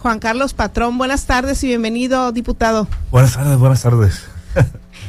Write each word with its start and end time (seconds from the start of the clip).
Juan 0.00 0.18
Carlos 0.18 0.54
Patrón. 0.54 0.96
Buenas 0.96 1.26
tardes 1.26 1.62
y 1.62 1.66
bienvenido, 1.66 2.32
diputado. 2.32 2.88
Buenas 3.10 3.34
tardes, 3.34 3.58
buenas 3.58 3.82
tardes. 3.82 4.22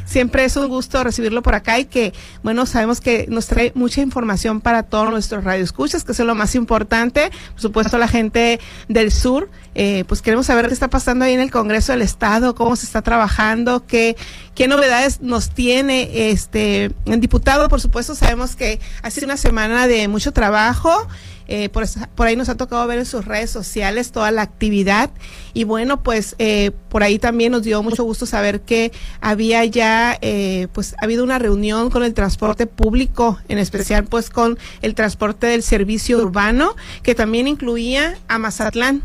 Siempre 0.05 0.43
es 0.43 0.57
un 0.57 0.67
gusto 0.67 1.01
recibirlo 1.01 1.41
por 1.41 1.55
acá 1.55 1.79
y 1.79 1.85
que, 1.85 2.13
bueno, 2.43 2.65
sabemos 2.65 2.99
que 2.99 3.25
nos 3.29 3.47
trae 3.47 3.71
mucha 3.73 4.01
información 4.01 4.59
para 4.59 4.83
todos 4.83 5.09
nuestros 5.09 5.45
radioescuchas, 5.45 6.03
que 6.03 6.11
es 6.11 6.19
lo 6.19 6.35
más 6.35 6.55
importante. 6.55 7.31
Por 7.53 7.61
supuesto, 7.61 7.97
la 7.97 8.09
gente 8.09 8.59
del 8.89 9.13
sur, 9.13 9.49
eh, 9.75 10.03
pues 10.09 10.21
queremos 10.21 10.47
saber 10.47 10.67
qué 10.67 10.73
está 10.73 10.89
pasando 10.89 11.23
ahí 11.23 11.33
en 11.33 11.39
el 11.39 11.51
Congreso 11.51 11.93
del 11.93 12.01
Estado, 12.01 12.53
cómo 12.53 12.75
se 12.75 12.85
está 12.85 13.01
trabajando, 13.01 13.85
qué, 13.85 14.17
qué 14.55 14.67
novedades 14.67 15.21
nos 15.21 15.51
tiene 15.51 16.31
este 16.31 16.91
el 17.05 17.21
diputado. 17.21 17.69
Por 17.69 17.79
supuesto, 17.79 18.13
sabemos 18.13 18.57
que 18.57 18.81
ha 19.03 19.09
sido 19.09 19.25
una 19.25 19.37
semana 19.37 19.87
de 19.87 20.09
mucho 20.09 20.33
trabajo. 20.33 21.07
Eh, 21.53 21.67
por, 21.67 21.83
por, 22.15 22.27
ahí 22.27 22.37
nos 22.37 22.47
ha 22.47 22.55
tocado 22.55 22.87
ver 22.87 22.99
en 22.99 23.05
sus 23.05 23.25
redes 23.25 23.49
sociales 23.49 24.13
toda 24.13 24.31
la 24.31 24.41
actividad 24.41 25.09
y 25.53 25.65
bueno, 25.65 26.01
pues 26.01 26.37
eh, 26.39 26.71
por 26.87 27.03
ahí 27.03 27.19
también 27.19 27.51
nos 27.51 27.63
dio 27.63 27.83
mucho 27.83 28.05
gusto 28.05 28.25
saber 28.25 28.61
que 28.61 28.93
había 29.19 29.65
ya, 29.65 30.17
eh, 30.21 30.69
pues 30.71 30.93
ha 30.93 31.03
habido 31.03 31.25
una 31.25 31.39
reunión 31.39 31.89
con 31.89 32.03
el 32.03 32.13
transporte 32.13 32.67
público, 32.67 33.37
en 33.49 33.57
especial 33.57 34.05
pues 34.05 34.29
con 34.29 34.57
el 34.81 34.95
transporte 34.95 35.47
del 35.47 35.61
servicio 35.61 36.19
urbano, 36.19 36.73
que 37.03 37.15
también 37.15 37.49
incluía 37.49 38.17
a 38.29 38.37
Mazatlán. 38.37 39.03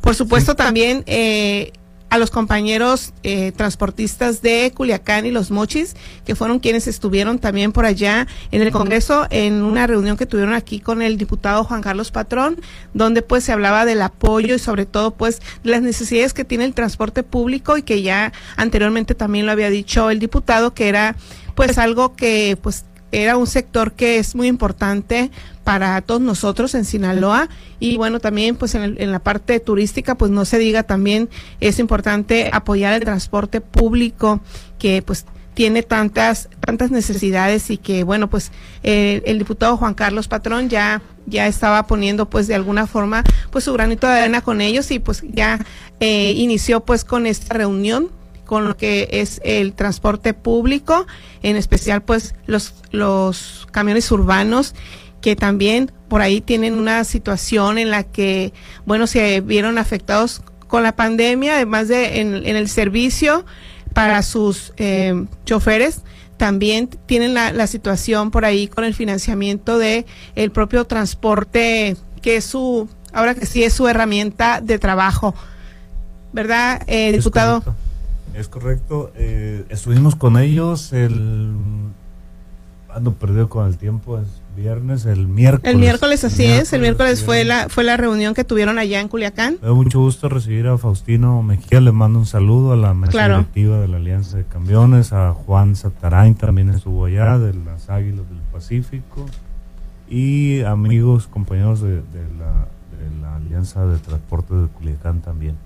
Por 0.00 0.16
supuesto 0.16 0.56
también 0.56 1.04
eh, 1.06 1.70
a 2.08 2.18
los 2.18 2.30
compañeros 2.30 3.12
eh, 3.22 3.52
transportistas 3.52 4.42
de 4.42 4.72
Culiacán 4.74 5.26
y 5.26 5.30
Los 5.30 5.50
Mochis, 5.50 5.96
que 6.24 6.34
fueron 6.34 6.60
quienes 6.60 6.86
estuvieron 6.86 7.38
también 7.38 7.72
por 7.72 7.84
allá 7.84 8.26
en 8.52 8.62
el 8.62 8.70
Congreso 8.70 9.26
en 9.30 9.62
una 9.62 9.86
reunión 9.86 10.16
que 10.16 10.26
tuvieron 10.26 10.54
aquí 10.54 10.80
con 10.80 11.02
el 11.02 11.16
diputado 11.16 11.64
Juan 11.64 11.82
Carlos 11.82 12.10
Patrón, 12.10 12.60
donde 12.94 13.22
pues 13.22 13.44
se 13.44 13.52
hablaba 13.52 13.84
del 13.84 14.02
apoyo 14.02 14.54
y 14.54 14.58
sobre 14.58 14.86
todo 14.86 15.12
pues 15.12 15.40
de 15.64 15.70
las 15.70 15.82
necesidades 15.82 16.32
que 16.32 16.44
tiene 16.44 16.64
el 16.64 16.74
transporte 16.74 17.22
público 17.22 17.76
y 17.76 17.82
que 17.82 18.02
ya 18.02 18.32
anteriormente 18.56 19.14
también 19.14 19.46
lo 19.46 19.52
había 19.52 19.70
dicho 19.70 20.10
el 20.10 20.18
diputado 20.18 20.74
que 20.74 20.88
era 20.88 21.16
pues 21.54 21.78
algo 21.78 22.14
que 22.14 22.58
pues 22.60 22.84
era 23.12 23.36
un 23.36 23.46
sector 23.46 23.92
que 23.92 24.18
es 24.18 24.34
muy 24.34 24.46
importante 24.48 25.30
para 25.64 26.00
todos 26.02 26.20
nosotros 26.20 26.74
en 26.74 26.84
Sinaloa. 26.84 27.48
Y 27.80 27.96
bueno 27.96 28.20
también 28.20 28.56
pues 28.56 28.74
en, 28.74 28.96
en, 28.98 29.12
la 29.12 29.18
parte 29.18 29.60
turística 29.60 30.14
pues 30.14 30.30
no 30.30 30.44
se 30.44 30.58
diga 30.58 30.82
también 30.82 31.28
es 31.60 31.78
importante 31.78 32.50
apoyar 32.52 32.94
el 32.94 33.00
transporte 33.00 33.60
público 33.60 34.40
que 34.78 35.02
pues 35.02 35.26
tiene 35.56 35.82
tantas 35.82 36.50
tantas 36.60 36.90
necesidades 36.90 37.70
y 37.70 37.78
que 37.78 38.04
bueno 38.04 38.28
pues 38.28 38.52
eh, 38.82 39.22
el 39.24 39.38
diputado 39.38 39.78
Juan 39.78 39.94
Carlos 39.94 40.28
Patrón 40.28 40.68
ya 40.68 41.00
ya 41.24 41.46
estaba 41.46 41.86
poniendo 41.86 42.28
pues 42.28 42.46
de 42.46 42.54
alguna 42.54 42.86
forma 42.86 43.24
pues 43.50 43.64
su 43.64 43.72
granito 43.72 44.06
de 44.06 44.18
arena 44.18 44.42
con 44.42 44.60
ellos 44.60 44.90
y 44.90 44.98
pues 44.98 45.24
ya 45.26 45.58
eh, 45.98 46.32
inició 46.36 46.80
pues 46.80 47.04
con 47.06 47.26
esta 47.26 47.54
reunión 47.54 48.10
con 48.46 48.66
lo 48.66 48.76
que 48.76 49.08
es 49.12 49.40
el 49.44 49.74
transporte 49.74 50.32
público, 50.32 51.06
en 51.42 51.56
especial 51.56 52.02
pues 52.02 52.34
los, 52.46 52.74
los 52.90 53.68
camiones 53.72 54.10
urbanos 54.10 54.74
que 55.20 55.36
también 55.36 55.90
por 56.08 56.22
ahí 56.22 56.40
tienen 56.40 56.74
una 56.74 57.04
situación 57.04 57.78
en 57.78 57.90
la 57.90 58.04
que, 58.04 58.52
bueno, 58.84 59.06
se 59.06 59.40
vieron 59.40 59.76
afectados 59.76 60.40
con 60.68 60.82
la 60.82 60.94
pandemia, 60.94 61.56
además 61.56 61.88
de 61.88 62.20
en, 62.20 62.46
en 62.46 62.56
el 62.56 62.68
servicio 62.68 63.44
para 63.92 64.22
sus 64.22 64.72
eh, 64.76 65.26
choferes, 65.44 66.02
también 66.36 66.88
tienen 67.06 67.34
la, 67.34 67.52
la, 67.52 67.66
situación 67.66 68.30
por 68.30 68.44
ahí 68.44 68.68
con 68.68 68.84
el 68.84 68.94
financiamiento 68.94 69.78
de 69.78 70.06
el 70.34 70.50
propio 70.50 70.84
transporte, 70.84 71.96
que 72.20 72.36
es 72.36 72.44
su, 72.44 72.88
ahora 73.12 73.34
que 73.34 73.46
sí 73.46 73.64
es 73.64 73.72
su 73.72 73.88
herramienta 73.88 74.60
de 74.60 74.78
trabajo, 74.78 75.34
¿verdad, 76.32 76.82
eh, 76.86 77.12
diputado? 77.12 77.62
Correcto. 77.62 77.85
Es 78.36 78.48
correcto. 78.48 79.10
Eh, 79.16 79.64
estuvimos 79.70 80.14
con 80.14 80.36
ellos 80.36 80.92
el. 80.92 81.54
Ando 82.94 83.12
perdido 83.12 83.48
con 83.50 83.66
el 83.66 83.76
tiempo, 83.76 84.18
es 84.18 84.26
viernes, 84.56 85.04
el 85.04 85.26
miércoles. 85.26 85.74
El 85.74 85.78
miércoles, 85.78 86.24
así 86.24 86.44
el 86.44 86.48
miércoles, 86.48 86.68
es. 86.68 86.72
El 86.72 86.80
miércoles 86.80 87.22
fue 87.22 87.44
la, 87.44 87.68
fue 87.68 87.84
la 87.84 87.98
reunión 87.98 88.32
que 88.32 88.42
tuvieron 88.42 88.78
allá 88.78 89.00
en 89.00 89.08
Culiacán. 89.08 89.58
Me 89.60 89.68
da 89.68 89.74
mucho 89.74 90.00
gusto 90.00 90.30
recibir 90.30 90.66
a 90.66 90.78
Faustino 90.78 91.42
Mejía. 91.42 91.80
Le 91.80 91.92
mando 91.92 92.18
un 92.18 92.26
saludo 92.26 92.72
a 92.72 92.76
la 92.76 92.94
mesa 92.94 93.12
claro. 93.12 93.34
directiva 93.38 93.80
de 93.80 93.88
la 93.88 93.98
Alianza 93.98 94.38
de 94.38 94.44
Camiones, 94.44 95.12
a 95.12 95.32
Juan 95.32 95.76
Satarain, 95.76 96.34
también 96.34 96.70
estuvo 96.70 97.04
allá, 97.04 97.38
de 97.38 97.52
las 97.52 97.90
Águilas 97.90 98.28
del 98.30 98.40
Pacífico. 98.50 99.26
Y 100.08 100.62
amigos, 100.62 101.26
compañeros 101.26 101.82
de, 101.82 101.96
de, 101.96 102.24
la, 102.38 102.68
de 102.96 103.20
la 103.20 103.36
Alianza 103.36 103.84
de 103.84 103.98
Transporte 103.98 104.54
de 104.54 104.68
Culiacán 104.68 105.20
también. 105.20 105.56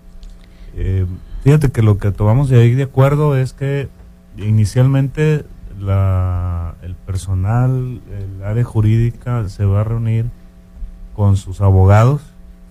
Eh, 0.76 1.06
Fíjate 1.42 1.70
que 1.70 1.82
lo 1.82 1.98
que 1.98 2.10
tomamos 2.10 2.50
de 2.50 2.60
ahí 2.60 2.74
de 2.74 2.82
acuerdo 2.82 3.36
es 3.36 3.54
que 3.54 3.88
inicialmente 4.36 5.46
la, 5.78 6.74
el 6.82 6.94
personal, 6.94 8.00
el 8.10 8.44
área 8.44 8.64
jurídica 8.64 9.48
se 9.48 9.64
va 9.64 9.80
a 9.80 9.84
reunir 9.84 10.26
con 11.16 11.36
sus 11.38 11.62
abogados 11.62 12.20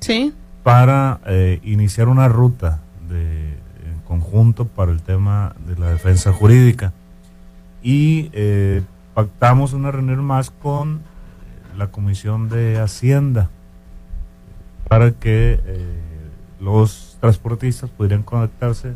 sí. 0.01 0.33
para 0.61 1.19
eh, 1.25 1.59
iniciar 1.63 2.09
una 2.09 2.27
ruta 2.27 2.79
de, 3.09 3.53
en 3.53 3.99
conjunto 4.07 4.65
para 4.65 4.91
el 4.91 5.01
tema 5.01 5.55
de 5.67 5.75
la 5.75 5.89
defensa 5.89 6.31
jurídica. 6.31 6.93
Y 7.81 8.29
eh, 8.33 8.83
pactamos 9.15 9.73
una 9.73 9.89
reunión 9.89 10.23
más 10.23 10.51
con 10.51 11.01
la 11.75 11.87
Comisión 11.87 12.49
de 12.49 12.77
Hacienda 12.77 13.49
para 14.87 15.11
que 15.11 15.59
eh, 15.65 15.99
los 16.59 17.08
transportistas 17.19 17.89
pudieran 17.89 18.23
conectarse 18.23 18.95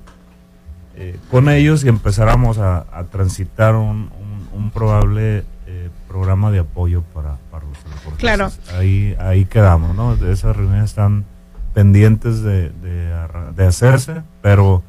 eh, 0.95 1.17
con 1.31 1.49
ellos 1.49 1.83
y 1.83 1.89
empezáramos 1.89 2.59
a, 2.59 2.85
a 2.91 3.05
transitar 3.05 3.75
un, 3.75 4.11
un, 4.19 4.47
un 4.53 4.71
probable 4.71 5.43
eh, 5.65 5.89
programa 6.07 6.51
de 6.51 6.59
apoyo 6.59 7.01
para, 7.13 7.37
para 7.49 7.65
los 7.65 7.77
transportistas. 7.79 8.19
Claro. 8.19 8.51
Ahí, 8.79 9.15
ahí 9.19 9.45
quedamos, 9.45 9.95
¿no? 9.95 10.13
Esas 10.27 10.55
reuniones 10.55 10.91
están 10.91 11.25
pendientes 11.73 12.43
de, 12.43 12.69
de, 12.69 13.11
de, 13.55 13.65
hacerse, 13.65 14.21
pero 14.43 14.83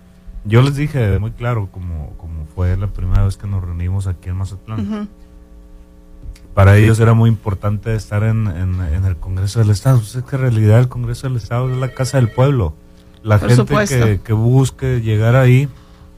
yo 0.45 0.61
les 0.61 0.77
dije 0.77 1.19
muy 1.19 1.31
claro, 1.31 1.69
como, 1.73 2.11
como 2.19 2.45
fue 2.55 2.77
la 2.77 2.89
primera 2.89 3.25
vez 3.25 3.39
que 3.39 3.47
nos 3.47 3.65
reunimos 3.65 4.07
aquí 4.07 4.29
en 4.29 4.37
Mazatlán. 4.37 4.81
Uh 4.81 4.83
-huh. 4.83 5.09
Para 6.53 6.77
ellos 6.77 7.01
era 7.01 7.15
muy 7.15 7.31
importante 7.31 7.95
estar 7.95 8.23
en, 8.23 8.47
en, 8.47 8.81
en 8.81 9.05
el 9.07 9.17
Congreso 9.17 9.61
del 9.61 9.71
Estado. 9.71 9.97
Pues 9.99 10.15
es 10.15 10.23
que 10.23 10.37
en 10.37 10.43
realidad 10.43 10.79
el 10.79 10.89
Congreso 10.89 11.27
del 11.27 11.39
Estado 11.39 11.71
es 11.71 11.79
la 11.79 11.89
casa 11.89 12.19
del 12.19 12.31
pueblo 12.31 12.75
la 13.25 13.39
Por 13.39 13.49
gente 13.49 13.87
que, 13.87 14.21
que, 14.23 14.33
busque 14.35 15.01
llegar 15.01 15.35
ahí 15.35 15.69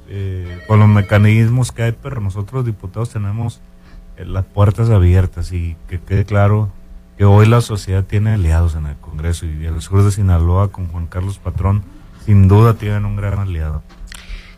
eh, 0.08 0.60
con 0.66 0.80
los 0.80 0.88
mecanismos 0.88 1.70
que 1.70 1.84
hay, 1.84 1.92
pero 1.92 2.20
nosotros 2.20 2.66
diputados 2.66 3.10
tenemos 3.10 3.60
eh, 4.16 4.24
las 4.24 4.44
puertas 4.44 4.90
abiertas 4.90 5.52
y 5.52 5.76
que 5.88 6.00
quede 6.00 6.24
claro 6.24 6.68
que 7.16 7.24
hoy 7.24 7.46
la 7.46 7.60
sociedad 7.60 8.04
tiene 8.04 8.34
aliados 8.34 8.74
en 8.74 8.86
el 8.86 8.96
Congreso 8.96 9.46
y 9.46 9.64
el 9.64 9.80
sur 9.80 10.02
de 10.02 10.10
Sinaloa 10.10 10.72
con 10.72 10.88
Juan 10.88 11.06
Carlos 11.06 11.38
Patrón 11.38 11.84
sin 12.26 12.48
duda 12.48 12.74
tienen 12.74 13.04
un 13.04 13.16
gran 13.16 13.38
aliado. 13.38 13.82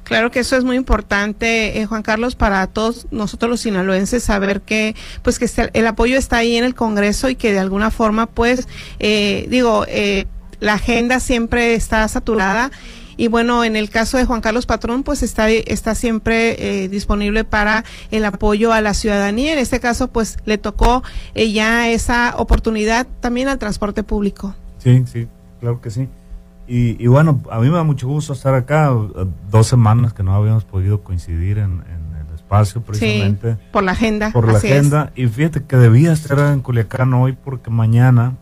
Claro 0.04 0.31
que 0.31 0.41
eso 0.41 0.56
es 0.56 0.64
muy 0.64 0.76
importante, 0.76 1.78
eh, 1.78 1.84
Juan 1.84 2.03
Carlos, 2.03 2.34
para 2.34 2.66
todos 2.66 3.06
nosotros 3.10 3.50
los 3.50 3.60
sinaloenses 3.60 4.25
saber 4.25 4.62
que, 4.62 4.97
pues, 5.22 5.38
que 5.38 5.70
el 5.75 5.87
apoyo 5.87 6.16
está 6.16 6.38
ahí 6.38 6.56
en 6.56 6.64
el 6.64 6.75
Congreso 6.75 7.28
y 7.28 7.34
que 7.34 7.53
de 7.53 7.58
alguna 7.58 7.91
forma, 7.91 8.25
pues, 8.25 8.69
eh, 9.00 9.47
digo, 9.50 9.84
eh, 9.87 10.25
la 10.60 10.74
agenda 10.74 11.20
siempre 11.20 11.74
está 11.74 12.06
saturada 12.08 12.70
y 13.19 13.26
bueno, 13.26 13.64
en 13.64 13.74
el 13.74 13.91
caso 13.91 14.16
de 14.16 14.24
Juan 14.24 14.41
Carlos 14.41 14.64
Patrón, 14.64 15.02
pues 15.02 15.24
está, 15.24 15.50
está 15.50 15.96
siempre 15.96 16.84
eh, 16.84 16.88
disponible 16.88 17.42
para 17.42 17.84
el 18.12 18.24
apoyo 18.24 18.72
a 18.72 18.80
la 18.80 18.94
ciudadanía. 18.94 19.52
En 19.52 19.58
este 19.58 19.80
caso, 19.80 20.06
pues 20.06 20.38
le 20.44 20.56
tocó 20.56 21.02
eh, 21.34 21.50
ya 21.50 21.91
esa 21.91 22.34
oportunidad 22.36 23.08
también 23.19 23.48
al 23.48 23.58
transporte 23.58 24.04
público. 24.04 24.54
Sí, 24.78 25.02
sí, 25.12 25.26
claro 25.58 25.80
que 25.80 25.90
sí. 25.90 26.08
Y, 26.69 27.02
y, 27.02 27.08
bueno, 27.08 27.43
a 27.50 27.58
mí 27.58 27.69
me 27.69 27.75
da 27.75 27.82
mucho 27.82 28.06
gusto 28.06 28.34
estar 28.34 28.54
acá, 28.54 28.94
dos 29.50 29.66
semanas 29.66 30.12
que 30.12 30.22
no 30.22 30.37
habíamos 30.37 30.64
podido 30.64 31.02
coincidir 31.02 31.58
en, 31.58 31.82
en 31.88 32.28
el 32.28 32.34
espacio 32.37 32.82
precisamente. 32.82 33.54
Sí, 33.54 33.61
por 33.72 33.82
la 33.82 33.93
agenda. 33.93 34.31
Por 34.31 34.46
la 34.46 34.58
agenda. 34.58 35.11
Es. 35.16 35.25
Y 35.25 35.26
fíjate 35.26 35.64
que 35.64 35.76
debía 35.76 36.12
estar 36.12 36.38
en 36.52 36.61
Culiacán 36.61 37.12
hoy 37.14 37.32
porque 37.32 37.70
mañana 37.70 38.34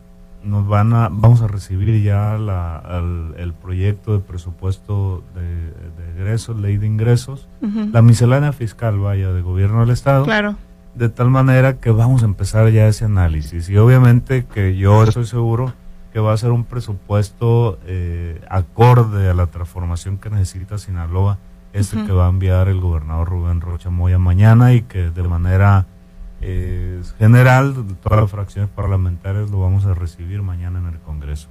nos 0.46 0.66
van 0.66 0.92
a 0.92 1.08
vamos 1.10 1.42
a 1.42 1.48
recibir 1.48 2.02
ya 2.02 2.38
la, 2.38 2.82
el, 2.88 3.34
el, 3.38 3.52
proyecto 3.52 4.12
de 4.12 4.20
presupuesto 4.20 5.22
de, 5.34 5.42
de, 5.42 6.10
ingresos, 6.16 6.56
ley 6.58 6.76
de 6.76 6.86
ingresos, 6.86 7.48
uh 7.60 7.66
-huh. 7.66 7.92
la 7.92 8.02
miscelánea 8.02 8.52
fiscal, 8.52 8.98
vaya, 8.98 9.32
de 9.32 9.42
gobierno 9.42 9.80
del 9.80 9.90
Estado. 9.90 10.24
Claro. 10.24 10.56
De 10.94 11.08
tal 11.08 11.30
manera 11.30 11.78
que 11.78 11.90
vamos 11.90 12.22
a 12.22 12.26
empezar 12.26 12.70
ya 12.70 12.86
ese 12.86 13.04
análisis. 13.04 13.68
Y 13.68 13.76
obviamente 13.76 14.46
que 14.46 14.76
yo 14.76 15.02
estoy 15.02 15.26
seguro 15.26 15.74
que 16.12 16.20
va 16.20 16.32
a 16.32 16.36
ser 16.38 16.52
un 16.52 16.64
presupuesto 16.64 17.78
eh, 17.84 18.40
acorde 18.48 19.28
a 19.28 19.34
la 19.34 19.48
transformación 19.48 20.16
que 20.16 20.30
necesita 20.30 20.78
Sinaloa, 20.78 21.38
este 21.74 21.96
uh 21.96 22.00
-huh. 22.00 22.06
que 22.06 22.12
va 22.12 22.26
a 22.26 22.30
enviar 22.30 22.68
el 22.68 22.80
gobernador 22.80 23.28
Rubén 23.28 23.60
Rocha 23.60 23.90
Moya 23.90 24.18
mañana 24.18 24.72
y 24.72 24.82
que 24.82 25.10
de 25.10 25.22
manera 25.24 25.84
eh, 26.40 27.00
general, 27.18 27.74
todas 28.02 28.20
las 28.20 28.30
fracciones 28.30 28.70
parlamentarias 28.70 29.50
lo 29.50 29.60
vamos 29.60 29.84
a 29.86 29.94
recibir 29.94 30.42
mañana 30.42 30.78
en 30.78 30.86
el 30.86 30.98
Congreso. 31.00 31.48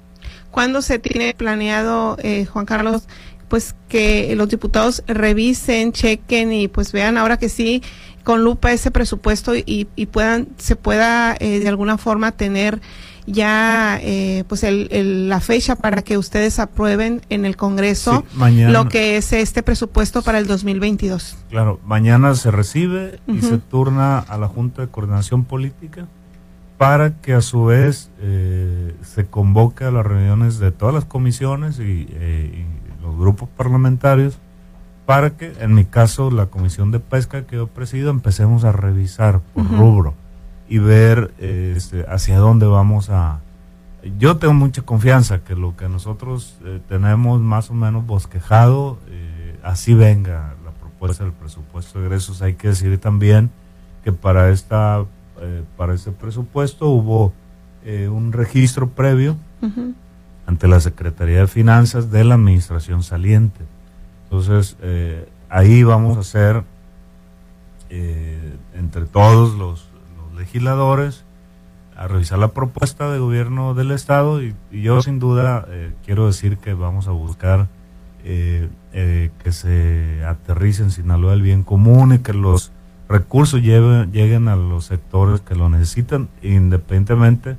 ¿Cuándo 0.52 0.82
se 0.82 1.00
tiene 1.00 1.34
planeado, 1.34 2.18
eh, 2.22 2.46
Juan 2.46 2.66
Carlos, 2.66 3.08
pues 3.48 3.76
que 3.90 4.36
los 4.36 4.50
diputados 4.50 5.04
revisen, 5.08 5.92
chequen 5.92 6.52
y 6.52 6.68
pues 6.68 6.92
vean 6.92 7.18
ahora 7.18 7.38
que 7.38 7.50
sí 7.50 7.84
con 8.24 8.44
lupa 8.44 8.72
ese 8.72 8.90
presupuesto 8.90 9.56
y, 9.56 9.88
y 9.96 10.06
puedan 10.08 10.48
se 10.58 10.76
pueda 10.76 11.36
eh, 11.40 11.60
de 11.60 11.70
alguna 11.70 11.98
forma 11.98 12.32
tener 12.32 12.82
ya 13.28 14.00
eh, 14.02 14.44
pues 14.48 14.64
el, 14.64 15.30
la 15.30 15.40
fecha 15.40 15.76
para 15.76 16.02
que 16.02 16.18
ustedes 16.18 16.60
aprueben 16.60 17.22
en 17.30 17.46
el 17.46 17.56
Congreso 17.58 18.24
lo 18.38 18.88
que 18.88 19.18
es 19.18 19.34
este 19.34 19.64
presupuesto 19.64 20.22
para 20.22 20.38
el 20.38 20.48
2022. 20.48 21.38
Claro, 21.50 21.80
mañana 21.86 22.36
se 22.36 22.52
recibe 22.52 23.20
y 23.28 23.42
se 23.42 23.58
turna 23.58 24.20
a 24.20 24.38
la 24.38 24.48
Junta 24.48 24.82
de 24.82 24.90
Coordinación 24.90 25.44
Política 25.44 26.08
para 26.78 27.22
que 27.22 27.34
a 27.34 27.42
su 27.42 27.66
vez 27.66 28.12
eh, 28.20 28.96
se 29.02 29.26
convoque 29.26 29.86
a 29.86 29.92
las 29.92 30.06
reuniones 30.06 30.60
de 30.60 30.72
todas 30.72 30.94
las 30.94 31.06
comisiones 31.06 31.80
y, 31.80 32.08
eh, 32.12 32.66
los 33.02 33.18
grupos 33.18 33.48
parlamentarios 33.56 34.40
para 35.06 35.38
que, 35.38 35.54
en 35.60 35.76
mi 35.76 35.86
caso, 35.86 36.32
la 36.32 36.48
comisión 36.48 36.90
de 36.90 37.00
pesca 37.00 37.46
que 37.46 37.58
yo 37.58 37.68
presido, 37.68 38.10
empecemos 38.10 38.64
a 38.64 38.72
revisar 38.72 39.42
por 39.54 39.70
rubro 39.70 40.16
y 40.68 40.80
ver 40.80 41.34
este, 41.40 42.06
hacia 42.08 42.38
dónde 42.40 42.66
vamos 42.66 43.10
a... 43.10 43.40
Yo 44.20 44.38
tengo 44.38 44.54
mucha 44.54 44.84
confianza 44.84 45.44
que 45.44 45.56
lo 45.56 45.76
que 45.76 45.90
nosotros 45.90 46.58
eh, 46.64 46.80
tenemos 46.88 47.42
más 47.42 47.72
o 47.72 47.74
menos 47.74 48.06
bosquejado, 48.06 49.00
eh, 49.08 49.58
así 49.64 49.96
venga 49.96 50.54
la 50.64 50.72
propuesta 50.72 51.24
del 51.24 51.34
presupuesto 51.34 52.00
de 52.00 52.06
egresos. 52.06 52.42
Hay 52.42 52.54
que 52.54 52.70
decir 52.70 53.00
también 53.00 53.50
que 54.04 54.12
para, 54.12 54.50
esta, 54.50 55.04
eh, 55.42 55.64
para 55.76 55.96
este 55.96 56.12
presupuesto 56.12 56.90
hubo 56.90 57.34
un 58.10 58.34
registro 58.34 58.90
previo 58.90 59.38
ante 60.48 60.68
la 60.68 60.80
Secretaría 60.80 61.42
de 61.42 61.48
Finanzas 61.48 62.10
de 62.10 62.24
la 62.24 62.34
Administración 62.34 63.04
saliente. 63.04 63.62
Entonces, 64.24 64.76
ahí 65.50 65.84
vamos 65.84 66.18
a 66.18 66.22
hacer 66.22 66.64
entre 67.92 69.06
todos 69.06 69.54
los 69.54 69.85
legisladores 70.36 71.26
a 71.96 72.08
revisar 72.08 72.40
la 72.40 72.50
propuesta 72.50 73.10
de 73.10 73.20
gobierno 73.20 73.74
del 73.74 73.92
Estado 73.92 74.42
y, 74.42 74.56
yo 74.72 75.02
sin 75.02 75.20
duda 75.20 75.66
eh, 75.70 75.94
quiero 76.06 76.28
decir 76.28 76.58
que 76.58 76.74
vamos 76.74 77.08
a 77.08 77.12
buscar 77.12 77.68
eh, 78.24 78.70
eh, 78.92 79.32
que 79.44 79.52
se 79.52 80.24
aterrice 80.26 80.84
en 80.84 80.92
Sinaloa 80.92 81.34
el 81.34 81.42
bien 81.42 81.64
común 81.64 82.14
y 82.14 82.20
que 82.20 82.34
los 82.34 82.72
recursos 83.08 83.62
lleguen 83.62 84.48
a 84.48 84.56
los 84.56 84.86
sectores 84.86 85.42
que 85.42 85.56
lo 85.56 85.70
necesitan, 85.70 86.28
independientemente 86.42 87.56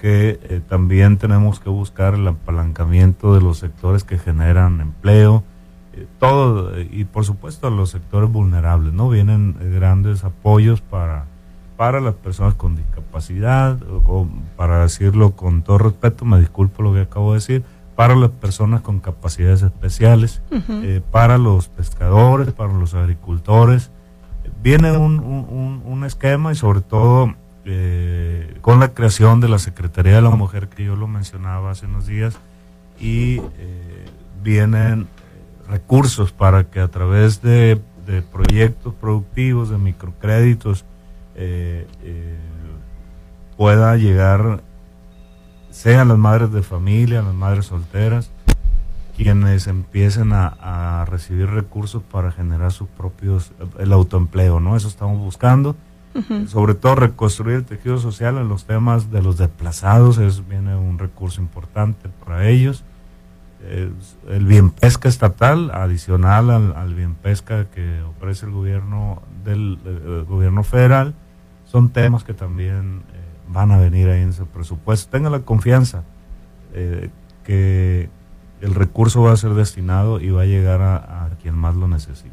que 0.00 0.62
también 0.68 1.18
tenemos 1.18 1.60
que 1.60 1.68
buscar 1.68 2.14
el 2.14 2.26
apalancamiento 2.26 3.34
de 3.34 3.42
los 3.42 3.58
sectores 3.58 4.02
que 4.02 4.18
generan 4.18 4.80
empleo, 4.80 5.44
todo, 6.18 6.80
y 6.80 7.04
por 7.04 7.26
supuesto 7.26 7.66
a 7.66 7.70
los 7.70 7.90
sectores 7.90 8.32
vulnerables, 8.32 8.94
¿no? 8.94 9.10
Vienen 9.10 9.54
grandes 9.74 10.24
apoyos 10.24 10.80
para 10.80 11.26
para 11.80 11.98
las 11.98 12.12
personas 12.12 12.52
con 12.56 12.76
discapacidad, 12.76 13.78
o, 14.04 14.28
para 14.54 14.82
decirlo 14.82 15.30
con 15.30 15.62
todo 15.62 15.78
respeto, 15.78 16.26
me 16.26 16.38
disculpo 16.38 16.82
lo 16.82 16.92
que 16.92 17.00
acabo 17.00 17.32
de 17.32 17.38
decir, 17.38 17.64
para 17.96 18.14
las 18.14 18.28
personas 18.28 18.82
con 18.82 19.00
capacidades 19.00 19.62
especiales, 19.62 20.42
eh, 20.50 21.00
para 21.10 21.38
los 21.38 21.68
pescadores, 21.68 22.52
para 22.52 22.74
los 22.74 22.92
agricultores. 22.92 23.90
Viene 24.62 24.94
un, 24.94 26.04
esquema 26.04 26.52
y 26.52 26.54
sobre 26.54 26.82
todo 26.82 27.34
eh, 27.64 28.58
con 28.60 28.78
la 28.78 28.92
creación 28.92 29.40
de 29.40 29.48
la 29.48 29.58
Secretaría 29.58 30.16
de 30.16 30.20
la 30.20 30.28
Mujer, 30.28 30.68
que 30.68 30.84
yo 30.84 30.96
lo 30.96 31.06
mencionaba 31.06 31.70
hace 31.70 31.86
unos 31.86 32.06
días, 32.06 32.38
y 33.00 33.38
eh, 33.56 34.04
vienen 34.42 35.08
recursos 35.66 36.30
para 36.30 36.64
que 36.64 36.80
a 36.80 36.88
través 36.88 37.40
de 37.40 37.80
proyectos 38.30 38.92
productivos, 38.92 39.70
de 39.70 39.78
microcréditos, 39.78 40.84
eh, 41.42 41.86
eh, 42.02 42.36
pueda 43.56 43.96
llegar, 43.96 44.62
sean 45.70 46.08
las 46.08 46.18
madres 46.18 46.52
de 46.52 46.62
familia, 46.62 47.22
las 47.22 47.32
madres 47.32 47.64
solteras, 47.64 48.30
quienes 49.16 49.66
empiecen 49.66 50.34
a, 50.34 51.06
recibir 51.08 51.48
recursos 51.48 52.02
para 52.02 52.30
generar 52.30 52.72
sus 52.72 52.88
propios, 52.88 53.52
el 53.78 53.92
autoempleo, 53.92 54.60
¿no? 54.60 54.76
Eso 54.76 54.88
estamos 54.88 55.18
buscando. 55.18 55.76
Sobre 56.48 56.74
todo 56.74 56.96
reconstruir 56.96 57.56
el 57.58 57.64
tejido 57.64 57.96
social 57.98 58.36
en 58.36 58.48
los 58.48 58.64
temas 58.64 59.10
de 59.10 59.22
los 59.22 59.38
desplazados, 59.38 60.18
eso 60.18 60.44
viene 60.46 60.76
un 60.76 60.98
recurso 60.98 61.40
importante 61.40 62.10
para 62.22 62.48
ellos. 62.48 62.84
el 64.28 64.44
bien 64.44 64.70
pesca 64.70 65.08
estatal, 65.08 65.70
adicional 65.72 66.50
al, 66.50 66.94
bien 66.94 67.14
pesca 67.14 67.66
que 67.70 68.02
ofrece 68.02 68.44
el 68.44 68.52
gobierno 68.52 69.22
del 69.44 69.78
gobierno 70.28 70.64
federal, 70.64 71.14
son 71.70 71.90
temas 71.90 72.24
que 72.24 72.34
también 72.34 73.02
eh, 73.12 73.20
van 73.48 73.70
a 73.70 73.78
venir 73.78 74.08
ahí 74.08 74.22
en 74.22 74.30
ese 74.30 74.44
presupuesto. 74.44 75.10
Tenga 75.10 75.30
la 75.30 75.40
confianza 75.40 76.02
eh, 76.74 77.10
que 77.44 78.08
el 78.60 78.74
recurso 78.74 79.22
va 79.22 79.32
a 79.32 79.36
ser 79.36 79.54
destinado 79.54 80.20
y 80.20 80.30
va 80.30 80.42
a 80.42 80.46
llegar 80.46 80.82
a, 80.82 81.30
quien 81.40 81.54
más 81.54 81.76
lo 81.76 81.88
necesite. 81.88 82.30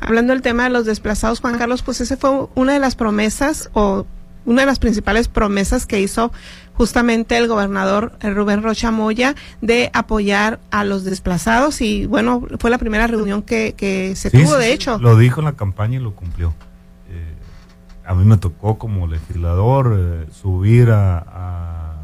Hablando 0.00 0.32
del 0.32 0.42
tema 0.42 0.64
de 0.64 0.70
los 0.70 0.84
desplazados, 0.84 1.40
Juan 1.40 1.58
Carlos, 1.58 1.82
pues 1.82 2.00
ese 2.00 2.16
fue 2.16 2.48
una 2.54 2.74
de 2.74 2.78
las 2.78 2.94
promesas 2.96 3.70
o 3.72 4.06
una 4.44 4.60
de 4.60 4.66
las 4.66 4.78
principales 4.78 5.26
promesas 5.26 5.86
que 5.86 6.00
hizo 6.00 6.30
justamente 6.74 7.36
el 7.38 7.48
gobernador 7.48 8.12
eh, 8.20 8.30
Rubén 8.30 8.62
Rocha 8.62 8.90
Moya 8.90 9.34
de 9.62 9.90
apoyar 9.94 10.60
a 10.70 10.84
los 10.84 11.02
desplazados 11.02 11.80
y 11.80 12.06
bueno, 12.06 12.46
fue 12.60 12.70
la 12.70 12.78
primera 12.78 13.06
reunión 13.06 13.42
que, 13.42 13.74
que 13.76 14.14
se 14.14 14.30
tuvo, 14.30 14.56
de 14.56 14.72
hecho. 14.72 14.98
Lo 14.98 15.16
dijo 15.16 15.40
en 15.40 15.46
la 15.46 15.52
campaña 15.54 15.96
y 15.96 16.02
lo 16.02 16.14
cumplió 16.14 16.54
a 18.06 18.14
mí 18.14 18.24
me 18.24 18.36
tocó 18.36 18.78
como 18.78 19.06
legislador 19.06 19.96
eh, 19.98 20.26
subir 20.30 20.90
a, 20.92 21.96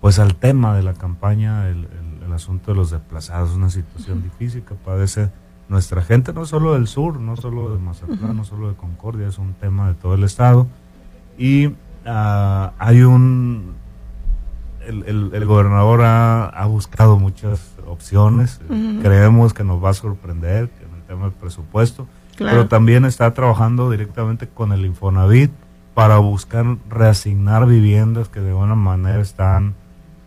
pues 0.00 0.18
al 0.18 0.34
tema 0.34 0.74
de 0.74 0.82
la 0.82 0.94
campaña 0.94 1.68
el, 1.68 1.88
asunto 2.34 2.70
de 2.70 2.76
los 2.76 2.92
desplazados, 2.92 3.56
una 3.56 3.70
situación 3.70 4.22
difícil 4.22 4.62
que 4.62 4.76
padece 4.76 5.30
nuestra 5.68 6.00
gente, 6.00 6.32
no 6.32 6.46
solo 6.46 6.74
del 6.74 6.86
sur, 6.86 7.18
no 7.18 7.36
solo 7.36 7.74
de 7.74 7.80
Mazatlán, 7.80 8.36
no 8.36 8.44
solo 8.44 8.68
de 8.68 8.76
Concordia, 8.76 9.26
es 9.26 9.36
un 9.36 9.52
tema 9.54 9.88
de 9.88 9.94
todo 9.94 10.14
el 10.14 10.22
estado. 10.22 10.68
Y 11.36 11.74
ah, 12.06 12.72
hay 12.78 13.02
un, 13.02 13.74
el, 14.86 15.44
gobernador 15.44 16.02
ha, 16.04 16.66
buscado 16.66 17.18
muchas 17.18 17.74
opciones, 17.84 18.60
creemos 19.02 19.52
que 19.52 19.64
nos 19.64 19.82
va 19.84 19.90
a 19.90 19.94
sorprender 19.94 20.70
en 20.86 20.94
el 20.94 21.02
tema 21.08 21.24
del 21.24 21.32
presupuesto 21.32 22.06
pero 22.44 22.68
también 22.68 23.04
está 23.04 23.32
trabajando 23.34 23.90
directamente 23.90 24.48
con 24.48 24.72
el 24.72 24.86
Infonavit 24.86 25.50
para 25.94 26.18
buscar 26.18 26.78
reasignar 26.88 27.66
viviendas 27.66 28.28
que 28.28 28.40
de 28.40 28.50
alguna 28.50 28.74
manera 28.74 29.20
están 29.20 29.74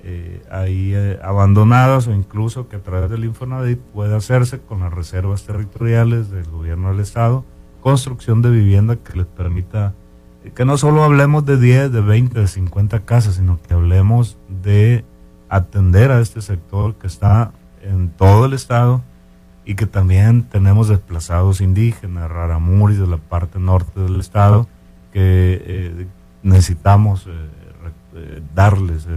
eh, 0.04 0.44
ahí 0.52 0.92
eh, 0.94 1.20
abandonadas 1.24 2.08
o 2.08 2.14
incluso 2.14 2.68
que 2.68 2.76
a 2.76 2.84
través 2.84 3.10
del 3.10 3.26
Infonavit 3.26 3.80
puede 3.80 4.16
hacerse 4.16 4.60
con 4.60 4.82
las 4.82 4.94
reservas 4.94 5.44
territoriales 5.44 6.30
del 6.30 6.46
gobierno 6.46 6.90
del 6.90 7.00
Estado, 7.00 7.44
construcción 7.82 8.42
de 8.42 8.52
vivienda 8.52 8.98
que 8.98 9.18
les 9.18 9.26
permita 9.26 9.94
eh, 10.44 10.52
que 10.54 10.66
no 10.66 10.78
solo 10.78 11.04
hablemos 11.04 11.46
de 11.46 11.58
10, 11.58 11.92
de 11.92 12.02
20, 12.02 12.40
de 12.42 12.48
50 12.48 13.06
casas, 13.06 13.36
sino 13.36 13.60
que 13.62 13.74
hablemos 13.74 14.38
de 14.62 15.06
atender 15.50 16.12
a 16.12 16.20
este 16.20 16.42
sector 16.42 16.96
que 16.96 17.08
está 17.08 17.52
en 17.82 18.10
todo 18.10 18.46
el 18.46 18.54
Estado 18.54 19.02
y 19.66 19.76
que 19.76 19.86
también 19.86 20.44
tenemos 20.44 20.90
desplazados 20.90 21.62
indígenas, 21.62 22.30
raramuris 22.30 23.00
de 23.00 23.08
la 23.08 23.18
parte 23.18 23.60
norte 23.60 24.00
del 24.00 24.20
estado, 24.20 24.68
que 25.12 25.62
eh, 25.66 26.08
necesitamos 26.42 27.28
eh, 27.28 27.32
eh, 28.16 28.42
darles, 28.54 29.08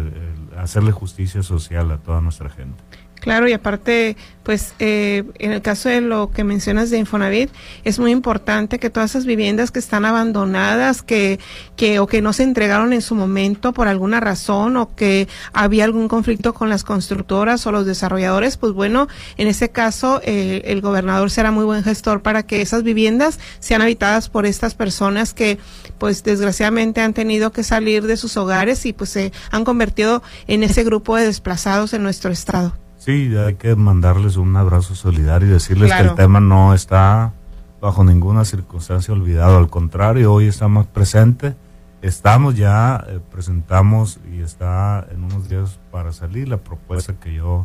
hacerle 0.56 0.92
justicia 0.92 1.42
social 1.42 1.90
a 1.90 1.98
toda 1.98 2.20
nuestra 2.20 2.48
gente. 2.48 2.82
Claro, 3.20 3.48
y 3.48 3.52
aparte, 3.52 4.16
pues 4.44 4.74
eh, 4.78 5.24
en 5.40 5.50
el 5.50 5.60
caso 5.60 5.88
de 5.88 6.00
lo 6.00 6.30
que 6.30 6.44
mencionas 6.44 6.90
de 6.90 6.98
Infonavit, 6.98 7.50
es 7.82 7.98
muy 7.98 8.12
importante 8.12 8.78
que 8.78 8.88
todas 8.90 9.10
esas 9.10 9.26
viviendas 9.26 9.72
que 9.72 9.80
están 9.80 10.04
abandonadas, 10.04 11.02
que, 11.02 11.40
que 11.74 11.98
o 11.98 12.06
que 12.06 12.22
no 12.22 12.32
se 12.32 12.44
entregaron 12.44 12.92
en 12.92 13.02
su 13.02 13.16
momento 13.16 13.72
por 13.72 13.88
alguna 13.88 14.20
razón 14.20 14.76
o 14.76 14.94
que 14.94 15.26
había 15.52 15.84
algún 15.84 16.06
conflicto 16.06 16.54
con 16.54 16.68
las 16.68 16.84
constructoras 16.84 17.66
o 17.66 17.72
los 17.72 17.84
desarrolladores, 17.84 18.56
pues 18.56 18.72
bueno, 18.72 19.08
en 19.38 19.48
ese 19.48 19.70
caso 19.70 20.20
eh, 20.22 20.62
el 20.66 20.80
gobernador 20.82 21.30
será 21.30 21.50
muy 21.50 21.64
buen 21.64 21.82
gestor 21.82 22.22
para 22.22 22.44
que 22.44 22.62
esas 22.62 22.84
viviendas 22.84 23.40
sean 23.58 23.82
habitadas 23.82 24.28
por 24.28 24.46
estas 24.46 24.74
personas 24.74 25.34
que, 25.34 25.58
pues 25.98 26.22
desgraciadamente 26.22 27.00
han 27.00 27.14
tenido 27.14 27.50
que 27.50 27.64
salir 27.64 28.06
de 28.06 28.16
sus 28.16 28.36
hogares 28.36 28.86
y 28.86 28.92
pues 28.92 29.10
se 29.10 29.32
han 29.50 29.64
convertido 29.64 30.22
en 30.46 30.62
ese 30.62 30.84
grupo 30.84 31.16
de 31.16 31.26
desplazados 31.26 31.92
en 31.92 32.04
nuestro 32.04 32.30
estado. 32.30 32.85
Sí, 33.06 33.32
hay 33.36 33.54
que 33.54 33.76
mandarles 33.76 34.36
un 34.36 34.56
abrazo 34.56 34.96
solidario 34.96 35.46
y 35.46 35.52
decirles 35.52 35.92
que 35.92 36.00
el 36.00 36.16
tema 36.16 36.40
no 36.40 36.74
está 36.74 37.34
bajo 37.80 38.02
ninguna 38.02 38.44
circunstancia 38.44 39.14
olvidado. 39.14 39.58
Al 39.58 39.68
contrario, 39.68 40.32
hoy 40.32 40.48
está 40.48 40.66
más 40.66 40.88
presente. 40.88 41.54
estamos 42.02 42.56
ya, 42.56 43.04
eh, 43.06 43.20
presentamos 43.30 44.18
y 44.34 44.40
está 44.40 45.06
en 45.12 45.22
unos 45.22 45.48
días 45.48 45.78
para 45.92 46.12
salir 46.12 46.48
la 46.48 46.56
propuesta 46.56 47.14
que 47.14 47.32
yo 47.32 47.64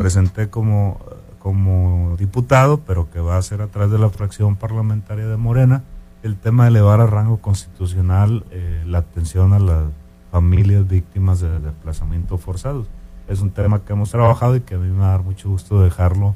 presenté 0.00 0.50
como, 0.50 0.98
como 1.38 2.16
diputado, 2.18 2.80
pero 2.80 3.08
que 3.08 3.20
va 3.20 3.36
a 3.36 3.42
ser 3.42 3.62
a 3.62 3.68
través 3.68 3.92
de 3.92 4.00
la 4.00 4.10
fracción 4.10 4.56
parlamentaria 4.56 5.28
de 5.28 5.36
Morena, 5.36 5.84
el 6.24 6.34
tema 6.34 6.64
de 6.64 6.70
elevar 6.70 7.00
a 7.00 7.06
rango 7.06 7.36
constitucional 7.36 8.44
eh, 8.50 8.82
la 8.84 8.98
atención 8.98 9.52
a 9.52 9.60
las 9.60 9.84
familias 10.32 10.88
víctimas 10.88 11.38
de 11.38 11.60
desplazamiento 11.60 12.36
forzados. 12.36 12.88
Es 13.32 13.40
un 13.40 13.50
tema 13.50 13.82
que 13.82 13.94
hemos 13.94 14.10
trabajado 14.10 14.56
y 14.56 14.60
que 14.60 14.74
a 14.74 14.78
mí 14.78 14.88
me 14.88 14.98
va 14.98 15.06
a 15.06 15.10
dar 15.12 15.22
mucho 15.22 15.48
gusto 15.48 15.80
dejarlo 15.80 16.34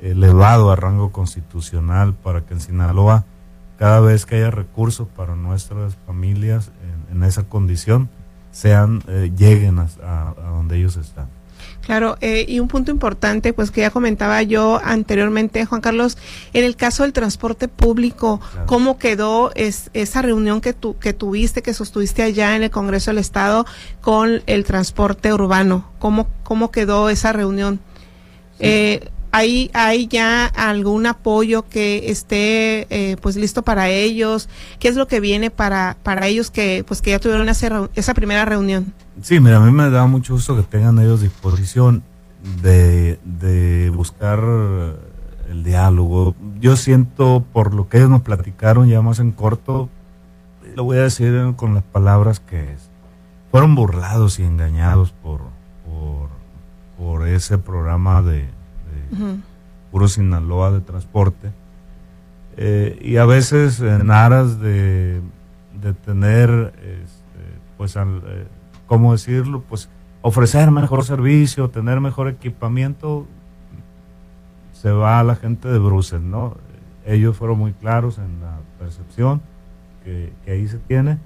elevado 0.00 0.70
a 0.70 0.76
rango 0.76 1.10
constitucional 1.10 2.12
para 2.12 2.42
que 2.42 2.52
en 2.52 2.60
Sinaloa 2.60 3.24
cada 3.78 4.00
vez 4.00 4.26
que 4.26 4.36
haya 4.36 4.50
recursos 4.50 5.08
para 5.08 5.34
nuestras 5.34 5.96
familias 6.06 6.72
en, 7.10 7.24
esa 7.24 7.44
condición 7.44 8.10
sean 8.50 9.02
eh, 9.08 9.32
lleguen 9.34 9.78
a, 9.78 10.34
donde 10.50 10.76
ellos 10.76 10.98
están. 10.98 11.28
Claro, 11.86 12.18
eh, 12.20 12.44
y 12.48 12.58
un 12.58 12.66
punto 12.66 12.90
importante, 12.90 13.52
pues 13.52 13.70
que 13.70 13.82
ya 13.82 13.90
comentaba 13.90 14.42
yo 14.42 14.80
anteriormente, 14.82 15.64
Juan 15.66 15.80
Carlos, 15.80 16.18
en 16.52 16.64
el 16.64 16.74
caso 16.74 17.04
del 17.04 17.12
transporte 17.12 17.68
público, 17.68 18.40
¿cómo 18.66 18.98
quedó 18.98 19.52
es, 19.54 19.90
esa 19.94 20.20
reunión 20.20 20.60
que, 20.60 20.72
tu, 20.72 20.98
que 20.98 21.12
tuviste, 21.12 21.62
que 21.62 21.72
sostuviste 21.74 22.24
allá 22.24 22.56
en 22.56 22.64
el 22.64 22.70
Congreso 22.70 23.12
del 23.12 23.18
Estado 23.18 23.66
con 24.00 24.42
el 24.46 24.64
transporte 24.64 25.32
urbano? 25.32 25.88
¿Cómo, 26.00 26.26
cómo 26.42 26.72
quedó 26.72 27.08
esa 27.08 27.32
reunión? 27.32 27.78
Eh, 28.58 29.08
¿Hay, 29.36 29.70
¿Hay 29.74 30.06
ya 30.06 30.46
algún 30.46 31.04
apoyo 31.04 31.68
que 31.68 32.10
esté 32.10 32.86
eh, 32.88 33.18
pues 33.20 33.36
listo 33.36 33.60
para 33.60 33.90
ellos? 33.90 34.48
¿Qué 34.78 34.88
es 34.88 34.96
lo 34.96 35.06
que 35.08 35.20
viene 35.20 35.50
para, 35.50 35.98
para 36.02 36.26
ellos 36.26 36.50
que 36.50 36.86
pues 36.88 37.02
que 37.02 37.10
ya 37.10 37.18
tuvieron 37.18 37.50
esa, 37.50 37.90
esa 37.94 38.14
primera 38.14 38.46
reunión? 38.46 38.94
Sí, 39.20 39.38
mira, 39.38 39.58
a 39.58 39.60
mí 39.60 39.72
me 39.72 39.90
da 39.90 40.06
mucho 40.06 40.32
gusto 40.32 40.56
que 40.56 40.62
tengan 40.62 40.98
ellos 41.00 41.20
disposición 41.20 42.02
de, 42.62 43.20
de 43.24 43.90
buscar 43.90 44.40
el 45.50 45.62
diálogo. 45.62 46.34
Yo 46.58 46.74
siento 46.76 47.44
por 47.52 47.74
lo 47.74 47.90
que 47.90 47.98
ellos 47.98 48.08
nos 48.08 48.22
platicaron 48.22 48.88
ya 48.88 49.02
más 49.02 49.18
en 49.18 49.32
corto, 49.32 49.90
lo 50.74 50.84
voy 50.84 50.96
a 50.96 51.02
decir 51.02 51.52
con 51.56 51.74
las 51.74 51.84
palabras 51.84 52.40
que 52.40 52.72
es. 52.72 52.88
Fueron 53.50 53.74
burlados 53.74 54.38
y 54.38 54.44
engañados 54.44 55.12
por, 55.12 55.42
por, 55.84 56.30
por 56.96 57.28
ese 57.28 57.58
programa 57.58 58.22
de, 58.22 58.55
puro 59.90 60.08
Sinaloa 60.08 60.72
de 60.72 60.80
transporte. 60.80 61.52
Eh, 62.56 62.98
y 63.02 63.16
a 63.18 63.26
veces 63.26 63.80
en 63.80 64.10
aras 64.10 64.60
de, 64.60 65.20
de 65.80 65.92
tener, 65.92 66.72
este, 66.78 67.60
pues, 67.76 67.96
eh, 67.96 68.46
¿cómo 68.86 69.12
decirlo? 69.12 69.62
Pues 69.68 69.88
ofrecer 70.22 70.70
mejor 70.70 71.04
servicio, 71.04 71.68
tener 71.70 72.00
mejor 72.00 72.28
equipamiento, 72.28 73.26
se 74.72 74.90
va 74.90 75.20
a 75.20 75.24
la 75.24 75.36
gente 75.36 75.68
de 75.68 75.78
Bruselas, 75.78 76.24
¿no? 76.24 76.56
Ellos 77.04 77.36
fueron 77.36 77.58
muy 77.58 77.72
claros 77.72 78.18
en 78.18 78.40
la 78.40 78.58
percepción 78.78 79.40
que 80.04 80.32
ahí 80.46 80.68
se 80.68 80.78
tiene. 80.78 81.18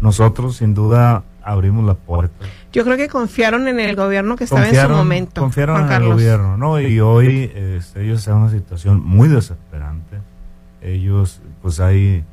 Nosotros, 0.00 0.56
sin 0.56 0.74
duda, 0.74 1.22
abrimos 1.44 1.84
la 1.84 1.94
puerta. 1.94 2.46
Yo 2.72 2.84
creo 2.84 2.96
que 2.96 3.08
confiaron 3.08 3.68
en 3.68 3.78
el 3.80 3.94
gobierno 3.96 4.36
que 4.36 4.44
estaba 4.44 4.68
en 4.68 4.74
su 4.74 4.88
momento. 4.88 5.40
Confiaron 5.40 5.86
en 5.86 5.92
el 5.92 6.08
gobierno, 6.08 6.56
¿no? 6.56 6.80
Y 6.80 7.00
hoy 7.00 7.50
este, 7.54 8.04
ellos 8.04 8.20
están 8.20 8.36
en 8.36 8.42
una 8.42 8.50
situación 8.50 9.02
muy 9.04 9.28
desesperante. 9.28 10.18
Ellos, 10.80 11.40
pues 11.62 11.80
hay, 11.80 12.24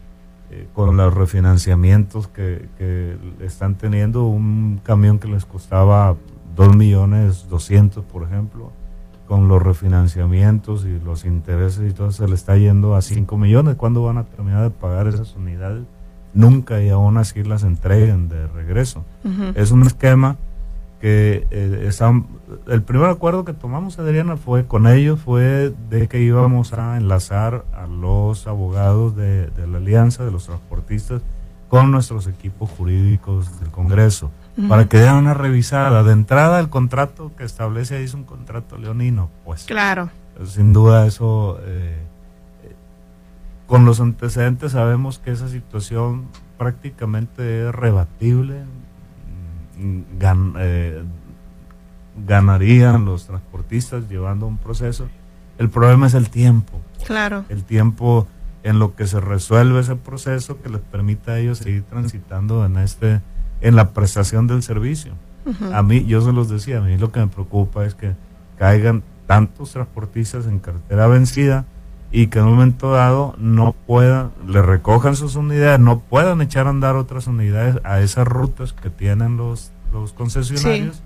eh, 0.49 0.67
con 0.73 0.97
los 0.97 1.13
refinanciamientos 1.13 2.27
que, 2.27 2.67
que 2.77 3.17
están 3.41 3.75
teniendo, 3.75 4.25
un 4.25 4.81
camión 4.83 5.19
que 5.19 5.27
les 5.27 5.45
costaba 5.45 6.15
dos 6.55 6.75
millones 6.75 7.47
doscientos, 7.49 8.03
por 8.03 8.23
ejemplo, 8.23 8.71
con 9.27 9.47
los 9.47 9.61
refinanciamientos 9.61 10.85
y 10.85 10.99
los 10.99 11.23
intereses 11.23 11.89
y 11.89 11.93
todo, 11.93 12.11
se 12.11 12.27
le 12.27 12.35
está 12.35 12.57
yendo 12.57 12.95
a 12.95 13.01
5 13.01 13.37
millones. 13.37 13.75
¿Cuándo 13.75 14.03
van 14.03 14.17
a 14.17 14.25
terminar 14.25 14.63
de 14.63 14.71
pagar 14.71 15.07
esas 15.07 15.35
unidades? 15.35 15.83
Nunca 16.33 16.81
y 16.81 16.89
aún 16.89 17.17
así 17.17 17.43
las 17.43 17.63
entreguen 17.63 18.29
de 18.29 18.47
regreso. 18.47 19.03
Es 19.55 19.71
un 19.71 19.83
esquema 19.83 20.37
que 20.99 21.47
eh, 21.49 21.89
el 22.67 22.83
primer 22.83 23.09
acuerdo 23.09 23.43
que 23.43 23.53
tomamos, 23.53 23.97
Adriana, 23.97 24.37
fue 24.37 24.65
con 24.67 24.87
ellos, 24.87 25.19
fue 25.19 25.73
de 25.89 26.07
que 26.07 26.21
íbamos 26.21 26.73
a 26.73 26.97
enlazar 26.97 27.65
a 27.73 27.87
los 27.87 28.45
abogados 28.45 29.15
de, 29.15 29.49
la 29.67 29.77
alianza, 29.77 30.23
de 30.23 30.31
los 30.31 30.45
transportistas, 30.45 31.23
con 31.69 31.91
nuestros 31.91 32.27
equipos 32.27 32.69
jurídicos 32.69 33.59
del 33.59 33.71
Congreso, 33.71 34.29
para 34.67 34.85
que 34.85 34.97
den 34.97 35.15
una 35.15 35.33
revisada. 35.33 36.03
De 36.03 36.11
entrada, 36.11 36.59
el 36.59 36.69
contrato 36.69 37.31
que 37.35 37.45
establece 37.45 37.95
ahí 37.95 38.03
es 38.03 38.13
un 38.13 38.23
contrato 38.23 38.77
leonino, 38.77 39.29
pues. 39.43 39.63
Claro. 39.63 40.09
Sin 40.45 40.71
duda 40.71 41.07
eso... 41.07 41.59
Eh, 41.63 42.10
con 43.71 43.85
los 43.85 44.01
antecedentes 44.01 44.73
sabemos 44.73 45.19
que 45.19 45.31
esa 45.31 45.47
situación 45.47 46.25
prácticamente 46.57 47.69
es 47.69 47.73
rebatible. 47.73 48.65
Eh, 49.79 51.03
ganarían 52.27 53.05
los 53.05 53.27
transportistas 53.27 54.09
llevando 54.09 54.45
un 54.45 54.57
proceso. 54.57 55.07
El 55.57 55.69
problema 55.69 56.07
es 56.07 56.15
el 56.15 56.29
tiempo. 56.29 56.81
Claro. 57.05 57.45
El 57.47 57.63
tiempo 57.63 58.27
en 58.63 58.77
lo 58.77 58.93
que 58.93 59.07
se 59.07 59.21
resuelve 59.21 59.79
ese 59.79 59.95
proceso 59.95 60.61
que 60.61 60.67
les 60.67 60.81
permita 60.81 61.31
a 61.31 61.39
ellos 61.39 61.59
seguir 61.59 61.83
transitando 61.83 62.65
en 62.65 62.75
este 62.75 63.21
en 63.61 63.77
la 63.77 63.91
prestación 63.91 64.47
del 64.47 64.63
servicio. 64.63 65.13
A 65.73 65.81
mí, 65.81 66.03
yo 66.03 66.19
se 66.19 66.33
los 66.33 66.49
decía, 66.49 66.79
a 66.79 66.81
mí 66.81 66.97
lo 66.97 67.13
que 67.13 67.21
me 67.21 67.27
preocupa 67.27 67.85
es 67.85 67.95
que 67.95 68.15
caigan 68.57 69.01
tantos 69.27 69.71
transportistas 69.71 70.45
en 70.45 70.59
cartera 70.59 71.07
vencida 71.07 71.63
y 72.11 72.27
que 72.27 72.39
en 72.39 72.45
un 72.45 72.51
momento 72.51 72.91
dado 72.91 73.35
no 73.37 73.73
puedan, 73.73 74.31
le 74.45 74.61
recojan 74.61 75.15
sus 75.15 75.35
unidades, 75.35 75.79
no 75.79 75.99
puedan 75.99 76.41
echar 76.41 76.67
a 76.67 76.71
andar 76.71 76.95
otras 76.95 77.27
unidades 77.27 77.79
a 77.83 78.01
esas 78.01 78.27
rutas 78.27 78.73
que 78.73 78.89
tienen 78.89 79.37
los, 79.37 79.71
los 79.93 80.11
concesionarios, 80.11 81.01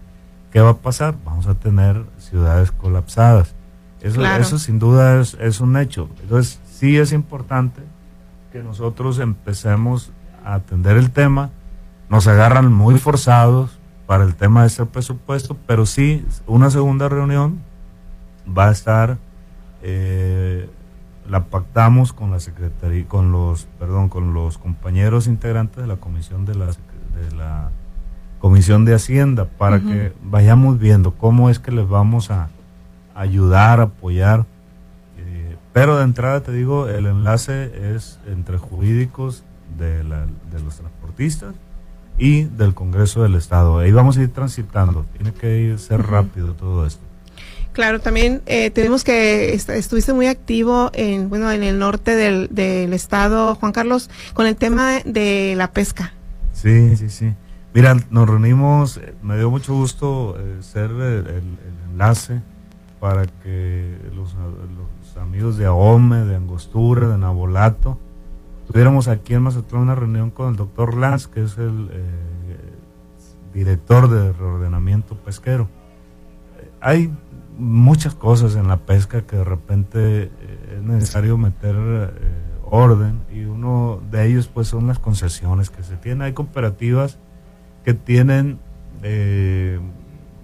¿qué 0.51 0.61
va 0.61 0.71
a 0.71 0.77
pasar? 0.77 1.15
Vamos 1.23 1.47
a 1.47 1.55
tener 1.55 2.03
ciudades 2.17 2.71
colapsadas. 2.71 3.53
Eso, 4.01 4.23
eso 4.25 4.59
sin 4.59 4.79
duda 4.79 5.19
es, 5.19 5.35
es 5.39 5.59
un 5.61 5.77
hecho. 5.77 6.09
Entonces, 6.21 6.59
sí 6.69 6.97
es 6.97 7.11
importante 7.11 7.81
que 8.51 8.61
nosotros 8.61 9.19
empecemos 9.19 10.11
a 10.43 10.55
atender 10.55 10.97
el 10.97 11.11
tema. 11.11 11.49
Nos 12.09 12.27
agarran 12.27 12.71
muy 12.71 12.97
forzados 12.97 13.79
para 14.05 14.23
el 14.23 14.35
tema 14.35 14.61
de 14.61 14.67
ese 14.67 14.85
presupuesto, 14.85 15.57
pero 15.65 15.85
sí, 15.85 16.25
una 16.45 16.69
segunda 16.69 17.09
reunión 17.09 17.61
va 18.47 18.69
a 18.69 18.71
estar 18.71 19.17
eh, 19.81 20.69
la 21.29 21.45
pactamos 21.45 22.13
con 22.13 22.31
la 22.31 22.39
secretaría, 22.39 23.07
con 23.07 23.31
los, 23.31 23.65
perdón, 23.79 24.09
con 24.09 24.33
los 24.33 24.57
compañeros 24.57 25.27
integrantes 25.27 25.77
de 25.77 25.87
la 25.87 25.97
comisión 25.97 26.45
de 26.45 26.55
la, 26.55 26.67
de 26.67 27.35
la 27.35 27.71
comisión 28.39 28.85
de 28.85 28.93
Hacienda 28.93 29.45
para 29.45 29.79
que 29.79 30.13
vayamos 30.23 30.77
viendo 30.77 31.15
cómo 31.15 31.49
es 31.49 31.59
que 31.59 31.71
les 31.71 31.87
vamos 31.87 32.29
a 32.29 32.49
ayudar, 33.15 33.79
apoyar. 33.81 34.45
Eh, 35.17 35.57
pero 35.73 35.97
de 35.97 36.03
entrada 36.03 36.41
te 36.41 36.51
digo, 36.51 36.87
el 36.87 37.07
enlace 37.07 37.95
es 37.95 38.19
entre 38.27 38.57
jurídicos 38.57 39.43
de, 39.77 40.03
la, 40.03 40.27
de 40.51 40.59
los 40.63 40.75
transportistas 40.75 41.55
y 42.17 42.43
del 42.43 42.73
Congreso 42.73 43.23
del 43.23 43.35
Estado. 43.35 43.79
Ahí 43.79 43.91
vamos 43.91 44.17
a 44.17 44.21
ir 44.21 44.31
transitando. 44.31 45.05
Tiene 45.13 45.33
que 45.33 45.59
ir, 45.61 45.79
ser 45.79 46.05
rápido 46.05 46.53
todo 46.53 46.85
esto. 46.85 47.01
Claro, 47.75 47.99
también 47.99 48.41
eh, 48.45 48.69
tenemos 48.69 49.03
que 49.03 49.53
estuviste 49.53 50.13
muy 50.13 50.27
activo 50.27 50.91
en 50.93 51.27
bueno 51.27 51.51
en 51.51 51.61
el 51.61 51.77
norte 51.77 52.15
del, 52.15 52.47
del 52.49 52.93
estado, 52.93 53.53
Juan 53.55 53.73
Carlos, 53.73 54.09
con 54.33 54.47
el 54.47 54.55
tema 54.55 55.01
de 55.03 55.55
la 55.57 55.71
pesca. 55.71 56.13
Sí, 56.53 56.95
sí, 56.95 57.09
sí. 57.09 57.33
Mira, 57.73 57.97
nos 58.09 58.29
reunimos, 58.29 58.95
eh, 58.95 59.13
me 59.21 59.35
dio 59.35 59.51
mucho 59.51 59.73
gusto 59.73 60.37
eh, 60.39 60.59
ser 60.61 60.89
el, 60.89 61.57
enlace 61.91 62.41
para 63.01 63.25
que 63.25 63.97
los, 64.15 64.33
amigos 65.21 65.57
de 65.57 65.65
Ahome, 65.65 66.23
de 66.23 66.37
Angostura, 66.37 67.09
de 67.09 67.17
Nabolato, 67.17 67.99
tuviéramos 68.67 69.09
aquí 69.09 69.33
en 69.33 69.41
Mazatlán 69.41 69.81
una 69.81 69.95
reunión 69.95 70.31
con 70.31 70.51
el 70.51 70.55
doctor 70.55 70.95
Lanz, 70.95 71.27
que 71.27 71.43
es 71.43 71.57
el 71.57 71.89
director 73.53 74.09
de 74.09 74.31
reordenamiento 74.31 75.15
pesquero. 75.17 75.67
hay 76.79 77.11
muchas 77.57 78.15
cosas 78.15 78.55
en 78.55 78.67
la 78.67 78.77
pesca 78.77 79.21
que 79.21 79.37
de 79.37 79.43
repente 79.43 80.23
eh, 80.23 80.29
es 80.77 80.83
necesario 80.83 81.37
meter 81.37 81.75
eh, 81.77 82.09
orden 82.63 83.21
y 83.33 83.45
uno 83.45 84.01
de 84.11 84.27
ellos 84.27 84.47
pues 84.47 84.67
son 84.67 84.87
las 84.87 84.99
concesiones 84.99 85.69
que 85.69 85.83
se 85.83 85.95
tienen. 85.97 86.23
Hay 86.23 86.33
cooperativas 86.33 87.17
que 87.83 87.93
tienen 87.93 88.59
eh, 89.03 89.79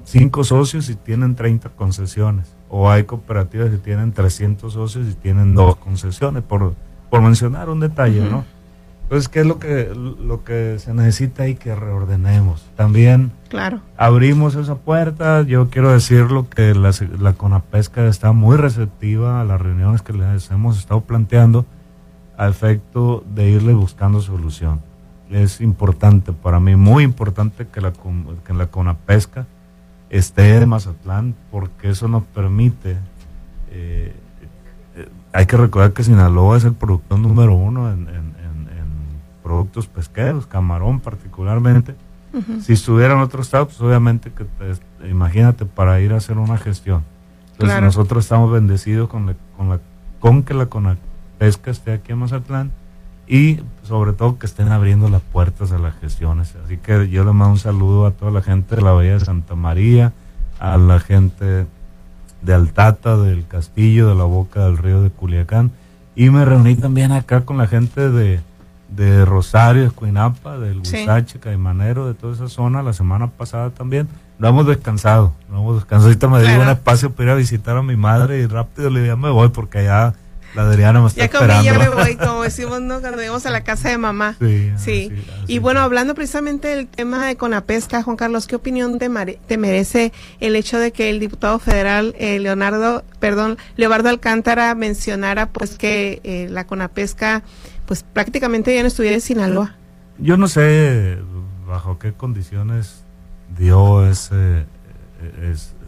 cinco 0.04 0.44
socios 0.44 0.90
y 0.90 0.96
tienen 0.96 1.36
30 1.36 1.70
concesiones 1.70 2.56
o 2.70 2.90
hay 2.90 3.04
cooperativas 3.04 3.70
que 3.70 3.78
tienen 3.78 4.14
300 4.14 4.72
socios 4.72 5.08
y 5.10 5.14
tienen 5.14 5.54
dos 5.54 5.76
concesiones 5.78 6.44
por, 6.44 6.76
por 7.10 7.22
mencionar 7.22 7.70
un 7.70 7.80
detalle, 7.80 8.22
¿no? 8.22 8.46
Entonces, 9.12 9.28
¿qué 9.28 9.42
es 9.42 9.46
lo 9.46 9.60
que, 9.60 9.94
lo 9.94 10.46
que 10.46 10.80
se 10.80 10.94
necesita 10.94 11.46
y 11.50 11.56
que 11.56 11.76
reordenemos? 11.76 12.66
También 12.78 13.34
claro. 13.50 13.82
abrimos 13.98 14.56
esa 14.56 14.76
puerta. 14.76 15.42
Yo 15.42 15.70
quiero 15.70 15.92
decirlo 15.92 16.48
que 16.50 16.74
la, 16.74 16.92
la 17.20 17.34
Conapesca 17.34 18.08
está 18.08 18.32
muy 18.32 18.56
receptiva 18.56 19.42
a 19.42 19.44
las 19.44 19.60
reuniones 19.60 20.02
que 20.02 20.14
les 20.14 20.50
hemos 20.50 20.80
estado 20.80 21.02
planteando 21.02 21.66
a 22.38 22.48
efecto 22.48 23.22
de 23.36 23.50
irle 23.50 23.74
buscando 23.74 24.22
solución. 24.22 24.80
Es 25.30 25.60
importante 25.60 26.32
para 26.32 26.62
mí, 26.62 26.78
muy 26.78 27.04
importante 27.04 27.68
que 27.68 27.82
la, 27.82 27.92
que 27.92 28.54
la 28.54 28.68
Conapesca 28.68 29.46
esté 30.10 30.56
en 30.56 30.70
Mazatlán 30.70 31.36
porque 31.52 31.90
eso 31.90 32.08
nos 32.08 32.24
permite... 32.24 32.92
Eh, 33.72 34.16
eh, 34.96 35.10
hay 35.34 35.46
que 35.48 35.58
recordar 35.58 35.92
que 35.92 36.02
Sinaloa 36.02 36.56
es 36.56 36.64
el 36.64 36.76
productor 36.76 37.20
número 37.20 37.54
uno 37.56 37.92
en 37.92 38.31
productos 39.52 39.86
pesqueros, 39.88 40.48
camarón 40.48 41.02
particularmente. 41.02 41.94
Si 42.62 42.72
estuviera 42.72 43.16
en 43.16 43.20
otro 43.20 43.42
estado, 43.42 43.66
pues 43.66 43.82
obviamente 43.82 44.32
que 44.32 44.46
imagínate 45.10 45.66
para 45.66 46.00
ir 46.00 46.14
a 46.14 46.18
hacer 46.18 46.38
una 46.38 46.58
gestión. 46.58 47.04
Entonces 47.52 47.82
nosotros 47.82 48.24
estamos 48.24 48.50
bendecidos 48.50 49.10
con, 49.10 49.26
la, 49.26 49.36
con, 49.58 49.68
la, 49.68 49.80
con 50.22 50.44
que 50.44 50.54
la 50.54 50.70
pesca 51.38 51.70
esté 51.70 51.92
aquí 51.92 52.14
en 52.14 52.20
Mazatlán 52.20 52.72
y 53.28 53.60
sobre 53.84 54.14
todo 54.14 54.40
que 54.40 54.46
estén 54.46 54.70
abriendo 54.70 55.10
las 55.10 55.22
puertas 55.22 55.74
a 55.74 55.78
las 55.78 55.94
gestiones. 56.00 56.56
Así 56.64 56.78
que 56.78 57.10
yo 57.10 57.26
le 57.26 57.34
mando 57.34 57.56
un 57.56 57.60
saludo 57.60 58.06
a 58.06 58.12
toda 58.12 58.32
la 58.32 58.42
gente 58.42 58.78
de 58.78 58.82
la 58.82 58.94
Bahía 58.94 59.16
de 59.16 59.26
Santa 59.26 59.56
María, 59.56 60.14
a 60.60 60.78
la 60.78 61.02
gente 61.02 61.66
de 62.42 62.54
Altata, 62.54 63.18
del 63.18 63.46
Castillo, 63.48 64.08
de 64.08 64.16
la 64.16 64.24
Boca 64.24 64.64
del 64.64 64.78
Río 64.78 65.04
de 65.04 65.10
Culiacán 65.10 65.72
y 66.16 66.30
me 66.30 66.44
reuní 66.46 66.76
también 66.76 67.12
acá 67.12 67.42
con 67.42 67.58
la 67.58 67.68
gente 67.68 68.10
de, 68.10 68.42
de 68.92 69.26
Rosario, 69.26 69.86
Escuinapa, 69.86 70.58
del 70.58 70.80
Huizache, 70.80 71.40
Caimanero, 71.40 72.08
de 72.08 72.14
toda 72.14 72.34
esa 72.34 72.50
zona, 72.50 72.84
la 72.84 72.94
semana 72.94 73.28
pasada 73.28 73.72
también. 73.72 74.08
No 74.38 74.50
hemos 74.50 74.68
descansado, 74.68 75.34
no 75.50 75.60
hemos 75.60 75.76
descansado. 75.76 76.08
Ahorita 76.10 76.28
me 76.28 76.42
dio 76.42 76.62
un 76.62 76.70
espacio 76.70 77.12
para 77.12 77.30
ir 77.30 77.30
a 77.32 77.36
visitar 77.36 77.78
a 77.78 77.84
mi 77.84 77.96
madre 77.96 78.40
y 78.40 78.48
rápido 78.48 78.90
le 78.90 79.02
dije, 79.02 79.16
me 79.16 79.30
voy 79.30 79.50
porque 79.50 79.80
allá 79.80 80.14
la 80.56 80.64
Adriana 80.64 81.00
me 81.00 81.08
está 81.08 81.20
ya 81.20 81.26
esperando. 81.26 81.64
Ya 81.64 81.78
me 81.78 81.90
voy, 81.90 82.16
como 82.18 82.44
decimos, 82.44 82.82
¿no? 82.82 83.00
Cuando 83.00 83.24
íbamos 83.24 83.46
a 83.46 83.52
la 83.52 83.64
casa 83.64 83.90
de 83.90 83.98
mamá. 83.98 84.36
Sí. 84.40 84.72
sí. 84.78 85.12
y 85.48 85.60
bueno, 85.60 85.80
hablando 85.80 86.16
precisamente 86.16 86.68
del 86.68 86.88
tema 86.88 87.26
de 87.26 87.38
Conapesca, 87.38 88.04
Juan 88.04 88.18
Carlos, 88.18 88.48
¿qué 88.48 88.56
opinión 88.56 89.00
te, 89.00 89.10
te 89.48 89.58
merece 89.58 90.12
el 90.40 90.56
hecho 90.56 90.78
de 90.80 90.92
que 90.92 91.10
el 91.10 91.20
diputado 91.20 91.60
federal 91.60 92.16
eh, 92.18 92.40
Leonardo, 92.40 93.04
perdón, 93.20 93.58
Leobardo 93.78 94.10
Alcántara 94.10 94.76
mencionara 94.76 95.48
pues 95.48 95.78
que 95.78 96.20
eh, 96.24 96.48
la 96.50 96.66
Conapesca 96.66 97.44
pues 97.92 98.04
prácticamente 98.04 98.74
ya 98.74 98.84
no 98.84 98.88
estuviera 98.88 99.16
en 99.16 99.22
Sinaloa. 99.22 99.76
Yo 100.18 100.38
no 100.38 100.48
sé 100.48 101.18
bajo 101.68 102.00
qué 102.00 102.14
condiciones 102.14 103.04
dio 103.58 104.08
ese, 104.08 104.66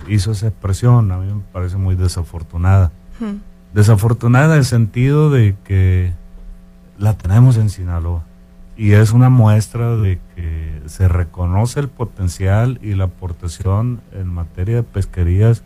hizo 0.10 0.33
esa 0.33 0.48
expresión, 0.48 1.13
a 1.13 1.17
mí 1.19 1.33
me 1.33 1.41
parece 1.53 1.77
muy 1.77 1.95
desafortunada. 1.95 2.91
Desafortunada 3.74 4.55
en 4.55 4.60
el 4.60 4.65
sentido 4.65 5.29
de 5.29 5.55
que 5.63 6.12
la 6.98 7.13
tenemos 7.13 7.55
en 7.55 7.69
Sinaloa 7.69 8.25
y 8.75 8.91
es 8.91 9.13
una 9.13 9.29
muestra 9.29 9.95
de 9.95 10.19
que 10.36 10.81
se 10.88 11.07
reconoce 11.07 11.79
el 11.79 11.88
potencial 11.88 12.79
y 12.83 12.95
la 12.95 13.05
aportación 13.05 14.01
en 14.12 14.27
materia 14.27 14.75
de 14.75 14.83
pesquerías 14.83 15.63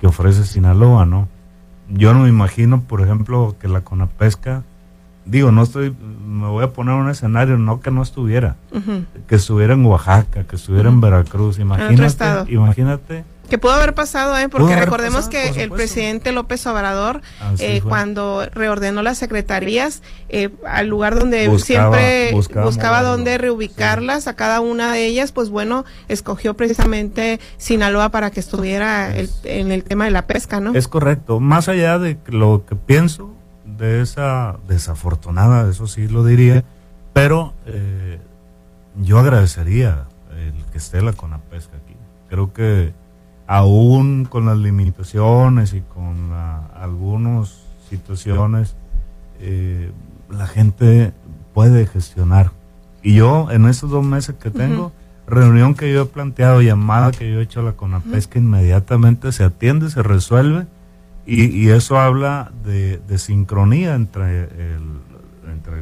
que 0.00 0.08
ofrece 0.08 0.46
Sinaloa, 0.46 1.06
¿no? 1.06 1.28
Yo 1.88 2.12
no 2.12 2.24
me 2.24 2.28
imagino, 2.28 2.80
por 2.80 3.02
ejemplo, 3.02 3.54
que 3.60 3.68
la 3.68 3.82
Conapesca 3.82 4.64
digo, 5.26 5.50
no 5.50 5.62
estoy, 5.62 5.94
me 6.26 6.46
voy 6.46 6.64
a 6.64 6.72
poner 6.72 6.94
un 6.94 7.10
escenario, 7.10 7.58
no 7.58 7.80
que 7.80 7.90
no 7.90 8.02
estuviera, 8.02 8.56
que 9.26 9.34
estuviera 9.34 9.74
en 9.74 9.84
Oaxaca, 9.84 10.44
que 10.44 10.56
estuviera 10.56 10.88
en 10.88 11.00
Veracruz, 11.00 11.58
imagínate, 11.58 12.52
imagínate. 12.52 13.24
Que 13.48 13.58
pudo 13.58 13.74
haber 13.74 13.94
pasado, 13.94 14.36
¿eh? 14.36 14.48
porque 14.48 14.74
recordemos 14.74 15.28
que 15.28 15.62
el 15.62 15.70
presidente 15.70 16.32
López 16.32 16.66
Obrador, 16.66 17.20
eh, 17.60 17.80
cuando 17.80 18.44
reordenó 18.52 19.02
las 19.02 19.18
secretarías, 19.18 20.02
eh, 20.28 20.50
al 20.66 20.88
lugar 20.88 21.16
donde 21.16 21.56
siempre 21.60 22.32
buscaba, 22.32 23.02
dónde 23.02 23.38
reubicarlas, 23.38 24.26
a 24.26 24.34
cada 24.34 24.60
una 24.60 24.92
de 24.92 25.06
ellas, 25.06 25.30
pues 25.30 25.48
bueno, 25.48 25.84
escogió 26.08 26.54
precisamente 26.54 27.38
Sinaloa 27.56 28.08
para 28.08 28.32
que 28.32 28.40
estuviera 28.40 29.14
en 29.16 29.70
el 29.70 29.84
tema 29.84 30.06
de 30.06 30.10
la 30.10 30.26
pesca, 30.26 30.58
¿no? 30.58 30.74
Es 30.74 30.88
correcto. 30.88 31.38
Más 31.38 31.68
allá 31.68 32.00
de 32.00 32.18
lo 32.26 32.64
que 32.66 32.74
pienso, 32.74 33.35
de 33.76 34.00
esa 34.00 34.56
desafortunada, 34.68 35.68
eso 35.70 35.86
sí 35.86 36.08
lo 36.08 36.24
diría, 36.24 36.64
pero 37.12 37.54
eh, 37.66 38.18
yo 39.00 39.18
agradecería 39.18 40.06
el 40.36 40.64
que 40.72 40.78
esté 40.78 41.02
la 41.02 41.12
Conapesca 41.12 41.76
aquí. 41.76 41.94
Creo 42.28 42.52
que 42.52 42.92
aún 43.46 44.24
con 44.24 44.46
las 44.46 44.58
limitaciones 44.58 45.72
y 45.72 45.80
con 45.80 46.32
algunas 46.32 47.62
situaciones, 47.88 48.74
eh, 49.40 49.92
la 50.30 50.46
gente 50.46 51.12
puede 51.54 51.86
gestionar. 51.86 52.50
Y 53.02 53.14
yo 53.14 53.50
en 53.50 53.66
estos 53.66 53.90
dos 53.90 54.04
meses 54.04 54.34
que 54.36 54.50
tengo, 54.50 54.92
reunión 55.26 55.74
que 55.74 55.92
yo 55.92 56.02
he 56.02 56.06
planteado, 56.06 56.60
llamada 56.60 57.12
que 57.12 57.30
yo 57.30 57.40
he 57.40 57.42
hecho 57.42 57.60
a 57.60 57.64
la 57.64 57.72
Conapesca, 57.72 58.38
inmediatamente 58.38 59.30
se 59.32 59.44
atiende, 59.44 59.90
se 59.90 60.02
resuelve 60.02 60.66
y, 61.26 61.68
eso 61.70 61.98
habla 61.98 62.52
de, 62.62 63.00
sincronía 63.18 63.94
entre, 63.94 64.44
el, 64.44 65.00
entre 65.52 65.76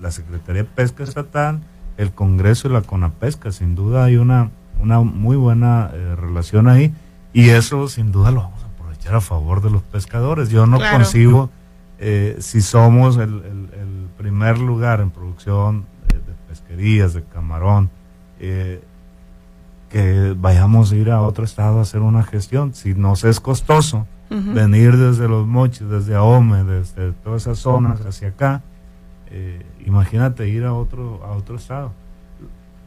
la 0.00 0.10
Secretaría 0.10 0.64
de 0.64 0.68
Pesca 0.68 1.04
Estatal, 1.04 1.60
el 1.96 2.10
Congreso 2.10 2.68
y 2.68 2.72
la 2.72 2.82
CONAPESCA. 2.82 3.52
Sin 3.52 3.76
duda 3.76 4.04
hay 4.04 4.16
una, 4.16 4.50
una 4.80 5.00
muy 5.00 5.36
buena 5.36 5.90
eh, 5.92 6.16
relación 6.16 6.68
ahí 6.68 6.92
y 7.32 7.50
eso 7.50 7.88
sin 7.88 8.10
duda 8.10 8.32
lo 8.32 8.42
vamos 8.42 8.62
a 8.64 8.66
aprovechar 8.66 9.14
a 9.14 9.20
favor 9.20 9.62
de 9.62 9.70
los 9.70 9.82
pescadores. 9.82 10.48
Yo 10.50 10.66
no 10.66 10.78
concibo 10.78 11.50
eh, 11.98 12.36
si 12.40 12.60
somos 12.60 13.16
el, 13.16 14.08
primer 14.18 14.58
lugar 14.58 15.00
en 15.02 15.10
producción 15.10 15.84
de, 16.08 16.18
pesquerías, 16.48 17.12
de 17.12 17.22
camarón, 17.22 17.90
eh, 18.40 18.82
que 19.90 20.34
vayamos 20.36 20.90
a 20.90 20.96
ir 20.96 21.10
a 21.10 21.20
otro 21.20 21.44
estado 21.44 21.78
a 21.78 21.82
hacer 21.82 22.00
una 22.00 22.24
gestión. 22.24 22.74
Si 22.74 22.94
nos 22.94 23.22
es 23.22 23.38
costoso, 23.38 24.06
venir 24.28 24.96
desde 24.96 25.28
los 25.28 25.46
mochis, 25.46 25.88
desde 25.88 26.14
Ahome, 26.14 26.64
desde 26.64 27.12
todas 27.12 27.42
esas 27.42 27.58
zonas 27.58 28.04
hacia 28.04 28.28
acá, 28.28 28.62
eh, 29.30 29.64
imagínate 29.84 30.48
ir 30.48 30.64
a 30.64 30.74
otro, 30.74 31.22
a 31.24 31.32
otro 31.32 31.56
estado. 31.56 31.92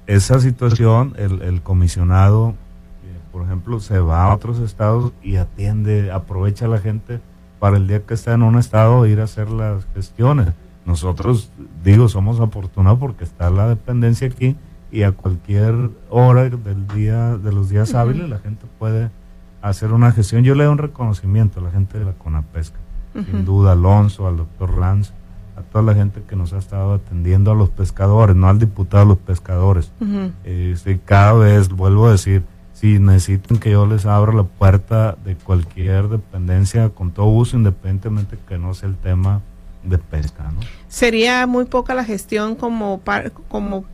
Esa 0.08 0.39
situación, 0.39 1.13
el, 1.17 1.41
el 1.41 1.62
comisionado, 1.62 2.49
eh, 2.49 3.19
por 3.32 3.43
ejemplo, 3.43 3.80
se 3.80 3.99
va 3.99 4.23
a 4.23 4.36
otros 4.36 4.60
estados 4.60 5.13
y 5.21 5.36
atiende, 5.36 6.12
aprovecha 6.12 6.65
a 6.65 6.69
la 6.69 6.80
gente 6.80 7.19
para 7.60 7.78
el 7.78 7.88
día 7.88 8.04
que 8.06 8.13
está 8.13 8.34
en 8.34 8.43
un 8.43 8.58
estado 8.58 9.06
ir 9.06 9.19
a 9.19 9.25
hacer 9.25 9.49
las 9.49 9.86
gestiones. 9.93 10.47
Nosotros, 10.86 11.52
digo, 11.84 12.08
somos 12.08 12.39
afortunados 12.39 12.99
porque 12.99 13.23
está 13.23 13.49
la 13.49 13.67
dependencia 13.67 14.28
aquí 14.28 14.56
y 14.91 15.04
a 15.04 15.12
cualquier 15.12 15.91
hora 16.10 16.49
del 16.49 16.88
día, 16.88 17.38
de 17.38 17.52
los 17.52 17.69
días 17.69 17.93
hábiles, 17.93 18.28
la 18.28 18.39
gente 18.39 18.65
puede 18.80 19.12
hacer 19.61 19.93
una 19.93 20.11
gestión. 20.11 20.43
Yo 20.43 20.55
le 20.55 20.63
doy 20.63 20.71
un 20.71 20.77
reconocimiento 20.77 21.59
a 21.59 21.63
la 21.63 21.71
gente 21.71 21.99
de 21.99 22.05
la 22.05 22.13
CONAPESCA, 22.13 22.77
sin 23.13 23.43
duda, 23.43 23.73
Alonso, 23.73 24.27
al 24.27 24.37
doctor 24.37 24.77
Lanz, 24.77 25.11
a 25.57 25.61
toda 25.61 25.83
la 25.83 25.93
gente 25.93 26.21
que 26.27 26.35
nos 26.35 26.53
ha 26.53 26.57
estado 26.57 26.93
atendiendo, 26.93 27.51
a 27.51 27.55
los 27.55 27.69
pescadores, 27.69 28.35
no 28.35 28.47
al 28.47 28.59
diputado, 28.59 29.03
a 29.03 29.07
los 29.07 29.17
pescadores. 29.17 29.91
Este, 30.43 30.99
cada 30.99 31.33
vez, 31.33 31.69
vuelvo 31.69 32.07
a 32.07 32.11
decir, 32.11 32.43
si 32.73 32.97
necesitan 32.97 33.57
que 33.57 33.71
yo 33.71 33.85
les 33.85 34.05
abra 34.05 34.33
la 34.33 34.43
puerta 34.43 35.17
de 35.25 35.35
cualquier 35.35 36.07
dependencia, 36.07 36.89
con 36.89 37.11
todo 37.11 37.25
uso, 37.25 37.57
independientemente 37.57 38.37
que 38.47 38.57
no 38.57 38.73
sea 38.73 38.87
el 38.87 38.95
tema 38.95 39.41
de 39.83 39.97
pesca. 39.97 40.51
¿no? 40.53 40.61
Sería 40.87 41.45
muy 41.45 41.65
poca 41.65 41.93
la 41.93 42.05
gestión 42.05 42.55
como, 42.55 43.01
como 43.49 43.85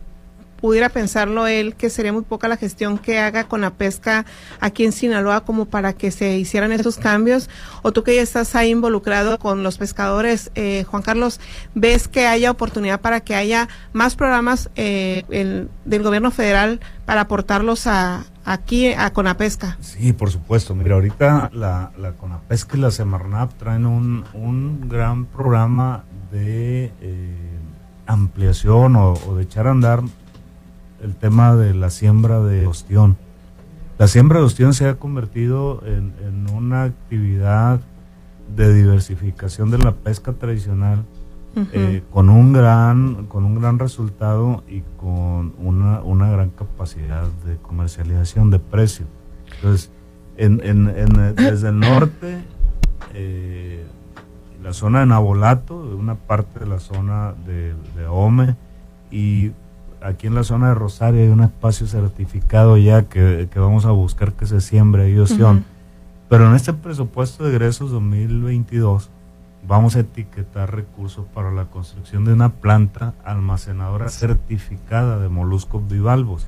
pudiera 0.66 0.90
pensarlo 0.90 1.46
él 1.46 1.76
que 1.76 1.92
sería 1.92 2.12
muy 2.12 2.24
poca 2.24 2.48
la 2.48 2.58
gestión 2.58 2.98
que 2.98 3.20
haga 3.20 3.44
con 3.44 3.62
la 3.62 3.70
pesca 3.70 4.26
aquí 4.60 4.84
en 4.84 4.94
Sinaloa 4.94 5.46
como 5.46 5.66
para 5.66 5.94
que 5.94 6.10
se 6.10 6.40
hicieran 6.40 6.72
estos 6.72 6.98
cambios. 6.98 7.52
O 7.84 7.92
tú 7.92 8.04
que 8.04 8.16
ya 8.16 8.24
estás 8.24 8.56
ahí 8.56 8.72
involucrado 8.72 9.38
con 9.38 9.62
los 9.62 9.78
pescadores 9.78 10.50
eh, 10.56 10.84
Juan 10.90 11.04
Carlos 11.04 11.40
ves 11.76 12.08
que 12.08 12.26
haya 12.26 12.50
oportunidad 12.50 13.00
para 13.00 13.20
que 13.20 13.36
haya 13.36 13.70
más 13.94 14.16
programas 14.16 14.72
eh, 14.76 15.24
del 15.30 16.02
gobierno 16.02 16.32
federal 16.32 16.80
para 17.06 17.22
aportarlos 17.22 17.86
a 17.86 18.26
aquí 18.44 18.92
a 18.92 19.14
Conapesca 19.14 19.78
sí 19.82 20.14
por 20.14 20.32
supuesto. 20.32 20.74
Mira 20.74 20.96
ahorita 20.96 21.52
la, 21.54 21.92
la 21.96 22.14
Conapesca 22.14 22.76
y 22.76 22.80
la 22.80 22.90
Semarnap 22.90 23.54
traen 23.54 23.86
un, 23.86 24.26
un 24.34 24.90
gran 24.90 25.26
programa 25.26 26.06
de 26.32 26.92
eh, 27.02 27.60
ampliación 28.08 28.96
o, 28.96 29.14
o 29.14 29.36
de 29.36 29.44
echar 29.44 29.68
a 29.68 29.72
andar 29.72 30.02
el 31.06 31.16
tema 31.16 31.56
de 31.56 31.74
la 31.74 31.90
siembra 31.90 32.42
de 32.42 32.66
ostión. 32.66 33.16
La 33.98 34.08
siembra 34.08 34.40
de 34.40 34.46
ostión 34.46 34.74
se 34.74 34.88
ha 34.88 34.96
convertido 34.96 35.82
en, 35.86 36.14
una 36.54 36.84
actividad 36.84 37.80
de 38.56 38.74
diversificación 38.74 39.72
de 39.72 39.78
la 39.78 39.94
pesca 39.94 40.34
tradicional 40.34 41.06
eh, 41.72 42.04
con 42.12 42.30
un 42.30 42.52
gran 42.52 43.26
con 43.28 43.46
un 43.46 43.60
gran 43.60 43.80
resultado 43.80 44.64
y 44.68 44.82
con 44.98 45.54
una, 45.58 46.02
una 46.02 46.30
gran 46.30 46.50
capacidad 46.50 47.28
de 47.46 47.58
comercialización 47.58 48.50
de 48.50 48.60
precio. 48.60 49.06
Entonces, 49.56 49.92
en, 50.38 50.60
en, 50.64 50.90
en, 50.90 51.36
desde 51.36 51.70
el 51.70 51.80
norte, 51.80 52.44
eh, 53.14 53.86
la 54.62 54.74
zona 54.74 55.02
de 55.02 55.06
Nabolato, 55.06 55.78
una 55.78 56.16
parte 56.16 56.60
de 56.60 56.66
la 56.66 56.80
zona 56.80 57.34
de, 57.46 57.74
de 57.96 58.08
Ome 58.08 58.56
y 59.12 59.52
aquí 60.06 60.28
en 60.28 60.36
la 60.36 60.44
zona 60.44 60.70
de 60.70 60.76
Rosario 60.76 61.22
hay 61.22 61.30
un 61.30 61.42
espacio 61.42 61.88
certificado 61.88 62.78
ya 62.78 63.04
que, 63.04 63.48
que 63.52 63.60
vamos 63.60 63.86
a 63.86 63.92
buscar 63.92 64.34
que 64.34 64.46
se 64.46 64.62
siembre 64.62 65.04
ahí 65.04 65.18
opción. 65.18 65.66
Pero 66.30 66.48
en 66.48 66.56
este 66.56 66.74
presupuesto 66.74 67.44
de 67.44 67.52
egresos 67.52 67.92
2022 67.92 69.10
vamos 69.68 69.96
a 69.96 70.02
etiquetar 70.02 70.74
recursos 70.76 71.26
para 71.34 71.52
la 71.52 71.66
construcción 71.66 72.26
de 72.26 72.34
una 72.34 72.50
planta 72.50 73.14
almacenadora 73.24 74.10
certificada 74.10 75.20
de 75.20 75.30
moluscos 75.30 75.88
bivalvos. 75.88 76.48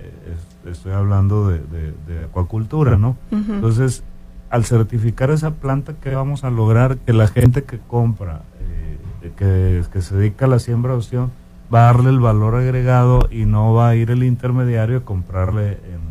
Eh, 0.00 0.70
estoy 0.70 0.92
hablando 0.92 1.48
de, 1.48 1.60
de, 1.60 2.24
acuacultura, 2.24 2.96
¿no? 2.96 3.16
Entonces, 3.30 4.04
al 4.50 4.64
certificar 4.64 5.30
esa 5.30 5.52
planta, 5.52 5.94
¿qué 6.00 6.14
vamos 6.14 6.44
a 6.44 6.50
lograr? 6.50 6.98
Que 6.98 7.12
la 7.12 7.26
gente 7.26 7.64
que 7.64 7.78
compra, 7.78 8.42
eh, 8.60 9.32
que, 9.36 9.82
que, 9.92 10.02
se 10.02 10.16
dedica 10.16 10.46
a 10.46 10.48
la 10.48 10.58
siembra 10.58 10.92
de 10.92 10.98
opción, 10.98 11.30
va 11.74 11.88
a 11.88 11.92
darle 11.92 12.10
el 12.10 12.20
valor 12.20 12.54
agregado 12.54 13.28
y 13.30 13.44
no 13.44 13.74
va 13.74 13.88
a 13.88 13.94
ir 13.94 14.10
el 14.10 14.22
intermediario 14.22 14.98
a 14.98 15.04
comprarle 15.04 15.72
en, 15.72 16.06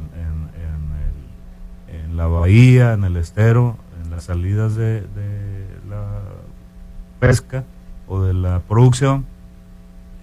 en, 1.93 2.01
en 2.01 2.17
la 2.17 2.27
bahía, 2.27 2.93
en 2.93 3.03
el 3.03 3.17
estero, 3.17 3.77
en 4.03 4.11
las 4.11 4.25
salidas 4.25 4.75
de, 4.75 5.01
de 5.01 5.67
la 5.89 6.21
pesca 7.19 7.63
o 8.07 8.21
de 8.21 8.33
la 8.33 8.59
producción, 8.59 9.25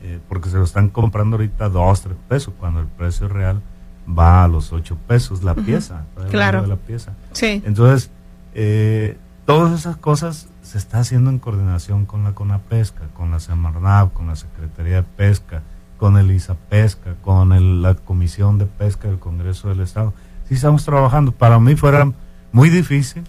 eh, 0.03 0.19
porque 0.29 0.49
se 0.49 0.57
lo 0.57 0.65
están 0.65 0.89
comprando 0.89 1.37
ahorita 1.37 1.69
dos, 1.69 2.03
tres 2.03 2.17
pesos, 2.29 2.55
cuando 2.59 2.81
el 2.81 2.87
precio 2.87 3.29
real 3.29 3.61
va 4.07 4.45
a 4.45 4.49
los 4.49 4.73
ocho 4.73 4.97
pesos 5.07 5.43
la 5.43 5.55
pieza. 5.55 6.05
Claro. 6.31 6.67
la 6.67 6.77
pieza. 6.77 7.13
Sí. 7.33 7.63
Entonces, 7.65 8.11
eh, 8.55 9.17
todas 9.47 9.79
esas 9.79 9.97
cosas 9.97 10.49
se 10.63 10.79
está 10.79 11.01
haciendo 11.01 11.31
en 11.31 11.39
coordinación 11.39 12.07
con 12.07 12.25
la 12.25 12.33
CONAPESCA, 12.33 13.09
con 13.15 13.31
la 13.31 13.41
Semarnab, 13.41 14.13
con 14.13 14.29
la 14.29 14.37
Secretaría 14.37 14.97
de 14.97 15.03
Pesca, 15.03 15.63
con 15.99 16.17
el 16.17 16.31
ISAPESCA, 16.31 17.15
con 17.23 17.53
el, 17.53 17.83
la 17.83 17.95
Comisión 17.95 18.59
de 18.59 18.67
Pesca 18.67 19.09
del 19.09 19.19
Congreso 19.19 19.69
del 19.69 19.81
Estado. 19.81 20.15
Sí 20.49 20.55
estamos 20.55 20.85
trabajando. 20.85 21.33
Para 21.33 21.59
mí 21.59 21.75
fuera 21.77 22.11
muy 22.53 22.71
difícil 22.71 23.25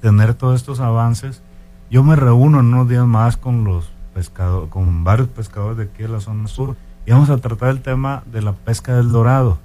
tener 0.00 0.34
todos 0.34 0.60
estos 0.60 0.80
avances. 0.80 1.42
Yo 1.90 2.02
me 2.02 2.16
reúno 2.16 2.60
en 2.60 2.66
unos 2.66 2.88
días 2.88 3.06
más 3.06 3.36
con 3.36 3.64
los 3.64 3.90
pescadores, 4.12 4.70
con 4.70 5.04
varios 5.04 5.28
pescadores 5.28 5.78
de 5.78 5.84
aquí 5.84 6.02
de 6.02 6.08
la 6.08 6.20
zona 6.20 6.48
sur 6.48 6.76
y 7.06 7.12
vamos 7.12 7.30
a 7.30 7.38
tratar 7.38 7.70
el 7.70 7.80
tema 7.80 8.22
de 8.26 8.42
la 8.42 8.52
pesca 8.52 8.94
del 8.94 9.10
dorado 9.10 9.58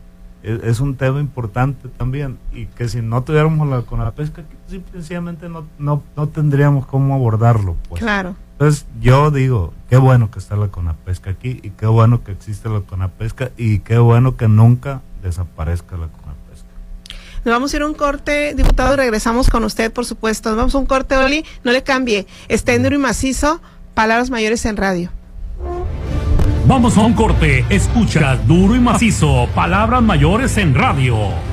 es, 0.44 0.80
un 0.82 0.96
tema 0.96 1.20
importante 1.22 1.88
también 1.88 2.38
y 2.52 2.66
que 2.66 2.90
si 2.90 3.02
no 3.02 3.24
tuviéramos 3.24 3.68
la, 3.68 3.82
con 3.84 4.00
la 4.00 4.12
pesca, 4.12 4.44
simplemente 4.68 5.48
no, 5.48 5.66
no, 5.80 6.04
no 6.18 6.28
tendríamos 6.28 6.86
cómo 6.86 7.16
abordarlo. 7.16 7.78
Pues. 7.88 8.02
Claro. 8.02 8.36
Entonces 8.54 8.86
yo 9.00 9.32
digo, 9.32 9.74
qué 9.90 9.98
bueno 9.98 10.30
que 10.32 10.40
está 10.40 10.56
la 10.56 10.68
CONAPESCA 10.68 11.32
aquí 11.32 11.60
y 11.64 11.72
qué 11.72 11.86
bueno 11.86 12.24
que 12.24 12.34
existe 12.34 12.70
la 12.70 12.82
CONAPESCA 12.82 13.52
y 13.58 13.80
qué 13.80 13.98
bueno 13.98 14.36
que 14.36 14.48
nunca 14.48 15.02
desaparezca 15.24 15.96
la 15.98 16.08
CONAPESCA. 16.08 16.68
Nos 17.46 17.54
vamos 17.54 17.74
a 17.74 17.78
ir 17.78 17.82
a 17.84 17.88
un 17.88 17.94
corte, 17.94 18.54
diputado, 18.54 18.96
regresamos 18.96 19.50
con 19.50 19.64
usted, 19.64 19.92
por 19.92 20.06
supuesto. 20.06 20.50
Nos 20.50 20.58
vamos 20.58 20.76
a 20.76 20.78
un 20.78 20.86
corte, 20.86 21.16
Oli, 21.18 21.46
no 21.64 21.72
le 21.72 21.84
cambie. 21.84 22.28
Está 22.48 22.76
y 22.76 22.98
macizo, 22.98 23.62
palabras 23.94 24.30
mayores 24.30 24.66
en 24.66 24.78
radio. 24.78 25.10
Vamos 26.65 26.97
a 26.97 27.02
un 27.02 27.13
corte. 27.13 27.65
Escucha 27.69 28.38
duro 28.38 28.76
y 28.76 28.80
macizo. 28.80 29.47
Palabras 29.54 30.02
mayores 30.02 30.58
en 30.58 30.73
radio. 30.73 31.53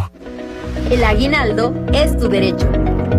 El 0.89 1.03
aguinaldo 1.03 1.73
es 1.93 2.17
tu 2.17 2.27
derecho. 2.27 2.67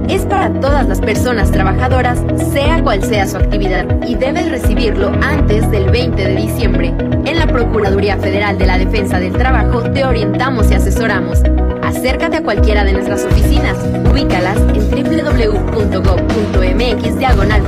Es 0.08 0.26
para 0.26 0.52
todas 0.60 0.88
las 0.88 1.00
personas 1.00 1.50
trabajadoras, 1.50 2.22
sea 2.52 2.82
cual 2.82 3.02
sea 3.02 3.26
su 3.26 3.36
actividad, 3.36 3.86
y 4.06 4.14
debes 4.14 4.50
recibirlo 4.50 5.10
antes 5.22 5.70
del 5.70 5.90
20 5.90 6.22
de 6.22 6.34
diciembre. 6.34 6.94
En 7.24 7.38
la 7.38 7.46
Procuraduría 7.46 8.18
Federal 8.18 8.58
de 8.58 8.66
la 8.66 8.78
Defensa 8.78 9.20
del 9.20 9.32
Trabajo 9.32 9.82
te 9.92 10.04
orientamos 10.04 10.70
y 10.70 10.74
asesoramos. 10.74 11.42
Acércate 11.82 12.38
a 12.38 12.42
cualquiera 12.42 12.82
de 12.84 12.94
nuestras 12.94 13.24
oficinas, 13.24 13.76
ubícalas 14.10 14.56
en 14.74 14.90
www.gov.mx 14.90 17.18
diagonal 17.18 17.62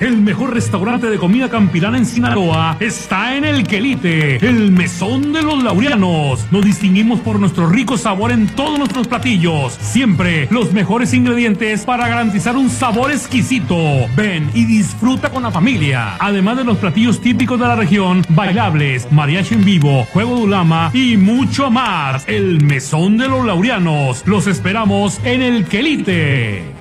El 0.00 0.22
mejor 0.22 0.54
restaurante 0.54 1.10
de 1.10 1.18
comida 1.18 1.50
campirana 1.50 1.98
en 1.98 2.06
Sinaloa 2.06 2.78
está 2.80 3.36
en 3.36 3.44
el 3.44 3.64
Quelite, 3.64 4.36
el 4.36 4.72
mesón 4.72 5.34
de 5.34 5.42
los 5.42 5.62
laureanos. 5.62 6.46
Nos 6.50 6.64
distinguimos 6.64 7.20
por 7.20 7.38
nuestro 7.38 7.68
rico 7.68 7.98
sabor 7.98 8.32
en 8.32 8.46
todos 8.46 8.78
nuestros 8.78 9.08
platillos. 9.08 9.74
Siempre 9.74 10.48
los 10.50 10.72
mejores 10.72 11.12
ingredientes 11.12 11.84
para 11.84 12.08
garantizar 12.08 12.56
un 12.56 12.70
sabor 12.70 13.10
exquisito. 13.10 13.76
Ven 14.16 14.50
y 14.54 14.64
disfruta 14.64 15.28
con 15.28 15.42
la 15.42 15.50
familia. 15.50 16.16
Además 16.18 16.56
de 16.56 16.64
los 16.64 16.78
platillos 16.78 17.20
típicos 17.20 17.60
de 17.60 17.66
la 17.66 17.76
región, 17.76 18.24
bailables, 18.30 19.12
mariachi 19.12 19.56
en 19.56 19.66
vivo, 19.66 20.06
juego 20.14 20.36
de 20.36 20.42
ulama 20.44 20.90
y 20.94 21.18
mucho 21.18 21.70
más. 21.70 22.26
El 22.26 22.64
mesón 22.64 23.18
de 23.18 23.28
los 23.28 23.44
laureanos. 23.44 24.22
Los 24.24 24.46
esperamos 24.46 25.20
en 25.24 25.42
el 25.42 25.66
Quelite. 25.66 26.79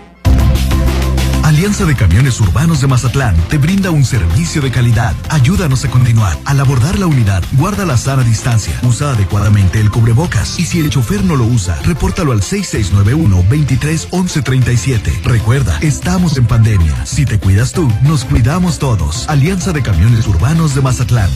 Alianza 1.60 1.84
de 1.84 1.94
Camiones 1.94 2.40
Urbanos 2.40 2.80
de 2.80 2.88
Mazatlán 2.88 3.36
te 3.50 3.58
brinda 3.58 3.92
un 3.92 4.06
servicio 4.06 4.62
de 4.62 4.72
calidad. 4.72 5.14
Ayúdanos 5.28 5.84
a 5.84 5.90
continuar. 5.90 6.38
Al 6.46 6.62
abordar 6.62 6.98
la 6.98 7.06
unidad, 7.06 7.44
guarda 7.52 7.86
la 7.86 7.98
sana 7.98 8.24
distancia. 8.24 8.80
Usa 8.84 9.12
adecuadamente 9.12 9.82
el 9.82 9.92
cubrebocas. 9.92 10.58
Y 10.58 10.64
si 10.64 10.80
el 10.80 10.90
chofer 10.90 11.22
no 11.26 11.36
lo 11.36 11.44
usa, 11.44 11.78
repórtalo 11.84 12.32
al 12.32 12.40
6691-231137. 12.40 15.22
Recuerda, 15.24 15.78
estamos 15.82 16.38
en 16.38 16.46
pandemia. 16.46 17.06
Si 17.06 17.26
te 17.26 17.40
cuidas 17.40 17.74
tú, 17.74 17.92
nos 18.04 18.24
cuidamos 18.24 18.80
todos. 18.80 19.28
Alianza 19.28 19.74
de 19.74 19.82
Camiones 19.82 20.28
Urbanos 20.28 20.76
de 20.76 20.82
Mazatlán. 20.82 21.30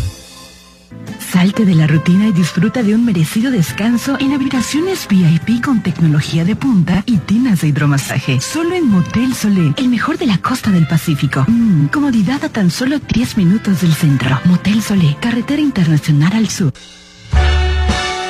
Salte 1.19 1.65
de 1.65 1.75
la 1.75 1.87
rutina 1.87 2.27
y 2.27 2.31
disfruta 2.31 2.83
de 2.83 2.95
un 2.95 3.05
merecido 3.05 3.51
descanso 3.51 4.17
en 4.19 4.33
habitaciones 4.33 5.07
VIP 5.07 5.63
con 5.63 5.81
tecnología 5.81 6.45
de 6.45 6.55
punta 6.55 7.03
y 7.05 7.17
tinas 7.17 7.61
de 7.61 7.69
hidromasaje. 7.69 8.39
Solo 8.41 8.75
en 8.75 8.89
Motel 8.89 9.33
Solé, 9.33 9.73
el 9.77 9.89
mejor 9.89 10.17
de 10.17 10.27
la 10.27 10.37
costa 10.37 10.71
del 10.71 10.87
Pacífico. 10.87 11.45
Mm, 11.47 11.87
comodidad 11.87 12.43
a 12.43 12.49
tan 12.49 12.71
solo 12.71 12.99
10 12.99 13.37
minutos 13.37 13.81
del 13.81 13.93
centro. 13.93 14.39
Motel 14.45 14.81
Solé, 14.81 15.17
carretera 15.19 15.61
internacional 15.61 16.33
al 16.33 16.49
sur. 16.49 16.73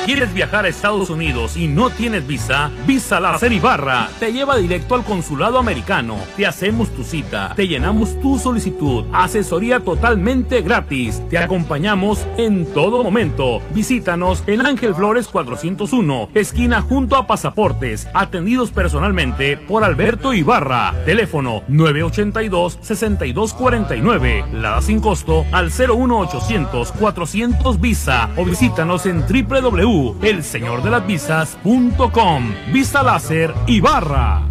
¿Quieres 0.04 0.34
viajar 0.34 0.66
a 0.66 0.68
Estados 0.68 1.08
Unidos 1.08 1.56
y 1.56 1.66
no 1.66 1.88
tienes 1.88 2.26
visa? 2.26 2.70
Visa 2.86 3.20
Láser 3.20 3.50
Ibarra 3.54 4.10
te 4.20 4.34
lleva 4.34 4.58
directo 4.58 4.94
al 4.94 5.02
consulado 5.02 5.58
americano. 5.58 6.18
Te 6.36 6.46
hacemos 6.46 6.90
tu 6.90 7.04
cita, 7.04 7.54
te 7.56 7.66
llenamos 7.66 8.20
tu 8.20 8.38
solicitud, 8.38 9.06
asesoría 9.14 9.80
totalmente 9.80 10.60
gratis. 10.60 11.22
Te 11.30 11.38
acompañamos 11.38 12.26
en 12.36 12.66
todo 12.66 13.02
momento. 13.02 13.62
Visítanos 13.70 14.44
en 14.46 14.66
Ángel 14.66 14.94
Flores 14.94 15.26
401, 15.28 16.28
esquina 16.34 16.82
junto 16.82 17.16
a 17.16 17.26
Pasaportes, 17.26 18.06
atendidos 18.12 18.72
personalmente 18.72 19.56
por 19.56 19.84
Alberto 19.84 20.34
Ibarra. 20.34 20.94
Teléfono 21.06 21.62
982 21.68 22.78
6249. 22.82 24.44
La 24.52 24.70
da 24.72 24.82
sin 24.82 25.00
costo 25.00 25.46
al 25.50 25.70
01800 25.70 26.92
400 26.92 27.80
Visa 27.80 28.28
o 28.36 28.44
visítanos 28.44 29.06
en 29.06 29.22
www 29.22 29.93
elseñordelasvisas.com. 30.22 32.54
Visa 32.72 33.02
Láser 33.02 33.52
Ibarra. 33.66 34.42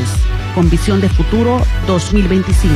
con 0.54 0.68
visión 0.70 1.00
de 1.00 1.08
futuro 1.08 1.60
2025. 1.86 2.74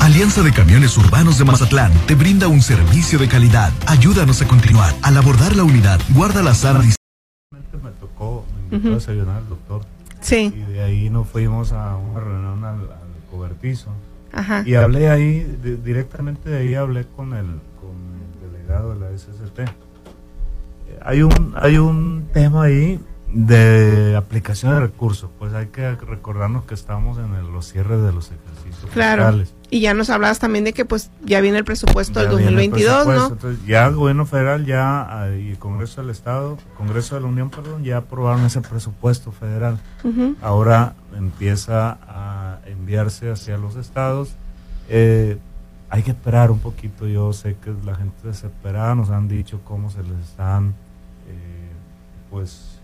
Alianza 0.00 0.42
de 0.42 0.52
Camiones 0.52 0.98
Urbanos 0.98 1.38
de 1.38 1.44
Mazatlán 1.44 1.92
te 2.06 2.14
brinda 2.16 2.48
un 2.48 2.60
servicio 2.60 3.18
de 3.18 3.28
calidad. 3.28 3.72
Ayúdanos 3.86 4.42
a 4.42 4.48
continuar. 4.48 4.92
Al 5.02 5.16
abordar 5.16 5.54
la 5.56 5.62
unidad, 5.64 6.00
guarda 6.10 6.42
la 6.42 6.54
sana. 6.54 6.80
Me 6.80 6.92
tocó, 8.00 8.44
me 8.70 8.76
invitó 8.76 8.94
a 8.94 8.98
desayunar 8.98 9.40
el 9.42 9.48
doctor. 9.48 9.82
Sí. 10.20 10.52
Y 10.54 10.72
de 10.72 10.82
ahí 10.82 11.08
nos 11.08 11.28
fuimos 11.28 11.72
a 11.72 11.96
una 11.96 12.20
reunión 12.20 12.64
al, 12.64 12.80
al 12.80 13.30
cobertizo. 13.30 13.90
Ajá. 14.32 14.62
Y 14.66 14.74
hablé 14.74 15.08
ahí, 15.08 15.40
de- 15.62 15.76
directamente 15.76 16.50
de 16.50 16.58
ahí 16.58 16.74
hablé 16.74 17.06
con 17.16 17.32
el, 17.34 17.46
de 18.80 19.00
la 19.00 19.10
SST. 19.16 19.58
Eh, 19.60 19.66
Hay 21.04 21.22
un, 21.22 21.54
hay 21.56 21.78
un 21.78 22.28
tema 22.32 22.64
ahí 22.64 23.00
de 23.32 24.14
aplicación 24.16 24.74
de 24.74 24.80
recursos. 24.80 25.30
Pues 25.38 25.54
hay 25.54 25.66
que 25.68 25.92
recordarnos 25.94 26.64
que 26.64 26.74
estamos 26.74 27.16
en 27.18 27.34
el- 27.34 27.50
los 27.50 27.66
cierres 27.66 28.02
de 28.02 28.12
los 28.12 28.30
ejercicios 28.30 28.90
Claro. 28.92 29.22
fiscales. 29.24 29.54
Y 29.70 29.80
ya 29.80 29.94
nos 29.94 30.10
hablabas 30.10 30.38
también 30.38 30.64
de 30.64 30.74
que 30.74 30.84
pues 30.84 31.10
ya 31.24 31.40
viene 31.40 31.56
el 31.56 31.64
presupuesto 31.64 32.20
del 32.20 32.28
Ya 32.28 32.36
viene 32.36 32.50
el 32.64 32.70
2022, 32.70 33.06
presupuesto, 33.06 33.28
¿no? 33.30 33.34
Entonces, 33.34 33.66
ya 33.66 33.86
el 33.86 33.94
gobierno 33.94 34.26
federal 34.26 34.66
ya 34.66 35.00
ah, 35.22 35.30
y 35.34 35.50
el 35.52 35.58
Congreso 35.58 36.02
del 36.02 36.10
Estado, 36.10 36.58
Congreso 36.76 37.14
de 37.14 37.22
la 37.22 37.26
Unión, 37.28 37.48
perdón, 37.48 37.82
ya 37.84 37.96
aprobaron 37.98 38.44
ese 38.44 38.60
presupuesto 38.60 39.32
federal. 39.32 39.78
Ahora 40.42 40.92
empieza 41.16 41.96
a 42.06 42.58
enviarse 42.66 43.30
hacia 43.30 43.56
los 43.56 43.76
estados. 43.76 44.34
Eh, 44.90 45.38
hay 45.94 46.02
que 46.02 46.10
esperar 46.12 46.50
un 46.50 46.58
poquito. 46.58 47.06
Yo 47.06 47.32
sé 47.34 47.54
que 47.62 47.74
la 47.84 47.94
gente 47.94 48.16
desesperada 48.26 48.94
nos 48.94 49.10
han 49.10 49.28
dicho 49.28 49.60
cómo 49.62 49.90
se 49.90 50.02
les 50.02 50.18
están, 50.20 50.68
eh, 51.28 51.70
pues, 52.30 52.78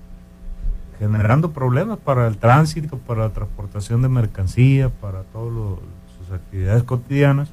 generando 0.99 1.53
problemas 1.53 1.99
para 1.99 2.27
el 2.27 2.37
tránsito, 2.37 2.99
para 2.99 3.23
la 3.23 3.31
transportación 3.31 4.03
de 4.03 4.09
mercancía, 4.09 4.91
para 4.91 5.23
todas 5.23 5.79
sus 6.19 6.33
actividades 6.35 6.83
cotidianas. 6.83 7.49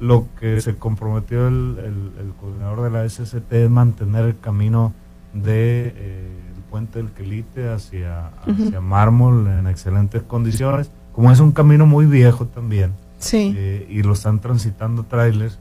Lo 0.00 0.26
que 0.40 0.60
se 0.60 0.74
comprometió 0.76 1.46
el, 1.46 1.76
el- 1.78 2.12
el 2.26 2.32
coordinador 2.40 2.82
de 2.82 2.90
la 2.90 3.04
SST 3.08 3.52
es 3.64 3.70
mantener 3.70 4.24
el 4.24 4.38
camino 4.40 4.92
de 5.34 5.92
eh, 5.94 6.30
el 6.56 6.62
puente 6.70 6.98
del 6.98 7.10
Quelite 7.12 7.68
hacia, 7.68 8.28
hacia 8.66 8.80
Mármol 8.80 9.46
en 9.46 9.66
excelentes 9.68 10.22
condiciones. 10.22 10.90
Como 11.12 11.30
es 11.30 11.38
un 11.38 11.52
camino 11.52 11.84
muy 11.86 12.06
viejo 12.06 12.46
también, 12.46 12.92
Sí. 13.20 13.54
eh, 13.56 13.86
y 13.88 14.02
lo 14.02 14.14
están 14.14 14.40
transitando 14.40 15.04
trailers, 15.04 15.58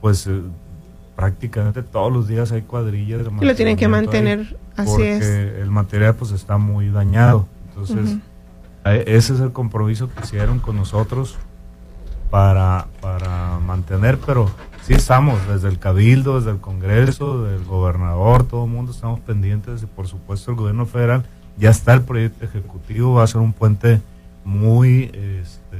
pues 0.00 0.26
eh, 0.26 0.42
prácticamente 1.16 1.82
todos 1.82 2.12
los 2.12 2.28
días 2.28 2.52
hay 2.52 2.62
cuadrillas 2.62 3.24
de 3.24 3.44
lo 3.44 3.54
tienen 3.56 3.76
que 3.76 3.88
mantener, 3.88 4.56
así 4.76 4.90
porque 4.90 5.16
es. 5.16 5.24
el 5.60 5.70
material 5.70 6.14
pues 6.14 6.32
está 6.32 6.58
muy 6.58 6.90
dañado. 6.90 7.46
Entonces, 7.70 8.18
eh, 8.84 9.04
ese 9.06 9.34
es 9.34 9.40
el 9.40 9.52
compromiso 9.52 10.10
que 10.12 10.20
hicieron 10.22 10.58
con 10.58 10.76
nosotros 10.76 11.36
para, 12.30 12.86
para 13.00 13.58
mantener, 13.58 14.18
pero 14.24 14.50
sí 14.82 14.94
estamos, 14.94 15.38
desde 15.48 15.68
el 15.68 15.78
Cabildo, 15.78 16.38
desde 16.38 16.50
el 16.50 16.58
Congreso, 16.58 17.42
del 17.44 17.64
gobernador, 17.64 18.44
todo 18.44 18.64
el 18.64 18.70
mundo 18.70 18.92
estamos 18.92 19.20
pendientes 19.20 19.82
y 19.82 19.86
por 19.86 20.06
supuesto 20.06 20.50
el 20.50 20.56
gobierno 20.56 20.86
federal, 20.86 21.24
ya 21.56 21.70
está 21.70 21.94
el 21.94 22.02
proyecto 22.02 22.44
ejecutivo, 22.44 23.14
va 23.14 23.24
a 23.24 23.26
ser 23.26 23.40
un 23.40 23.52
puente 23.52 24.00
muy, 24.44 25.04
este, 25.14 25.78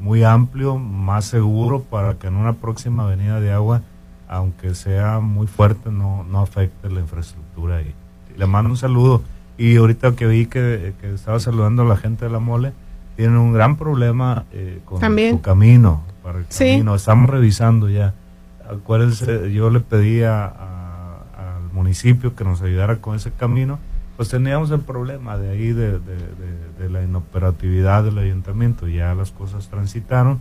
muy 0.00 0.24
amplio, 0.24 0.76
más 0.78 1.24
seguro 1.26 1.82
para 1.82 2.14
que 2.14 2.26
en 2.28 2.36
una 2.36 2.54
próxima 2.54 3.04
avenida 3.04 3.40
de 3.40 3.52
agua, 3.52 3.82
aunque 4.28 4.74
sea 4.74 5.20
muy 5.20 5.46
fuerte, 5.46 5.90
no, 5.90 6.24
no 6.24 6.40
afecte 6.40 6.90
la 6.90 7.00
infraestructura 7.00 7.76
ahí. 7.78 7.94
Le 8.36 8.46
mando 8.46 8.70
un 8.70 8.76
saludo 8.76 9.22
y 9.56 9.76
ahorita 9.76 10.12
que 10.16 10.26
vi 10.26 10.46
que, 10.46 10.94
que 11.00 11.14
estaba 11.14 11.40
saludando 11.40 11.82
a 11.82 11.86
la 11.86 11.96
gente 11.96 12.24
de 12.26 12.30
la 12.30 12.38
mole, 12.38 12.72
tienen 13.16 13.36
un 13.36 13.52
gran 13.52 13.76
problema 13.76 14.44
eh, 14.52 14.80
con 14.84 15.00
También. 15.00 15.36
su 15.36 15.40
camino, 15.42 16.02
para 16.22 16.38
el 16.38 16.46
Sí. 16.48 16.64
camino. 16.66 16.94
Estamos 16.94 17.28
revisando 17.30 17.88
ya. 17.88 18.14
Acuérdense, 18.70 19.52
yo 19.52 19.70
le 19.70 19.80
pedí 19.80 20.22
a- 20.22 20.44
a- 20.44 21.56
al 21.56 21.72
municipio 21.72 22.36
que 22.36 22.44
nos 22.44 22.60
ayudara 22.62 22.98
con 22.98 23.16
ese 23.16 23.30
camino, 23.32 23.78
pues 24.18 24.28
teníamos 24.28 24.70
el 24.72 24.80
problema 24.80 25.38
de 25.38 25.48
ahí 25.50 25.72
de, 25.72 25.92
de- 25.92 25.98
de- 26.78 26.88
la 26.90 27.02
inoperatividad 27.02 28.02
del 28.04 28.18
ayuntamiento. 28.18 28.86
Ya 28.88 29.14
las 29.14 29.30
cosas 29.30 29.68
transitaron 29.68 30.40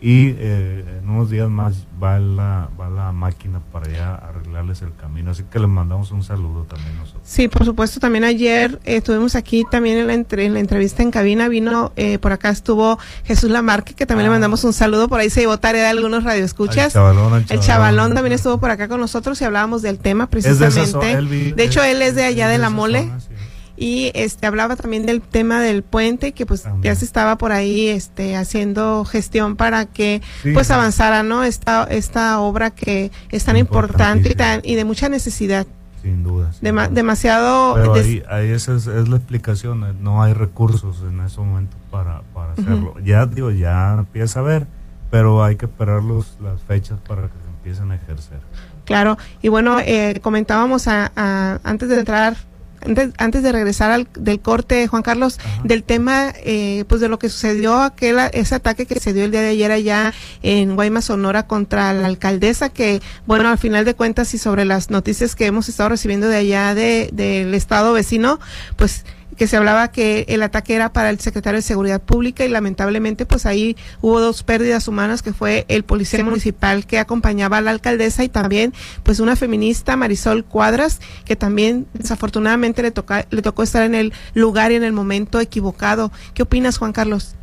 y 0.00 0.28
eh, 0.38 0.84
en 1.02 1.08
unos 1.10 1.28
días 1.28 1.48
más 1.50 1.86
va 2.00 2.20
la, 2.20 2.68
va 2.80 2.88
la 2.88 3.10
máquina 3.10 3.60
para 3.72 3.86
allá 3.90 4.14
a 4.14 4.28
arreglarles 4.28 4.80
el 4.82 4.94
camino. 4.94 5.32
Así 5.32 5.42
que 5.50 5.58
les 5.58 5.68
mandamos 5.68 6.12
un 6.12 6.22
saludo 6.22 6.62
también 6.68 6.96
nosotros. 6.98 7.22
Sí, 7.24 7.48
por 7.48 7.64
supuesto, 7.64 7.98
también 7.98 8.22
ayer 8.22 8.78
eh, 8.84 8.96
estuvimos 8.98 9.34
aquí 9.34 9.64
también 9.68 9.98
en 9.98 10.06
la, 10.06 10.14
entre- 10.14 10.44
en 10.46 10.54
la 10.54 10.60
entrevista 10.60 11.02
en 11.02 11.10
cabina, 11.10 11.48
vino, 11.48 11.92
eh, 11.96 12.18
por 12.20 12.30
acá 12.32 12.50
estuvo 12.50 12.98
Jesús 13.24 13.50
Lamarque, 13.50 13.94
que 13.94 14.06
también 14.06 14.26
le 14.26 14.30
mandamos 14.30 14.62
un 14.62 14.72
saludo, 14.72 15.08
por 15.08 15.18
ahí 15.18 15.30
se 15.30 15.40
llevó 15.40 15.58
tarea 15.58 15.82
de 15.82 15.88
algunos 15.88 16.22
radioescuchas. 16.22 16.86
Al 16.86 16.92
chavalón, 16.92 17.32
al 17.34 17.40
El 17.40 17.46
chavalón. 17.48 17.66
chavalón 17.66 18.14
también 18.14 18.32
estuvo 18.34 18.58
por 18.58 18.70
acá 18.70 18.86
con 18.86 19.00
nosotros 19.00 19.40
y 19.40 19.44
hablábamos 19.44 19.82
del 19.82 19.98
tema 19.98 20.28
Es 20.32 20.44
de 20.44 20.50
esa 20.52 20.58
precisamente. 20.70 21.12
él 21.12 21.54
de 21.56 21.64
hecho, 21.64 21.82
él 21.82 22.02
es 22.02 22.14
de 22.14 22.24
allá 22.24 22.44
es 22.44 22.48
de, 22.50 22.52
de 22.52 22.58
la 22.58 22.70
mole. 22.70 23.00
zona, 23.02 23.20
sí. 23.20 23.28
Y 23.80 24.10
este 24.14 24.46
hablaba 24.46 24.74
también 24.74 25.06
del 25.06 25.20
tema 25.20 25.60
del 25.60 25.82
puente 25.84 26.32
que 26.32 26.46
pues 26.46 26.64
ya 26.82 26.94
se 26.96 27.04
estaba 27.04 27.38
por 27.38 27.52
ahí 27.52 27.86
este 27.88 28.34
haciendo 28.36 29.04
gestión 29.04 29.54
para 29.56 29.86
que 29.86 30.20
Sí. 30.42 30.52
pues 30.52 30.70
avanzara, 30.72 31.22
¿no? 31.22 31.44
Esta 31.44 31.84
esta 31.84 32.40
obra 32.40 32.70
que 32.70 33.12
es 33.30 33.44
tan 33.44 33.56
importante 33.56 34.32
y 34.32 34.34
tan 34.34 34.60
y 34.64 34.74
de 34.74 34.84
mucha 34.84 35.08
necesidad. 35.08 35.66
Sin 36.02 36.22
duda. 36.24 36.52
sin 36.52 36.62
Dema- 36.62 36.84
duda. 36.88 36.94
demasiado 36.94 37.74
Pero 37.74 37.94
ahí, 37.94 38.22
ahí 38.28 38.50
esa 38.50 38.74
es, 38.76 38.86
es 38.86 39.08
la 39.08 39.16
explicación, 39.16 39.82
eh, 39.84 39.94
no 40.00 40.22
hay 40.22 40.32
recursos 40.32 41.02
en 41.08 41.20
ese 41.20 41.38
momento 41.40 41.76
para, 41.90 42.22
para 42.34 42.52
hacerlo. 42.52 42.94
Ya 43.04 43.26
digo, 43.26 43.50
ya 43.50 43.94
empieza 43.98 44.38
a 44.40 44.42
haber, 44.42 44.66
pero 45.10 45.42
hay 45.44 45.56
que 45.56 45.66
esperar 45.66 46.02
los, 46.02 46.36
las 46.40 46.60
fechas 46.62 46.98
para 47.06 47.22
que 47.22 47.28
se 47.42 47.48
empiecen 47.48 47.90
a 47.90 47.96
ejercer. 47.96 48.38
Claro, 48.84 49.18
y 49.42 49.48
bueno, 49.48 49.78
eh, 49.80 50.18
comentábamos 50.22 50.86
a, 50.88 51.10
a- 51.16 51.58
antes 51.64 51.88
de 51.88 51.98
entrar, 51.98 52.36
antes, 52.86 53.10
antes 53.18 53.42
de 53.42 53.52
regresar 53.52 53.90
al, 53.90 54.08
del 54.14 54.40
corte, 54.40 54.86
Juan 54.86 55.02
Carlos, 55.02 55.38
del 55.64 55.82
tema, 55.84 56.32
eh, 56.44 56.84
pues 56.88 57.00
de 57.00 57.08
lo 57.08 57.18
que 57.18 57.28
sucedió, 57.28 57.80
aquel, 57.80 58.18
ese 58.32 58.54
ataque 58.54 58.86
que 58.86 59.00
se 59.00 59.12
dio 59.12 59.24
el 59.24 59.30
día 59.30 59.42
de 59.42 59.48
ayer 59.48 59.70
allá 59.70 60.14
en 60.42 60.74
Guaymas, 60.74 61.06
Sonora, 61.06 61.46
contra 61.46 61.92
la 61.92 62.06
alcaldesa, 62.06 62.68
que, 62.68 63.00
bueno, 63.26 63.48
al 63.48 63.58
final 63.58 63.84
de 63.84 63.94
cuentas 63.94 64.34
y 64.34 64.38
sobre 64.38 64.64
las 64.64 64.90
noticias 64.90 65.34
que 65.34 65.46
hemos 65.46 65.68
estado 65.68 65.90
recibiendo 65.90 66.28
de 66.28 66.36
allá 66.36 66.74
de, 66.74 67.10
del 67.12 67.54
estado 67.54 67.92
vecino, 67.92 68.40
pues 68.76 69.04
que 69.38 69.46
se 69.46 69.56
hablaba 69.56 69.92
que 69.92 70.26
el 70.28 70.42
ataque 70.42 70.74
era 70.74 70.92
para 70.92 71.10
el 71.10 71.20
secretario 71.20 71.58
de 71.58 71.62
Seguridad 71.62 72.02
Pública 72.02 72.44
y 72.44 72.48
lamentablemente 72.48 73.24
pues 73.24 73.46
ahí 73.46 73.76
hubo 74.00 74.20
dos 74.20 74.42
pérdidas 74.42 74.88
humanas 74.88 75.22
que 75.22 75.32
fue 75.32 75.64
el 75.68 75.84
policía 75.84 76.24
municipal 76.24 76.86
que 76.86 76.98
acompañaba 76.98 77.58
a 77.58 77.60
la 77.60 77.70
alcaldesa 77.70 78.24
y 78.24 78.28
también 78.28 78.74
pues 79.04 79.20
una 79.20 79.36
feminista 79.36 79.96
Marisol 79.96 80.44
Cuadras 80.44 81.00
que 81.24 81.36
también 81.36 81.86
desafortunadamente 81.94 82.82
le 82.82 82.90
toca, 82.90 83.26
le 83.30 83.40
tocó 83.40 83.62
estar 83.62 83.84
en 83.84 83.94
el 83.94 84.12
lugar 84.34 84.72
y 84.72 84.74
en 84.74 84.82
el 84.82 84.92
momento 84.92 85.38
equivocado. 85.38 86.10
¿Qué 86.34 86.42
opinas 86.42 86.76
Juan 86.78 86.92
Carlos? 86.92 87.36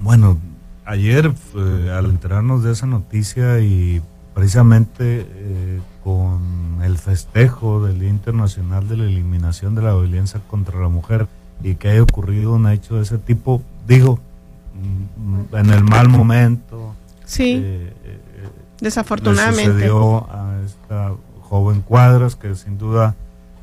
Bueno, 0.00 0.38
ayer 0.84 1.32
eh, 1.56 1.90
al 1.92 2.06
enterarnos 2.06 2.62
de 2.62 2.70
esa 2.72 2.86
noticia 2.86 3.58
y 3.58 4.00
precisamente 4.32 5.26
eh, 5.28 5.80
con 6.02 6.80
el 6.82 6.98
festejo 6.98 7.84
del 7.84 8.00
Día 8.00 8.08
Internacional 8.08 8.88
de 8.88 8.96
la 8.96 9.04
Eliminación 9.04 9.74
de 9.74 9.82
la 9.82 9.94
Violencia 9.94 10.40
contra 10.48 10.80
la 10.80 10.88
Mujer 10.88 11.26
y 11.62 11.74
que 11.74 11.90
haya 11.90 12.02
ocurrido 12.02 12.54
un 12.54 12.68
hecho 12.68 12.96
de 12.96 13.02
ese 13.02 13.18
tipo, 13.18 13.62
digo, 13.86 14.18
mm, 14.74 15.56
en 15.56 15.70
el 15.70 15.84
mal 15.84 16.08
momento. 16.08 16.94
Sí, 17.24 17.60
eh, 17.62 17.92
eh, 18.04 18.18
le 18.80 18.84
desafortunadamente. 18.84 19.72
sucedió 19.72 20.30
a 20.30 20.60
esta 20.64 21.12
joven 21.42 21.82
Cuadras 21.82 22.36
que 22.36 22.54
sin 22.54 22.78
duda 22.78 23.14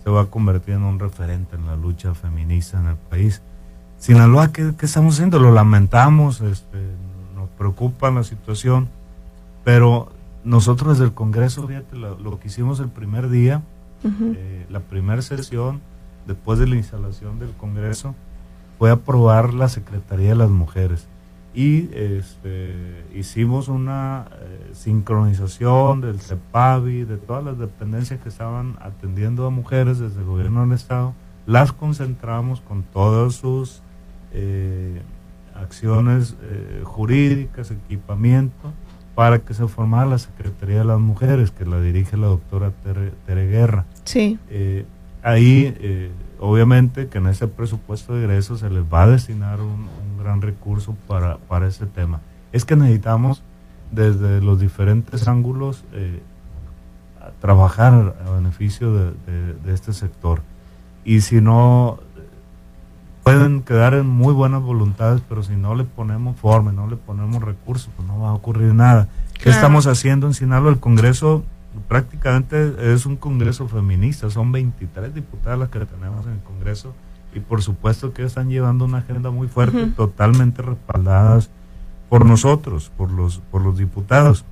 se 0.04 0.10
va 0.10 0.22
a 0.22 0.26
convertir 0.26 0.76
en 0.76 0.84
un 0.84 1.00
referente 1.00 1.56
en 1.56 1.66
la 1.66 1.76
lucha 1.76 2.14
feminista 2.14 2.80
en 2.80 2.88
el 2.88 2.96
país. 2.96 3.42
Sinaloa, 3.98 4.52
¿qué, 4.52 4.74
qué 4.78 4.86
estamos 4.86 5.16
haciendo? 5.16 5.40
Lo 5.40 5.52
lamentamos, 5.52 6.42
este, 6.42 6.78
nos 7.36 7.50
preocupa 7.58 8.12
la 8.12 8.24
situación, 8.24 8.90
pero 9.64 10.12
nosotros 10.44 10.94
desde 10.94 11.06
el 11.06 11.14
Congreso, 11.14 11.68
fíjate, 11.68 11.96
lo, 11.96 12.18
lo 12.20 12.40
que 12.40 12.48
hicimos 12.48 12.80
el 12.80 12.90
primer 12.90 13.30
día, 13.30 13.62
eh, 14.04 14.66
la 14.70 14.80
primera 14.80 15.22
sesión, 15.22 15.82
después 16.26 16.60
de 16.60 16.68
la 16.68 16.76
instalación 16.76 17.40
del 17.40 17.52
Congreso, 17.52 18.16
fue 18.78 18.92
aprobar 18.92 19.54
la 19.54 19.70
Secretaría 19.70 20.30
de 20.30 20.36
las 20.36 20.50
Mujeres. 20.50 21.08
Y 21.54 21.90
este, 21.94 23.06
hicimos 23.16 23.68
una 23.68 24.28
eh, 24.32 24.70
sincronización 24.74 26.02
del 26.02 26.20
CEPAVI, 26.20 27.04
de 27.04 27.18
todas 27.18 27.44
las 27.44 27.58
dependencias 27.58 28.20
que 28.22 28.30
estaban 28.30 28.78
atendiendo 28.80 29.48
a 29.48 29.50
mujeres 29.50 29.98
desde 29.98 30.20
el 30.20 30.26
gobierno 30.28 30.62
del 30.62 30.74
Estado, 30.74 31.16
las 31.48 31.72
concentramos 31.72 32.62
con 32.62 32.84
todas 32.84 33.36
sus 33.36 33.82
eh, 34.34 35.02
acciones 35.56 36.36
eh, 36.44 36.82
jurídicas, 36.84 37.72
equipamiento, 37.72 38.74
para 39.18 39.40
que 39.40 39.56
se 39.56 39.68
formara 39.68 40.06
la 40.06 40.20
Secretaría 40.20 40.78
de 40.78 40.86
las 40.86 41.00
Mujeres, 41.00 41.50
que 41.50 41.66
la 41.66 41.82
dirige 41.82 42.18
la 42.18 42.28
doctora 42.28 42.70
Tere, 42.84 43.12
Tere 43.26 43.48
Guerra. 43.48 43.86
Sí. 44.04 44.38
Eh, 44.52 44.86
ahí, 45.24 45.74
eh, 45.80 46.12
obviamente, 46.40 47.08
que 47.08 47.18
en 47.18 47.26
ese 47.26 47.48
presupuesto 47.48 48.14
de 48.14 48.26
egresos 48.26 48.60
se 48.60 48.70
les 48.70 48.84
va 48.84 49.04
a 49.04 49.08
destinar 49.08 49.60
un, 49.60 49.88
un 49.90 50.24
gran 50.24 50.44
recurso 50.44 50.96
para, 51.08 51.38
para 51.38 51.66
ese 51.66 51.88
tema. 51.88 52.22
Es 52.52 52.64
que 52.64 52.76
necesitamos, 52.76 53.42
desde 53.92 54.40
los 54.40 54.60
diferentes 54.60 55.28
ángulos, 55.28 55.84
eh, 55.94 56.20
trabajar 57.42 58.16
a 58.24 58.30
beneficio 58.32 58.94
de, 58.94 59.06
de- 59.26 59.54
de 59.66 59.74
este 59.74 59.94
sector. 59.94 60.42
Y 61.04 61.22
si 61.22 61.42
no, 61.42 62.00
pueden 63.28 63.62
quedar 63.62 63.94
en 63.94 64.08
muy 64.08 64.34
buenas 64.34 64.62
voluntades, 64.62 65.22
pero 65.28 65.44
si 65.44 65.56
no 65.56 65.76
le 65.76 65.84
ponemos 65.84 66.38
forma, 66.38 66.72
no 66.72 66.88
le 66.88 66.96
ponemos 66.96 67.44
recursos, 67.44 67.90
pues 67.96 68.08
no 68.08 68.20
va 68.20 68.30
a 68.30 68.34
ocurrir 68.34 68.74
nada. 68.74 69.10
¿Qué 69.42 69.50
estamos 69.50 69.86
haciendo 69.86 70.28
en 70.28 70.34
Sinaloa? 70.34 70.72
El 70.72 70.80
Congreso 70.80 71.44
prácticamente 71.90 72.94
es 72.94 73.06
un 73.06 73.18
Congreso 73.18 73.68
feminista, 73.68 74.30
son 74.30 74.52
23 74.54 75.14
diputadas 75.14 75.60
las 75.60 75.70
que 75.70 75.80
tenemos 75.80 76.26
en 76.26 76.34
el 76.34 76.40
Congreso 76.40 76.94
y 77.34 77.42
por 77.42 77.62
supuesto 77.62 78.14
que 78.14 78.24
están 78.24 78.50
llevando 78.50 78.86
una 78.86 79.00
agenda 79.00 79.30
muy 79.30 79.50
fuerte, 79.50 79.88
totalmente 79.88 80.62
respaldadas 80.62 81.50
por 82.08 82.26
nosotros, 82.26 82.92
por 82.96 83.12
los, 83.12 83.40
por 83.52 83.62
los 83.62 83.78
diputados. 83.78 84.46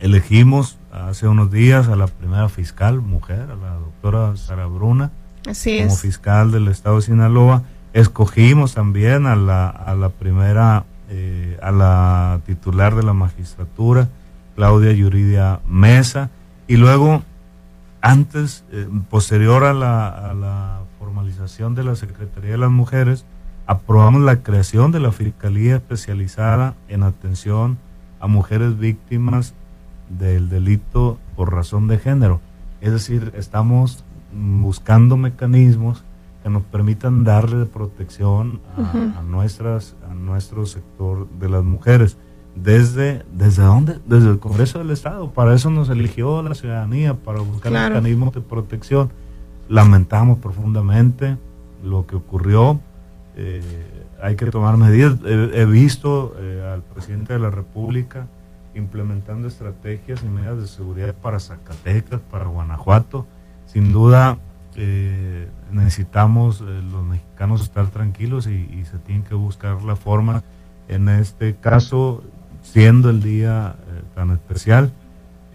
Elegimos 0.00 0.78
hace 0.90 1.28
unos 1.28 1.50
días 1.50 1.88
a 1.88 1.96
la 1.96 2.06
primera 2.06 2.48
fiscal 2.48 3.02
mujer, 3.02 3.50
a 3.50 3.56
la 3.56 3.74
doctora 3.74 4.36
Sara 4.36 4.66
Bruna, 4.66 5.10
Así 5.46 5.78
como 5.78 5.92
es. 5.92 6.00
fiscal 6.00 6.50
del 6.50 6.68
estado 6.68 6.96
de 6.96 7.02
Sinaloa. 7.02 7.62
Escogimos 7.94 8.74
también 8.74 9.26
a 9.26 9.36
la, 9.36 9.68
a 9.68 9.94
la 9.94 10.08
primera, 10.08 10.84
eh, 11.10 11.56
a 11.62 11.70
la 11.70 12.40
titular 12.44 12.96
de 12.96 13.04
la 13.04 13.12
magistratura, 13.12 14.08
Claudia 14.56 14.90
Yuridia 14.90 15.60
Mesa, 15.68 16.28
y 16.66 16.76
luego, 16.76 17.22
antes, 18.00 18.64
eh, 18.72 18.88
posterior 19.08 19.62
a 19.62 19.72
la, 19.72 20.08
a 20.08 20.34
la 20.34 20.80
formalización 20.98 21.76
de 21.76 21.84
la 21.84 21.94
Secretaría 21.94 22.50
de 22.50 22.58
las 22.58 22.72
Mujeres, 22.72 23.26
aprobamos 23.66 24.22
la 24.22 24.42
creación 24.42 24.90
de 24.90 24.98
la 24.98 25.12
Fiscalía 25.12 25.76
Especializada 25.76 26.74
en 26.88 27.04
Atención 27.04 27.78
a 28.18 28.26
Mujeres 28.26 28.76
Víctimas 28.76 29.54
del 30.08 30.48
Delito 30.48 31.20
por 31.36 31.54
Razón 31.54 31.86
de 31.86 31.98
Género. 31.98 32.40
Es 32.80 32.90
decir, 32.90 33.32
estamos 33.36 34.04
buscando 34.32 35.16
mecanismos 35.16 36.02
que 36.44 36.50
nos 36.50 36.62
permitan 36.64 37.24
darle 37.24 37.64
protección 37.64 38.60
a, 38.76 39.22
nuestras 39.22 39.96
a 40.08 40.12
nuestro 40.14 40.66
sector 40.66 41.26
de 41.40 41.48
las 41.48 41.64
mujeres. 41.64 42.18
Desde 42.54 43.24
desde 43.32 43.62
dónde 43.64 43.98
desde 44.06 44.28
el 44.30 44.38
Congreso 44.38 44.78
del 44.78 44.90
Estado. 44.90 45.30
Para 45.32 45.54
eso 45.54 45.70
nos 45.70 45.88
eligió 45.88 46.40
la 46.42 46.54
ciudadanía 46.54 47.14
para 47.14 47.40
buscar 47.40 47.72
Claro. 47.72 47.94
mecanismos 47.96 48.34
de 48.34 48.42
protección. 48.42 49.10
Lamentamos 49.68 50.38
profundamente 50.38 51.36
lo 51.82 52.06
que 52.06 52.14
ocurrió. 52.16 52.78
Eh, 53.36 53.62
hay 54.22 54.36
que 54.36 54.46
tomar 54.50 54.76
medidas. 54.76 55.16
He, 55.24 55.62
he 55.62 55.64
visto 55.64 56.36
eh, 56.38 56.70
al 56.74 56.82
presidente 56.82 57.32
de 57.32 57.38
la 57.38 57.50
República 57.50 58.26
implementando 58.74 59.48
estrategias 59.48 60.22
y 60.22 60.26
medidas 60.26 60.58
de 60.60 60.66
seguridad 60.66 61.14
para 61.14 61.40
Zacatecas 61.40 62.20
para 62.30 62.44
Guanajuato. 62.44 63.26
Sin 63.66 63.92
duda 63.92 64.38
eh, 64.76 65.48
necesitamos 65.70 66.60
los 66.60 67.04
mexicanos 67.04 67.62
estar 67.62 67.88
tranquilos 67.88 68.46
y, 68.46 68.68
y 68.72 68.84
se 68.84 68.98
tiene 68.98 69.24
que 69.24 69.34
buscar 69.34 69.82
la 69.82 69.96
forma, 69.96 70.42
en 70.88 71.08
este 71.08 71.56
caso, 71.56 72.22
siendo 72.62 73.10
el 73.10 73.22
día 73.22 73.76
eh, 73.88 74.02
tan 74.14 74.30
especial, 74.30 74.92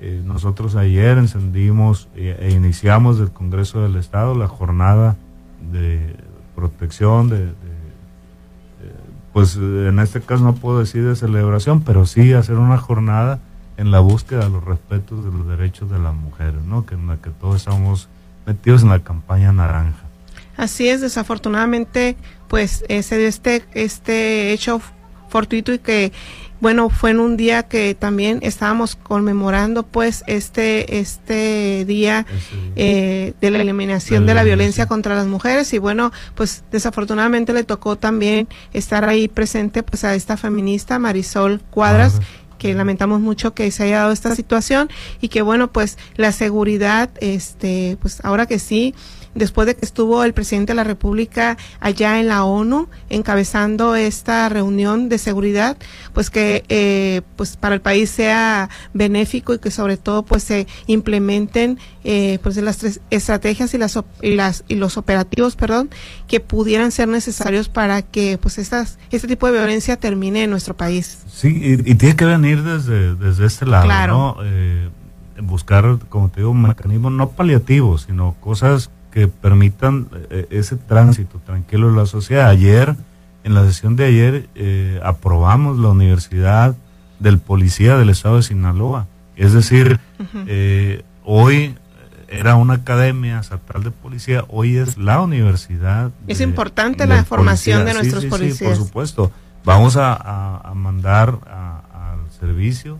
eh, 0.01 0.21
nosotros 0.23 0.77
ayer 0.77 1.17
encendimos 1.17 2.07
eh, 2.15 2.37
e 2.39 2.51
iniciamos 2.51 3.19
del 3.19 3.31
Congreso 3.31 3.81
del 3.81 3.97
Estado 3.97 4.33
la 4.33 4.47
jornada 4.47 5.17
de 5.73 6.15
protección, 6.55 7.29
de, 7.29 7.47
eh, 7.47 7.53
pues 9.33 9.57
en 9.57 9.99
este 9.99 10.21
caso 10.21 10.45
no 10.45 10.55
puedo 10.55 10.79
decir 10.79 11.05
de 11.05 11.17
celebración, 11.17 11.81
pero 11.81 12.05
sí 12.05 12.31
hacer 12.31 12.55
una 12.55 12.77
jornada 12.77 13.39
en 13.75 13.91
la 13.91 13.99
búsqueda 13.99 14.45
de 14.45 14.49
los 14.49 14.63
respetos 14.63 15.25
de 15.25 15.31
los 15.31 15.45
derechos 15.47 15.89
de 15.89 15.99
las 15.99 16.15
mujeres, 16.15 16.63
¿no? 16.63 16.85
Que 16.85 16.95
en 16.95 17.07
la 17.07 17.17
que 17.17 17.29
todos 17.31 17.57
estamos 17.57 18.07
metidos 18.45 18.83
en 18.83 18.89
la 18.89 18.99
campaña 18.99 19.51
naranja. 19.51 20.03
Así 20.57 20.89
es, 20.89 21.01
desafortunadamente, 21.01 22.17
pues 22.47 22.83
eh, 22.89 23.01
se 23.03 23.17
dio 23.17 23.27
este, 23.27 23.63
este 23.73 24.51
hecho 24.51 24.81
fortuito 25.29 25.71
y 25.73 25.79
que 25.79 26.11
bueno, 26.61 26.89
fue 26.89 27.11
en 27.11 27.19
un 27.19 27.37
día 27.37 27.63
que 27.63 27.95
también 27.95 28.39
estábamos 28.41 28.97
conmemorando 28.97 29.83
pues 29.83 30.23
este 30.27 30.99
este 30.99 31.85
día 31.85 32.25
eh, 32.75 33.33
de 33.39 33.51
la 33.51 33.61
eliminación 33.61 34.25
de 34.25 34.33
la 34.33 34.43
violencia 34.43 34.85
contra 34.85 35.15
las 35.15 35.27
mujeres. 35.27 35.71
Y 35.73 35.77
bueno, 35.77 36.11
pues 36.35 36.63
desafortunadamente 36.71 37.53
le 37.53 37.63
tocó 37.63 37.95
también 37.95 38.49
estar 38.73 39.07
ahí 39.07 39.29
presente 39.29 39.83
pues 39.83 40.03
a 40.03 40.15
esta 40.15 40.35
feminista 40.35 40.99
Marisol 40.99 41.61
Cuadras 41.69 42.19
que 42.59 42.75
lamentamos 42.75 43.19
mucho 43.21 43.55
que 43.55 43.71
se 43.71 43.83
haya 43.83 43.99
dado 43.99 44.11
esta 44.11 44.35
situación 44.35 44.89
y 45.19 45.29
que 45.29 45.41
bueno, 45.41 45.71
pues 45.71 45.97
la 46.15 46.31
seguridad 46.31 47.09
este 47.21 47.97
pues 47.99 48.23
ahora 48.23 48.45
que 48.45 48.59
sí 48.59 48.93
después 49.39 49.65
de 49.65 49.75
que 49.75 49.85
estuvo 49.85 50.23
el 50.23 50.33
presidente 50.33 50.73
de 50.73 50.75
la 50.75 50.83
República 50.83 51.57
allá 51.79 52.19
en 52.19 52.27
la 52.27 52.43
ONU 52.43 52.87
encabezando 53.09 53.95
esta 53.95 54.49
reunión 54.49 55.09
de 55.09 55.17
seguridad, 55.17 55.77
pues 56.13 56.29
que 56.29 56.63
eh, 56.69 57.21
pues 57.35 57.57
para 57.57 57.73
el 57.73 57.81
país 57.81 58.11
sea 58.11 58.69
benéfico 58.93 59.53
y 59.53 59.59
que 59.59 59.71
sobre 59.71 59.97
todo 59.97 60.23
pues 60.23 60.43
se 60.43 60.67
implementen 60.85 61.79
eh, 62.03 62.39
pues 62.43 62.57
las 62.57 62.77
tres 62.77 63.01
estrategias 63.09 63.73
y 63.73 63.77
las, 63.77 63.99
y 64.21 64.35
las 64.35 64.63
y 64.67 64.75
los 64.75 64.97
operativos, 64.97 65.55
perdón, 65.55 65.89
que 66.27 66.39
pudieran 66.39 66.91
ser 66.91 67.07
necesarios 67.07 67.69
para 67.69 68.01
que 68.01 68.37
pues 68.37 68.57
estas 68.57 68.99
este 69.09 69.27
tipo 69.27 69.47
de 69.47 69.53
violencia 69.53 69.97
termine 69.97 70.43
en 70.43 70.49
nuestro 70.49 70.75
país. 70.75 71.19
Sí, 71.31 71.81
y, 71.85 71.95
tiene 71.95 72.15
que 72.15 72.25
venir 72.25 72.63
desde, 72.63 73.15
desde 73.15 73.45
este 73.45 73.65
lado, 73.65 74.07
¿no? 74.07 74.37
Eh, 74.43 74.89
buscar, 75.41 75.99
como 76.09 76.29
te 76.29 76.41
digo, 76.41 76.53
mecanismos 76.53 77.11
no 77.11 77.29
paliativos, 77.29 78.03
sino 78.03 78.35
cosas 78.41 78.91
que 79.11 79.27
permitan 79.27 80.07
eh, 80.29 80.47
ese 80.51 80.75
tránsito 80.75 81.39
tranquilo 81.45 81.91
de 81.91 81.97
la 81.97 82.05
sociedad. 82.05 82.49
Ayer, 82.49 82.95
en 83.43 83.53
la 83.53 83.65
sesión 83.65 83.95
de 83.95 84.05
ayer, 84.05 84.49
eh, 84.55 84.99
aprobamos 85.03 85.79
la 85.79 85.89
Universidad 85.89 86.75
del 87.19 87.39
Policía 87.39 87.97
del 87.97 88.09
Estado 88.09 88.37
de 88.37 88.43
Sinaloa. 88.43 89.07
Es 89.35 89.53
decir, 89.53 89.99
eh, 90.47 91.03
hoy 91.23 91.75
era 92.27 92.55
una 92.55 92.75
academia 92.75 93.39
estatal 93.39 93.83
de 93.83 93.91
policía, 93.91 94.45
hoy 94.49 94.77
es 94.77 94.97
la 94.97 95.21
universidad. 95.21 96.11
Es 96.27 96.41
importante 96.41 97.07
la 97.07 97.23
formación 97.23 97.85
de 97.85 97.93
nuestros 97.93 98.25
policías. 98.25 98.57
Sí, 98.57 98.65
por 98.65 98.75
supuesto. 98.75 99.31
Vamos 99.65 99.97
a, 99.97 100.71
mandar 100.75 101.39
al 101.47 102.31
servicio 102.39 102.97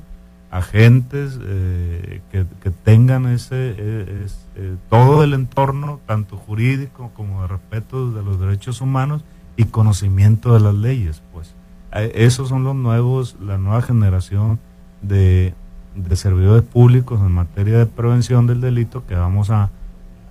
agentes 0.51 1.37
eh, 1.41 2.21
que, 2.31 2.45
tengan 2.83 3.27
ese 3.27 3.75
eh, 3.77 4.25
eh, 4.61 4.75
todo 4.89 5.23
el 5.23 5.33
entorno 5.33 6.01
tanto 6.05 6.35
jurídico 6.35 7.11
como 7.15 7.43
de 7.43 7.47
respeto 7.47 8.11
de 8.11 8.21
los 8.21 8.41
derechos 8.41 8.81
humanos 8.81 9.23
y 9.55 9.63
conocimiento 9.63 10.53
de 10.53 10.59
las 10.59 10.75
leyes 10.75 11.23
pues. 11.31 11.55
Esos 11.93 12.49
son 12.49 12.65
los 12.65 12.75
nuevos 12.75 13.37
la 13.39 13.57
nueva 13.57 13.81
generación 13.81 14.59
de, 15.01 15.53
de 15.95 16.15
servidores 16.17 16.63
públicos 16.63 17.21
en 17.21 17.31
materia 17.31 17.77
de 17.77 17.85
prevención 17.85 18.47
del 18.47 18.59
delito 18.59 19.07
que 19.07 19.15
vamos 19.15 19.49
a, 19.49 19.71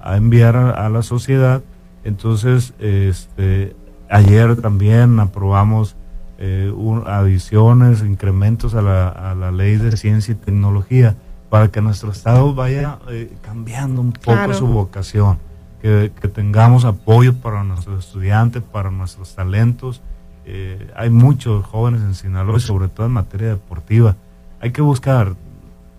enviar 0.05 0.57
a, 0.57 0.91
la 0.91 1.01
sociedad. 1.01 1.63
Entonces 2.05 2.75
este 2.79 3.75
ayer 4.11 4.57
también 4.57 5.21
aprobamos 5.21 5.97
eh, 6.37 6.71
adiciones, 7.07 8.03
incrementos 8.03 8.75
a 8.75 8.83
la, 8.83 9.09
a 9.09 9.35
la, 9.35 9.53
ley 9.53 9.77
de 9.77 9.97
ciencia 9.97 10.33
y 10.33 10.35
tecnología 10.35 11.17
para 11.49 11.69
que 11.69 11.81
nuestro 11.81 12.11
Estado 12.11 12.55
vaya 12.55 12.99
eh, 13.09 13.33
cambiando 13.43 14.01
un 14.01 14.13
poco 14.13 14.53
su 14.55 14.67
vocación, 14.67 15.39
que, 15.81 16.11
tengamos 16.33 16.85
apoyo 16.85 17.35
para 17.35 17.65
nuestros 17.65 18.05
estudiantes, 18.05 18.63
para 18.63 18.91
nuestros 18.91 19.35
talentos. 19.35 20.03
Eh, 20.45 20.91
hay 20.97 21.11
muchos 21.11 21.65
jóvenes 21.67 22.03
en 22.03 22.15
Sinaloa, 22.15 22.61
sobre 22.61 22.89
todo 22.89 23.07
en 23.07 23.13
materia 23.13 23.49
deportiva. 23.49 24.17
Hay 24.61 24.73
que 24.73 24.83
buscar 24.83 25.35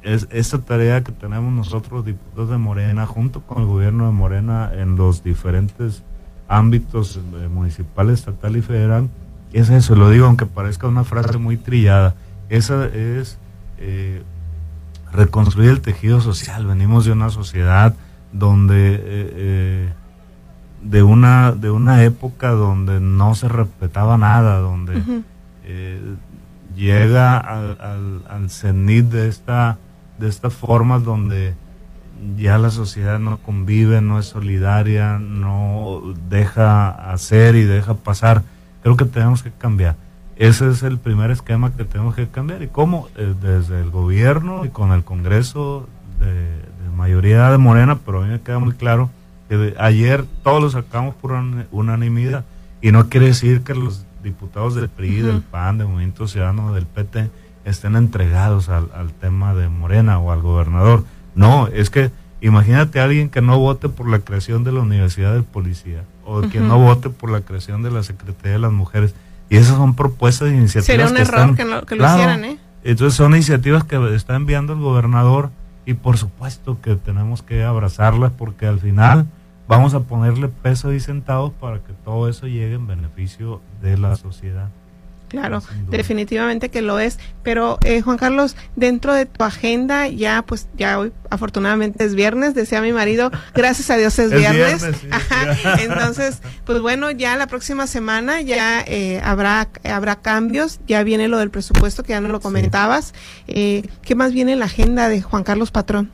es, 0.01 0.27
esta 0.31 0.59
tarea 0.59 1.03
que 1.03 1.11
tenemos 1.11 1.51
nosotros, 1.51 2.05
diputados 2.05 2.49
de 2.49 2.57
Morena, 2.57 3.05
junto 3.05 3.41
con 3.41 3.59
el 3.61 3.65
gobierno 3.67 4.05
de 4.05 4.11
Morena 4.11 4.71
en 4.73 4.95
los 4.95 5.23
diferentes 5.23 6.03
ámbitos 6.47 7.19
municipal, 7.51 8.09
estatal 8.09 8.57
y 8.57 8.61
federal, 8.61 9.09
es 9.53 9.69
eso, 9.69 9.95
lo 9.95 10.09
digo 10.09 10.25
aunque 10.25 10.45
parezca 10.45 10.87
una 10.87 11.03
frase 11.03 11.37
muy 11.37 11.57
trillada. 11.57 12.15
Esa 12.49 12.85
es 12.87 13.37
eh, 13.77 14.21
reconstruir 15.11 15.69
el 15.69 15.81
tejido 15.81 16.21
social. 16.21 16.65
Venimos 16.65 17.05
de 17.05 17.11
una 17.11 17.29
sociedad 17.29 17.95
donde 18.31 18.95
eh, 18.95 19.01
eh, 19.05 19.93
de 20.81 21.03
una 21.03 21.51
de 21.51 21.71
una 21.71 22.03
época 22.03 22.51
donde 22.51 22.99
no 22.99 23.35
se 23.35 23.49
respetaba 23.49 24.17
nada, 24.17 24.59
donde 24.59 25.23
llega 26.75 27.37
al, 27.37 28.23
al, 28.29 28.49
cenit 28.49 29.05
de 29.05 29.27
esta 29.27 29.77
de 30.17 30.29
esta 30.29 30.49
forma 30.49 30.99
donde 30.99 31.53
ya 32.37 32.57
la 32.57 32.69
sociedad 32.69 33.19
no 33.19 33.37
convive, 33.37 34.01
no 34.01 34.19
es 34.19 34.25
solidaria, 34.27 35.19
no 35.19 36.01
deja 36.29 36.89
hacer 37.11 37.55
y 37.55 37.63
deja 37.63 37.93
pasar 37.95 38.43
creo 38.81 38.97
que 38.97 39.05
tenemos 39.05 39.43
que 39.43 39.51
cambiar. 39.51 39.95
Ese 40.39 40.69
es 40.69 40.83
el 40.83 40.97
primer 40.97 41.31
esquema 41.31 41.73
que 41.75 41.83
tenemos 41.83 42.15
que 42.15 42.29
cambiar. 42.29 42.63
¿Y 42.63 42.67
cómo? 42.67 43.09
Eh, 43.17 43.35
desde 43.41 43.81
el 43.81 43.89
gobierno 43.89 44.63
y 44.63 44.69
con 44.69 44.93
el 44.93 45.03
Congreso 45.03 45.85
de, 46.21 46.47
mayoría 46.95 47.51
de 47.51 47.57
Morena, 47.57 47.99
pero 48.05 48.21
a 48.21 48.25
mí 48.25 48.29
me 48.29 48.39
queda 48.39 48.57
muy 48.59 48.71
claro 48.71 49.09
que 49.49 49.75
ayer 49.77 50.25
todos 50.41 50.61
lo 50.61 50.69
sacamos 50.69 51.13
por 51.15 51.33
unanimidad. 51.71 52.45
Y 52.81 52.93
no 52.93 53.09
quiere 53.09 53.27
decir 53.27 53.63
que 53.63 53.75
los 53.75 54.05
diputados 54.23 54.75
del 54.75 54.87
PRI, 54.87 55.21
del 55.21 55.41
PAN, 55.41 55.77
del 55.77 55.87
Movimiento 55.87 56.25
Ciudadano, 56.25 56.73
del 56.73 56.85
PT, 56.85 57.29
estén 57.65 57.97
entregados 57.97 58.69
al, 58.69 58.89
al 58.95 59.11
tema 59.11 59.53
de 59.53 59.67
Morena 59.67 60.19
o 60.19 60.31
al 60.31 60.41
gobernador. 60.41 61.03
No, 61.35 61.67
es 61.67 61.89
que 61.89 62.11
imagínate 62.39 63.01
a 63.01 63.03
alguien 63.03 63.29
que 63.29 63.41
no 63.41 63.59
vote 63.59 63.89
por 63.89 64.07
la 64.07 64.19
creación 64.19 64.63
de 64.63 64.71
la 64.71 64.79
Universidad 64.79 65.33
del 65.33 65.43
Policía 65.43 66.03
o 66.25 66.41
que 66.41 66.61
no 66.61 66.79
vote 66.79 67.09
por 67.09 67.29
la 67.29 67.41
creación 67.41 67.83
de 67.83 67.91
la 67.91 68.03
Secretaría 68.03 68.53
de 68.53 68.59
las 68.59 68.71
Mujeres. 68.71 69.13
Y 69.49 69.57
esas 69.57 69.77
son 69.77 69.95
propuestas 69.95 70.49
e 70.49 70.55
iniciativas. 70.55 70.85
Sería 70.85 71.07
un 71.07 71.17
error 71.17 71.55
que, 71.55 71.65
lo, 71.65 71.85
que 71.85 71.95
lo 71.95 72.05
hicieran, 72.05 72.45
¿eh? 72.45 72.57
Entonces 72.83 73.15
son 73.15 73.33
iniciativas 73.33 73.83
que 73.83 74.15
está 74.15 74.35
enviando 74.35 74.73
el 74.73 74.79
gobernador 74.79 75.49
y 75.85 75.95
por 75.95 76.17
supuesto 76.17 76.79
que 76.81 76.95
tenemos 76.95 77.41
que 77.41 77.63
abrazarlas 77.63 78.31
porque 78.31 78.67
al 78.67 78.79
final 78.79 79.25
vamos 79.67 79.93
a 79.93 80.01
ponerle 80.01 80.47
peso 80.47 80.93
y 80.93 80.99
centavos 80.99 81.51
para 81.53 81.79
que 81.79 81.93
todo 82.05 82.29
eso 82.29 82.47
llegue 82.47 82.75
en 82.75 82.87
beneficio 82.87 83.61
de 83.81 83.97
la 83.97 84.15
sociedad. 84.15 84.69
Claro, 85.29 85.61
definitivamente 85.89 86.69
que 86.69 86.81
lo 86.81 86.99
es. 86.99 87.19
Pero 87.43 87.77
eh, 87.83 88.01
Juan 88.01 88.17
Carlos, 88.17 88.55
dentro 88.75 89.13
de 89.13 89.27
tu 89.27 89.43
agenda, 89.43 90.07
ya 90.07 90.41
pues 90.41 90.67
ya 90.75 90.97
hoy 90.97 91.13
afortunadamente 91.29 92.03
es 92.03 92.15
viernes, 92.15 92.55
decía 92.55 92.81
mi 92.81 92.91
marido, 92.91 93.31
gracias 93.53 93.91
a 93.91 93.97
Dios 93.97 94.17
es, 94.17 94.31
viernes. 94.31 94.83
Entonces, 95.79 96.41
pues 96.65 96.81
bueno, 96.81 97.11
ya 97.11 97.37
la 97.37 97.45
próxima 97.45 97.85
semana 97.85 98.41
ya 98.41 98.81
eh, 98.81 99.21
habrá 99.23 99.69
habrá 99.83 100.15
cambios, 100.15 100.79
ya 100.87 101.03
viene 101.03 101.27
lo 101.27 101.37
del 101.37 101.51
presupuesto 101.51 102.03
que 102.03 102.09
ya 102.09 102.21
no 102.21 102.29
lo 102.29 102.41
comentabas. 102.41 103.13
Eh, 103.47 103.87
¿Qué 104.01 104.15
más 104.15 104.33
viene 104.33 104.53
en 104.53 104.59
la 104.59 104.65
agenda 104.65 105.09
de 105.09 105.21
Juan 105.21 105.43
Carlos 105.43 105.69
Patrón? 105.69 106.11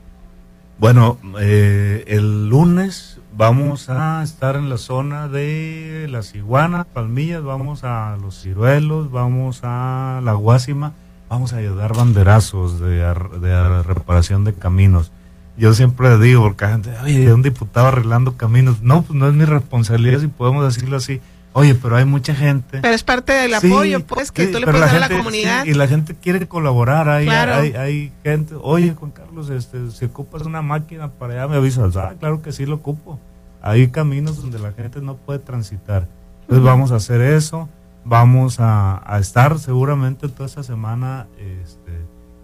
Bueno, 0.78 1.18
el 1.38 2.48
lunes 2.48 3.15
Vamos 3.36 3.90
a 3.90 4.22
estar 4.22 4.56
en 4.56 4.70
la 4.70 4.78
zona 4.78 5.28
de 5.28 6.06
las 6.08 6.34
iguanas, 6.34 6.86
palmillas, 6.86 7.44
vamos 7.44 7.84
a 7.84 8.16
los 8.18 8.40
ciruelos, 8.40 9.10
vamos 9.10 9.60
a 9.62 10.22
la 10.24 10.32
guásima, 10.32 10.94
vamos 11.28 11.52
a 11.52 11.58
ayudar 11.58 11.94
banderazos 11.94 12.80
de, 12.80 12.96
de 12.96 13.82
reparación 13.82 14.44
de 14.44 14.54
caminos. 14.54 15.12
Yo 15.58 15.74
siempre 15.74 16.18
digo, 16.18 16.44
porque 16.44 16.64
la 16.64 16.70
gente, 16.70 17.30
un 17.30 17.42
diputado 17.42 17.88
arreglando 17.88 18.38
caminos. 18.38 18.80
No, 18.80 19.02
pues 19.02 19.18
no 19.18 19.28
es 19.28 19.34
mi 19.34 19.44
responsabilidad 19.44 20.20
si 20.20 20.28
podemos 20.28 20.64
decirlo 20.64 20.96
así. 20.96 21.20
Oye, 21.58 21.74
pero 21.74 21.96
hay 21.96 22.04
mucha 22.04 22.34
gente. 22.34 22.80
Pero 22.82 22.94
es 22.94 23.02
parte 23.02 23.32
del 23.32 23.54
apoyo, 23.54 24.04
pues, 24.04 24.30
que 24.30 24.46
tú 24.48 24.60
le 24.60 24.66
puedes 24.66 24.92
dar 24.92 24.96
a 24.96 25.08
la 25.08 25.08
comunidad. 25.08 25.64
y 25.64 25.72
la 25.72 25.88
gente 25.88 26.14
quiere 26.14 26.46
colaborar. 26.46 27.08
Hay, 27.08 27.26
hay, 27.28 27.72
hay, 27.72 28.12
gente, 28.22 28.54
oye, 28.60 28.92
Juan 28.92 29.10
Carlos, 29.10 29.48
este, 29.48 29.90
si 29.90 30.04
ocupas 30.04 30.42
una 30.42 30.60
máquina 30.60 31.12
para 31.12 31.32
allá, 31.32 31.48
me 31.48 31.56
avisas. 31.56 31.96
Ah, 31.96 32.14
claro 32.20 32.42
que 32.42 32.52
sí 32.52 32.66
lo 32.66 32.74
ocupo. 32.74 33.18
Hay 33.62 33.88
caminos 33.88 34.36
donde 34.36 34.58
la 34.58 34.72
gente 34.72 35.00
no 35.00 35.16
puede 35.16 35.38
transitar. 35.38 36.08
Entonces 36.42 36.62
vamos 36.62 36.92
a 36.92 36.96
hacer 36.96 37.22
eso. 37.22 37.70
Vamos 38.04 38.56
a, 38.58 39.02
estar 39.18 39.58
seguramente 39.58 40.28
toda 40.28 40.44
esta 40.44 40.62
semana 40.62 41.26
este, 41.38 41.92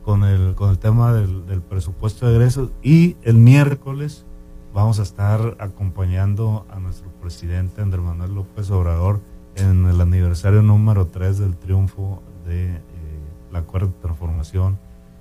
con, 0.06 0.24
el, 0.24 0.54
con 0.54 0.70
el 0.70 0.78
tema 0.78 1.12
del, 1.12 1.44
del 1.44 1.60
presupuesto 1.60 2.26
de 2.26 2.36
egresos. 2.36 2.70
Y 2.82 3.18
el 3.24 3.34
miércoles 3.34 4.24
vamos 4.72 4.98
a 4.98 5.02
estar 5.02 5.56
acompañando 5.58 6.66
a 6.70 6.78
nuestro 6.78 7.10
presidente 7.20 7.82
Andrés 7.82 8.02
Manuel 8.02 8.34
López 8.34 8.70
Obrador 8.70 9.20
en 9.54 9.86
el 9.86 10.00
aniversario 10.00 10.62
número 10.62 11.08
3 11.08 11.38
del 11.38 11.56
triunfo 11.56 12.22
de 12.46 12.76
eh, 12.76 12.80
la 13.50 13.60
de 13.60 13.86
Transformación 14.00 14.78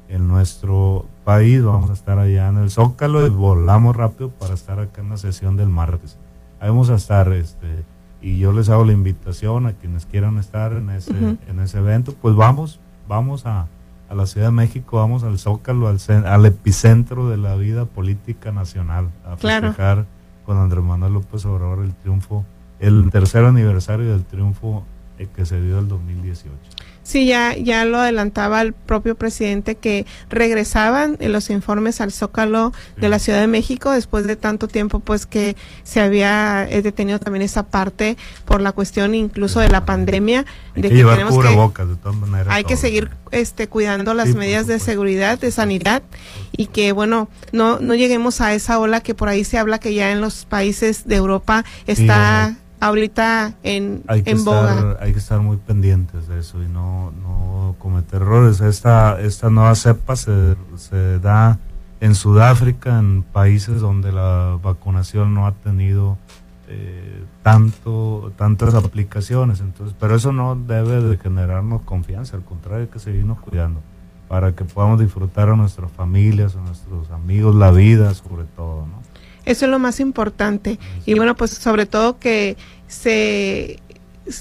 en 0.07 0.27
nuestro 0.27 1.05
país. 1.25 1.63
Vamos 1.63 1.89
a 1.89 1.93
estar 1.93 2.17
allá 2.17 2.47
en 2.47 2.57
el 2.57 2.71
Zócalo 2.71 3.25
y 3.25 3.29
volamos 3.29 3.95
rápido 3.95 4.29
para 4.29 4.53
estar 4.53 4.79
acá 4.79 5.01
en 5.01 5.09
la 5.09 5.17
sesión 5.17 5.57
del 5.57 5.69
martes. 5.69 6.17
Ahí 6.59 6.69
vamos 6.69 6.89
a 6.89 6.95
estar 6.95 7.31
este, 7.33 7.83
y 8.21 8.37
yo 8.37 8.53
les 8.53 8.69
hago 8.69 8.85
la 8.85 8.93
invitación 8.93 9.65
a 9.65 9.73
quienes 9.73 10.05
quieran 10.05 10.37
estar 10.37 10.73
en 10.73 10.89
ese, 10.91 11.37
en 11.47 11.59
ese 11.59 11.79
evento, 11.79 12.13
pues 12.21 12.35
vamos, 12.35 12.79
vamos 13.07 13.45
a, 13.45 13.67
a 14.11 14.15
la 14.15 14.25
Ciudad 14.25 14.47
de 14.47 14.51
México, 14.51 14.97
vamos 14.97 15.23
al 15.23 15.39
Zócalo, 15.39 15.87
al, 15.87 15.99
cen- 15.99 16.25
al 16.25 16.45
epicentro 16.45 17.29
de 17.29 17.37
la 17.37 17.55
vida 17.55 17.85
política 17.85 18.51
nacional, 18.51 19.07
a 19.25 19.37
Claro. 19.37 19.67
festejar 19.67 20.05
con 20.45 20.57
Andrés 20.57 20.83
Manuel 20.83 21.13
López 21.13 21.45
Obrador 21.45 21.79
el 21.85 21.93
triunfo, 21.95 22.43
el 22.79 23.09
tercer 23.09 23.45
aniversario 23.45 24.11
del 24.11 24.25
triunfo 24.25 24.83
eh, 25.17 25.27
que 25.33 25.45
se 25.45 25.61
dio 25.61 25.79
el 25.79 25.87
2018. 25.87 26.49
Sí, 27.03 27.25
ya, 27.25 27.55
ya 27.57 27.83
lo 27.85 27.97
adelantaba 27.99 28.61
el 28.61 28.73
propio 28.73 29.15
presidente 29.15 29.75
que 29.75 30.05
regresaban 30.29 31.17
en 31.19 31.31
los 31.33 31.49
informes 31.49 31.99
al 31.99 32.11
Zócalo 32.11 32.73
de 32.97 33.09
la 33.09 33.17
Ciudad 33.19 33.39
de 33.41 33.47
México 33.47 33.91
después 33.91 34.25
de 34.27 34.35
tanto 34.35 34.67
tiempo 34.67 34.99
pues 34.99 35.25
que 35.25 35.55
se 35.83 35.99
había 35.99 36.67
eh, 36.69 36.81
detenido 36.81 37.19
también 37.19 37.41
esa 37.41 37.63
parte 37.63 38.17
por 38.45 38.61
la 38.61 38.71
cuestión 38.71 39.15
incluso 39.15 39.59
de 39.59 39.69
la 39.69 39.85
pandemia 39.85 40.45
Hay 40.75 40.81
de 40.83 40.89
que 40.89 40.95
llevar 40.95 41.15
tenemos 41.15 41.35
cubrebocas 41.35 41.89
de 41.89 41.95
todas 41.95 42.15
maneras. 42.17 42.47
hay 42.53 42.63
que 42.63 42.77
seguir 42.77 43.09
este 43.31 43.67
cuidando 43.67 44.13
las 44.13 44.29
Sí, 44.29 44.35
medidas 44.35 44.67
de 44.67 44.79
seguridad, 44.79 45.39
de 45.39 45.51
sanidad 45.51 46.03
y 46.55 46.67
que 46.67 46.91
bueno, 46.91 47.29
no 47.51 47.79
no 47.79 47.95
lleguemos 47.95 48.41
a 48.41 48.53
esa 48.53 48.79
ola 48.79 49.01
que 49.01 49.15
por 49.15 49.27
ahí 49.29 49.43
se 49.43 49.57
habla 49.57 49.79
que 49.79 49.93
ya 49.93 50.11
en 50.11 50.21
los 50.21 50.45
países 50.45 51.07
de 51.07 51.15
Europa 51.15 51.65
está 51.87 52.55
ahorita 52.81 53.53
en 53.63 54.03
hay 54.07 54.23
que 54.23 54.31
en 54.31 54.43
boga. 54.43 54.73
estar 54.73 54.97
hay 55.01 55.13
que 55.13 55.19
estar 55.19 55.39
muy 55.39 55.55
pendientes 55.55 56.27
de 56.27 56.39
eso 56.39 56.61
y 56.61 56.67
no, 56.67 57.13
no 57.21 57.75
cometer 57.79 58.21
errores. 58.21 58.59
Esta 58.59 59.21
esta 59.21 59.49
nueva 59.49 59.75
cepa 59.75 60.17
se, 60.17 60.55
se 60.75 61.19
da 61.19 61.59
en 62.01 62.15
Sudáfrica 62.15 62.99
en 62.99 63.23
países 63.23 63.79
donde 63.79 64.11
la 64.11 64.57
vacunación 64.61 65.33
no 65.33 65.47
ha 65.47 65.53
tenido 65.53 66.17
eh, 66.67 67.23
tanto 67.43 68.33
tantas 68.35 68.73
aplicaciones. 68.73 69.61
Entonces 69.61 69.95
pero 69.99 70.15
eso 70.15 70.33
no 70.33 70.55
debe 70.55 71.01
de 71.01 71.17
generarnos 71.17 71.83
confianza 71.83 72.35
al 72.35 72.43
contrario 72.43 72.85
hay 72.85 72.91
que 72.91 72.99
seguirnos 72.99 73.39
cuidando 73.39 73.79
para 74.27 74.53
que 74.53 74.63
podamos 74.63 74.99
disfrutar 74.99 75.49
a 75.49 75.55
nuestras 75.55 75.91
familias 75.91 76.55
a 76.55 76.61
nuestros 76.61 77.11
amigos 77.11 77.53
la 77.53 77.69
vida 77.71 78.13
sobre 78.13 78.45
todo 78.45 78.87
no 78.87 79.00
Eso 79.51 79.65
es 79.65 79.71
lo 79.71 79.79
más 79.79 79.99
importante. 79.99 80.79
Y 81.05 81.13
bueno, 81.13 81.35
pues 81.35 81.51
sobre 81.51 81.85
todo 81.85 82.17
que 82.19 82.57
se 82.87 83.79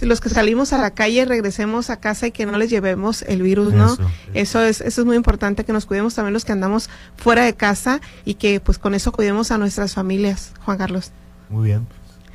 los 0.02 0.20
que 0.20 0.28
salimos 0.28 0.72
a 0.72 0.78
la 0.78 0.90
calle 0.90 1.24
regresemos 1.24 1.88
a 1.90 1.98
casa 1.98 2.26
y 2.26 2.30
que 2.32 2.44
no 2.46 2.58
les 2.58 2.68
llevemos 2.70 3.22
el 3.22 3.42
virus, 3.42 3.72
¿no? 3.72 3.94
Eso, 3.94 4.10
Eso 4.34 4.62
es 4.62 4.80
eso 4.82 5.00
es 5.00 5.06
muy 5.06 5.16
importante 5.16 5.64
que 5.64 5.72
nos 5.72 5.86
cuidemos 5.86 6.14
también 6.14 6.34
los 6.34 6.44
que 6.44 6.52
andamos 6.52 6.90
fuera 7.16 7.44
de 7.44 7.54
casa 7.54 8.00
y 8.24 8.34
que 8.34 8.60
pues 8.60 8.78
con 8.78 8.94
eso 8.94 9.10
cuidemos 9.10 9.50
a 9.50 9.58
nuestras 9.58 9.94
familias, 9.94 10.52
Juan 10.64 10.76
Carlos. 10.78 11.10
muy 11.48 11.68
bien 11.68 11.86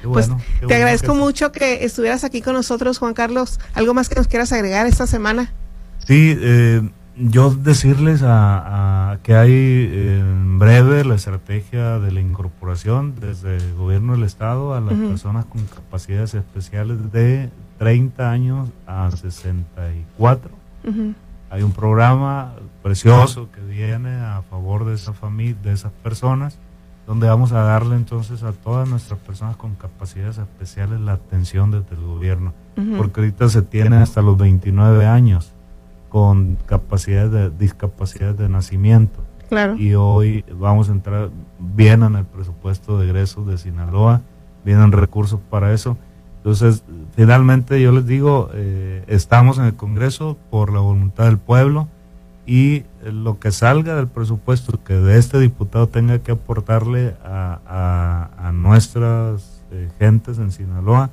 qué 0.01 0.07
Pues 0.07 0.27
bueno, 0.27 0.41
qué 0.43 0.59
te 0.61 0.65
bueno 0.65 0.75
agradezco 0.77 1.13
que- 1.13 1.19
mucho 1.19 1.51
que 1.51 1.85
estuvieras 1.85 2.23
aquí 2.23 2.41
con 2.41 2.53
nosotros, 2.55 2.97
Juan 2.97 3.13
Carlos. 3.13 3.59
¿Algo 3.73 3.93
más 3.93 4.09
que 4.09 4.15
nos 4.15 4.27
quieras 4.27 4.51
agregar 4.51 4.85
esta 4.87 5.07
semana? 5.07 5.53
Sí, 6.05 6.35
eh, 6.37 6.81
yo 7.17 7.49
decirles 7.51 8.23
a, 8.23 9.11
a 9.11 9.17
que 9.19 9.35
hay 9.35 9.51
en 9.51 10.59
breve 10.59 11.05
la 11.05 11.15
estrategia 11.15 11.99
de 11.99 12.11
la 12.11 12.19
incorporación 12.19 13.15
desde 13.19 13.57
el 13.57 13.73
gobierno 13.75 14.13
del 14.13 14.23
estado 14.23 14.73
a 14.73 14.81
las 14.81 14.93
personas 14.93 15.45
con 15.45 15.63
capacidades 15.65 16.33
especiales 16.33 17.11
de 17.11 17.49
30 17.79 18.31
años 18.31 18.69
a 18.85 19.09
64. 19.11 20.51
Ujú. 20.83 21.13
Hay 21.49 21.63
un 21.63 21.71
programa 21.71 22.53
precioso 22.83 23.49
que 23.51 23.61
viene 23.61 24.15
a 24.15 24.41
favor 24.49 24.85
de 24.85 24.95
esa 24.95 25.13
familia, 25.13 25.57
de 25.63 25.71
esas 25.71 25.91
personas, 25.91 26.57
donde 27.07 27.27
vamos 27.27 27.51
a 27.51 27.61
darle 27.61 27.95
entonces 27.95 28.43
a 28.43 28.51
todas 28.51 28.89
nuestras 28.89 29.19
personas 29.19 29.55
con 29.55 29.75
capacidades 29.75 30.37
especiales 30.37 30.99
la 30.99 31.13
atención 31.13 31.71
desde 31.71 31.95
el 31.95 32.01
gobierno, 32.01 32.53
porque 32.97 33.21
ahorita 33.21 33.47
se 33.47 33.61
tiene 33.61 33.97
hasta 33.97 34.21
los 34.21 34.37
29 34.37 35.05
años 35.05 35.54
con 36.15 36.57
capacidades 36.65 37.29
de 37.29 37.49
discapacidades 37.49 38.37
de 38.37 38.47
nacimiento. 38.47 39.19
Claro. 39.49 39.75
Y 39.75 39.95
hoy 39.95 40.45
vamos 40.57 40.87
a 40.87 40.93
entrar 40.93 41.29
bien 41.59 42.03
en 42.03 42.15
el 42.15 42.23
presupuesto 42.23 42.97
de 42.97 43.07
egresos 43.07 43.45
de 43.45 43.57
Sinaloa, 43.57 44.21
vienen 44.63 44.93
recursos 44.93 45.41
para 45.49 45.73
eso. 45.73 45.97
Entonces, 46.37 46.85
finalmente 47.17 47.81
yo 47.81 47.91
les 47.91 48.05
digo, 48.07 48.49
eh, 48.53 49.03
estamos 49.07 49.57
en 49.57 49.65
el 49.65 49.73
Congreso 49.75 50.37
por 50.49 50.71
la 50.71 50.79
voluntad 50.79 51.25
del 51.25 51.37
pueblo 51.37 51.89
y 52.45 52.83
lo 53.03 53.37
que 53.37 53.51
salga 53.51 53.97
del 53.97 54.07
presupuesto 54.07 54.81
que 54.85 54.93
de 54.93 55.17
este 55.17 55.37
diputado 55.37 55.89
tenga 55.89 56.19
que 56.19 56.31
aportarle 56.31 57.17
a, 57.25 57.59
a- 57.67 58.47
a 58.47 58.51
nuestras 58.53 59.63
eh, 59.71 59.89
gentes 59.99 60.37
en 60.39 60.51
Sinaloa 60.53 61.09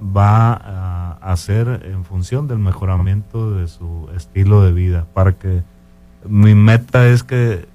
va 0.00 0.52
a, 1.20 1.36
ser 1.36 1.82
en 1.84 2.04
función 2.04 2.48
del 2.48 2.58
mejoramiento 2.58 3.52
de 3.52 3.68
su 3.68 4.08
estilo 4.14 4.62
de 4.62 4.72
vida 4.72 5.06
para 5.12 5.32
que 5.32 5.62
mi 6.26 6.54
meta 6.54 7.06
es 7.08 7.22
que 7.22 7.66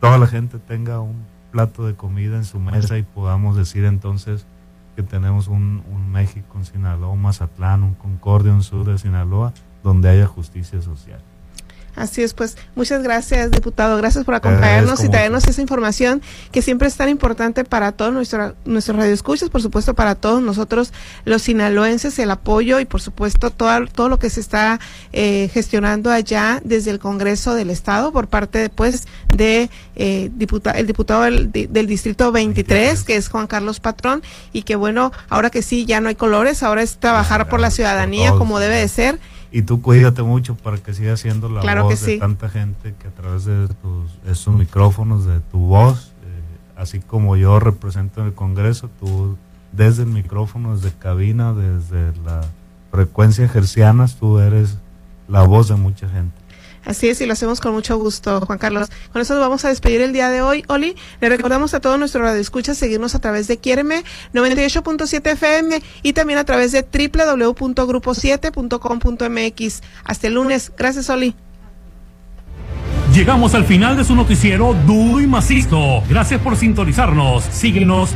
toda 0.00 0.18
la 0.18 0.26
gente 0.26 0.58
tenga 0.58 1.00
un 1.00 1.24
plato 1.50 1.86
de 1.86 1.94
comida 1.94 2.36
en 2.36 2.44
su 2.44 2.58
mesa 2.58 2.98
y 2.98 3.02
podamos 3.02 3.56
decir 3.56 3.84
entonces 3.84 4.46
que 4.96 5.02
tenemos 5.02 5.48
un, 5.48 5.82
un 5.92 6.10
México 6.12 6.58
en 6.58 6.64
Sinaloa, 6.64 7.10
un 7.10 7.22
Mazatlán, 7.22 7.82
un 7.82 7.94
Concordia, 7.94 8.52
un 8.52 8.62
sur 8.62 8.84
de 8.84 8.98
Sinaloa, 8.98 9.52
donde 9.82 10.08
haya 10.08 10.26
justicia 10.26 10.80
social. 10.82 11.20
Así 11.96 12.22
es, 12.22 12.34
pues 12.34 12.56
muchas 12.74 13.02
gracias, 13.02 13.50
diputado. 13.52 13.96
Gracias 13.96 14.24
por 14.24 14.34
acompañarnos 14.34 15.04
y 15.04 15.08
traernos 15.08 15.46
esa 15.46 15.60
información 15.60 16.22
que 16.50 16.60
siempre 16.60 16.88
es 16.88 16.96
tan 16.96 17.08
importante 17.08 17.64
para 17.64 17.92
todos 17.92 18.12
nuestro, 18.12 18.56
nuestros 18.64 18.96
radioescuchas, 18.96 19.48
por 19.48 19.62
supuesto 19.62 19.94
para 19.94 20.16
todos 20.16 20.42
nosotros 20.42 20.92
los 21.24 21.42
sinaloenses, 21.42 22.18
el 22.18 22.30
apoyo 22.32 22.80
y 22.80 22.84
por 22.84 23.00
supuesto 23.00 23.50
todo, 23.50 23.86
todo 23.86 24.08
lo 24.08 24.18
que 24.18 24.28
se 24.28 24.40
está 24.40 24.80
eh, 25.12 25.48
gestionando 25.54 26.10
allá 26.10 26.60
desde 26.64 26.90
el 26.90 26.98
Congreso 26.98 27.54
del 27.54 27.70
Estado 27.70 28.12
por 28.12 28.26
parte 28.26 28.58
después 28.58 29.06
de 29.34 29.70
eh, 29.94 30.30
diputa- 30.36 30.72
el 30.72 30.86
diputado 30.88 31.22
del, 31.22 31.52
del 31.52 31.86
Distrito 31.86 32.32
23, 32.32 33.04
que 33.04 33.14
es 33.16 33.28
Juan 33.28 33.46
Carlos 33.46 33.78
Patrón, 33.78 34.22
y 34.52 34.62
que 34.62 34.74
bueno, 34.74 35.12
ahora 35.28 35.50
que 35.50 35.62
sí, 35.62 35.86
ya 35.86 36.00
no 36.00 36.08
hay 36.08 36.16
colores, 36.16 36.62
ahora 36.64 36.82
es 36.82 36.96
trabajar 36.98 37.48
por 37.48 37.60
la 37.60 37.70
ciudadanía 37.70 38.32
como 38.32 38.58
debe 38.58 38.76
de 38.78 38.88
ser. 38.88 39.18
Y 39.54 39.62
tú 39.62 39.80
cuídate 39.80 40.24
mucho 40.24 40.56
para 40.56 40.78
que 40.78 40.92
sigas 40.92 41.20
siendo 41.20 41.48
la 41.48 41.60
Claro 41.60 41.84
voz 41.84 42.00
de 42.00 42.14
sí. 42.14 42.18
tanta 42.18 42.48
gente 42.48 42.92
que 42.98 43.06
a 43.06 43.12
través 43.12 43.44
de 43.44 43.68
tus, 43.68 44.10
esos 44.26 44.52
micrófonos, 44.52 45.26
de 45.26 45.38
tu 45.38 45.60
voz, 45.60 46.12
eh, 46.24 46.72
así 46.74 46.98
como 46.98 47.36
yo 47.36 47.60
represento 47.60 48.20
en 48.20 48.26
el 48.26 48.34
Congreso, 48.34 48.90
tú 48.98 49.36
desde 49.70 50.02
el 50.02 50.08
micrófono, 50.08 50.74
desde 50.74 50.90
cabina, 50.90 51.52
desde 51.52 52.12
la 52.24 52.40
frecuencia 52.90 53.44
hercianas, 53.44 54.16
tú 54.16 54.40
eres 54.40 54.78
la 55.28 55.44
voz 55.44 55.68
de 55.68 55.76
mucha 55.76 56.08
gente. 56.08 56.34
Así 56.84 57.08
es, 57.08 57.20
y 57.20 57.26
lo 57.26 57.32
hacemos 57.32 57.60
con 57.60 57.72
mucho 57.72 57.98
gusto, 57.98 58.40
Juan 58.42 58.58
Carlos. 58.58 58.88
Con 59.12 59.20
eso 59.22 59.34
nos 59.34 59.42
vamos 59.42 59.64
a 59.64 59.68
despedir 59.68 60.00
el 60.00 60.12
día 60.12 60.30
de 60.30 60.42
hoy. 60.42 60.64
Oli, 60.68 60.94
le 61.20 61.28
recordamos 61.28 61.74
a 61.74 61.80
todos 61.80 61.98
nuestros 61.98 62.22
radioescuchas 62.22 62.78
seguirnos 62.78 63.14
a 63.14 63.20
través 63.20 63.46
de 63.48 63.58
Quiéreme 63.58 64.04
98.7 64.32 65.32
FM 65.32 65.82
y 66.02 66.12
también 66.12 66.38
a 66.38 66.44
través 66.44 66.70
de 66.72 66.82
www.grupo7.com.mx. 66.82 69.82
Hasta 70.04 70.26
el 70.26 70.34
lunes. 70.34 70.72
Gracias, 70.76 71.08
Oli. 71.10 71.34
Llegamos 73.14 73.54
al 73.54 73.64
final 73.64 73.96
de 73.96 74.02
su 74.02 74.16
noticiero 74.16 74.74
duro 74.88 75.20
y 75.20 75.28
macizo. 75.28 76.02
Gracias 76.08 76.40
por 76.40 76.56
sintonizarnos. 76.56 77.44
Síguenos 77.44 78.12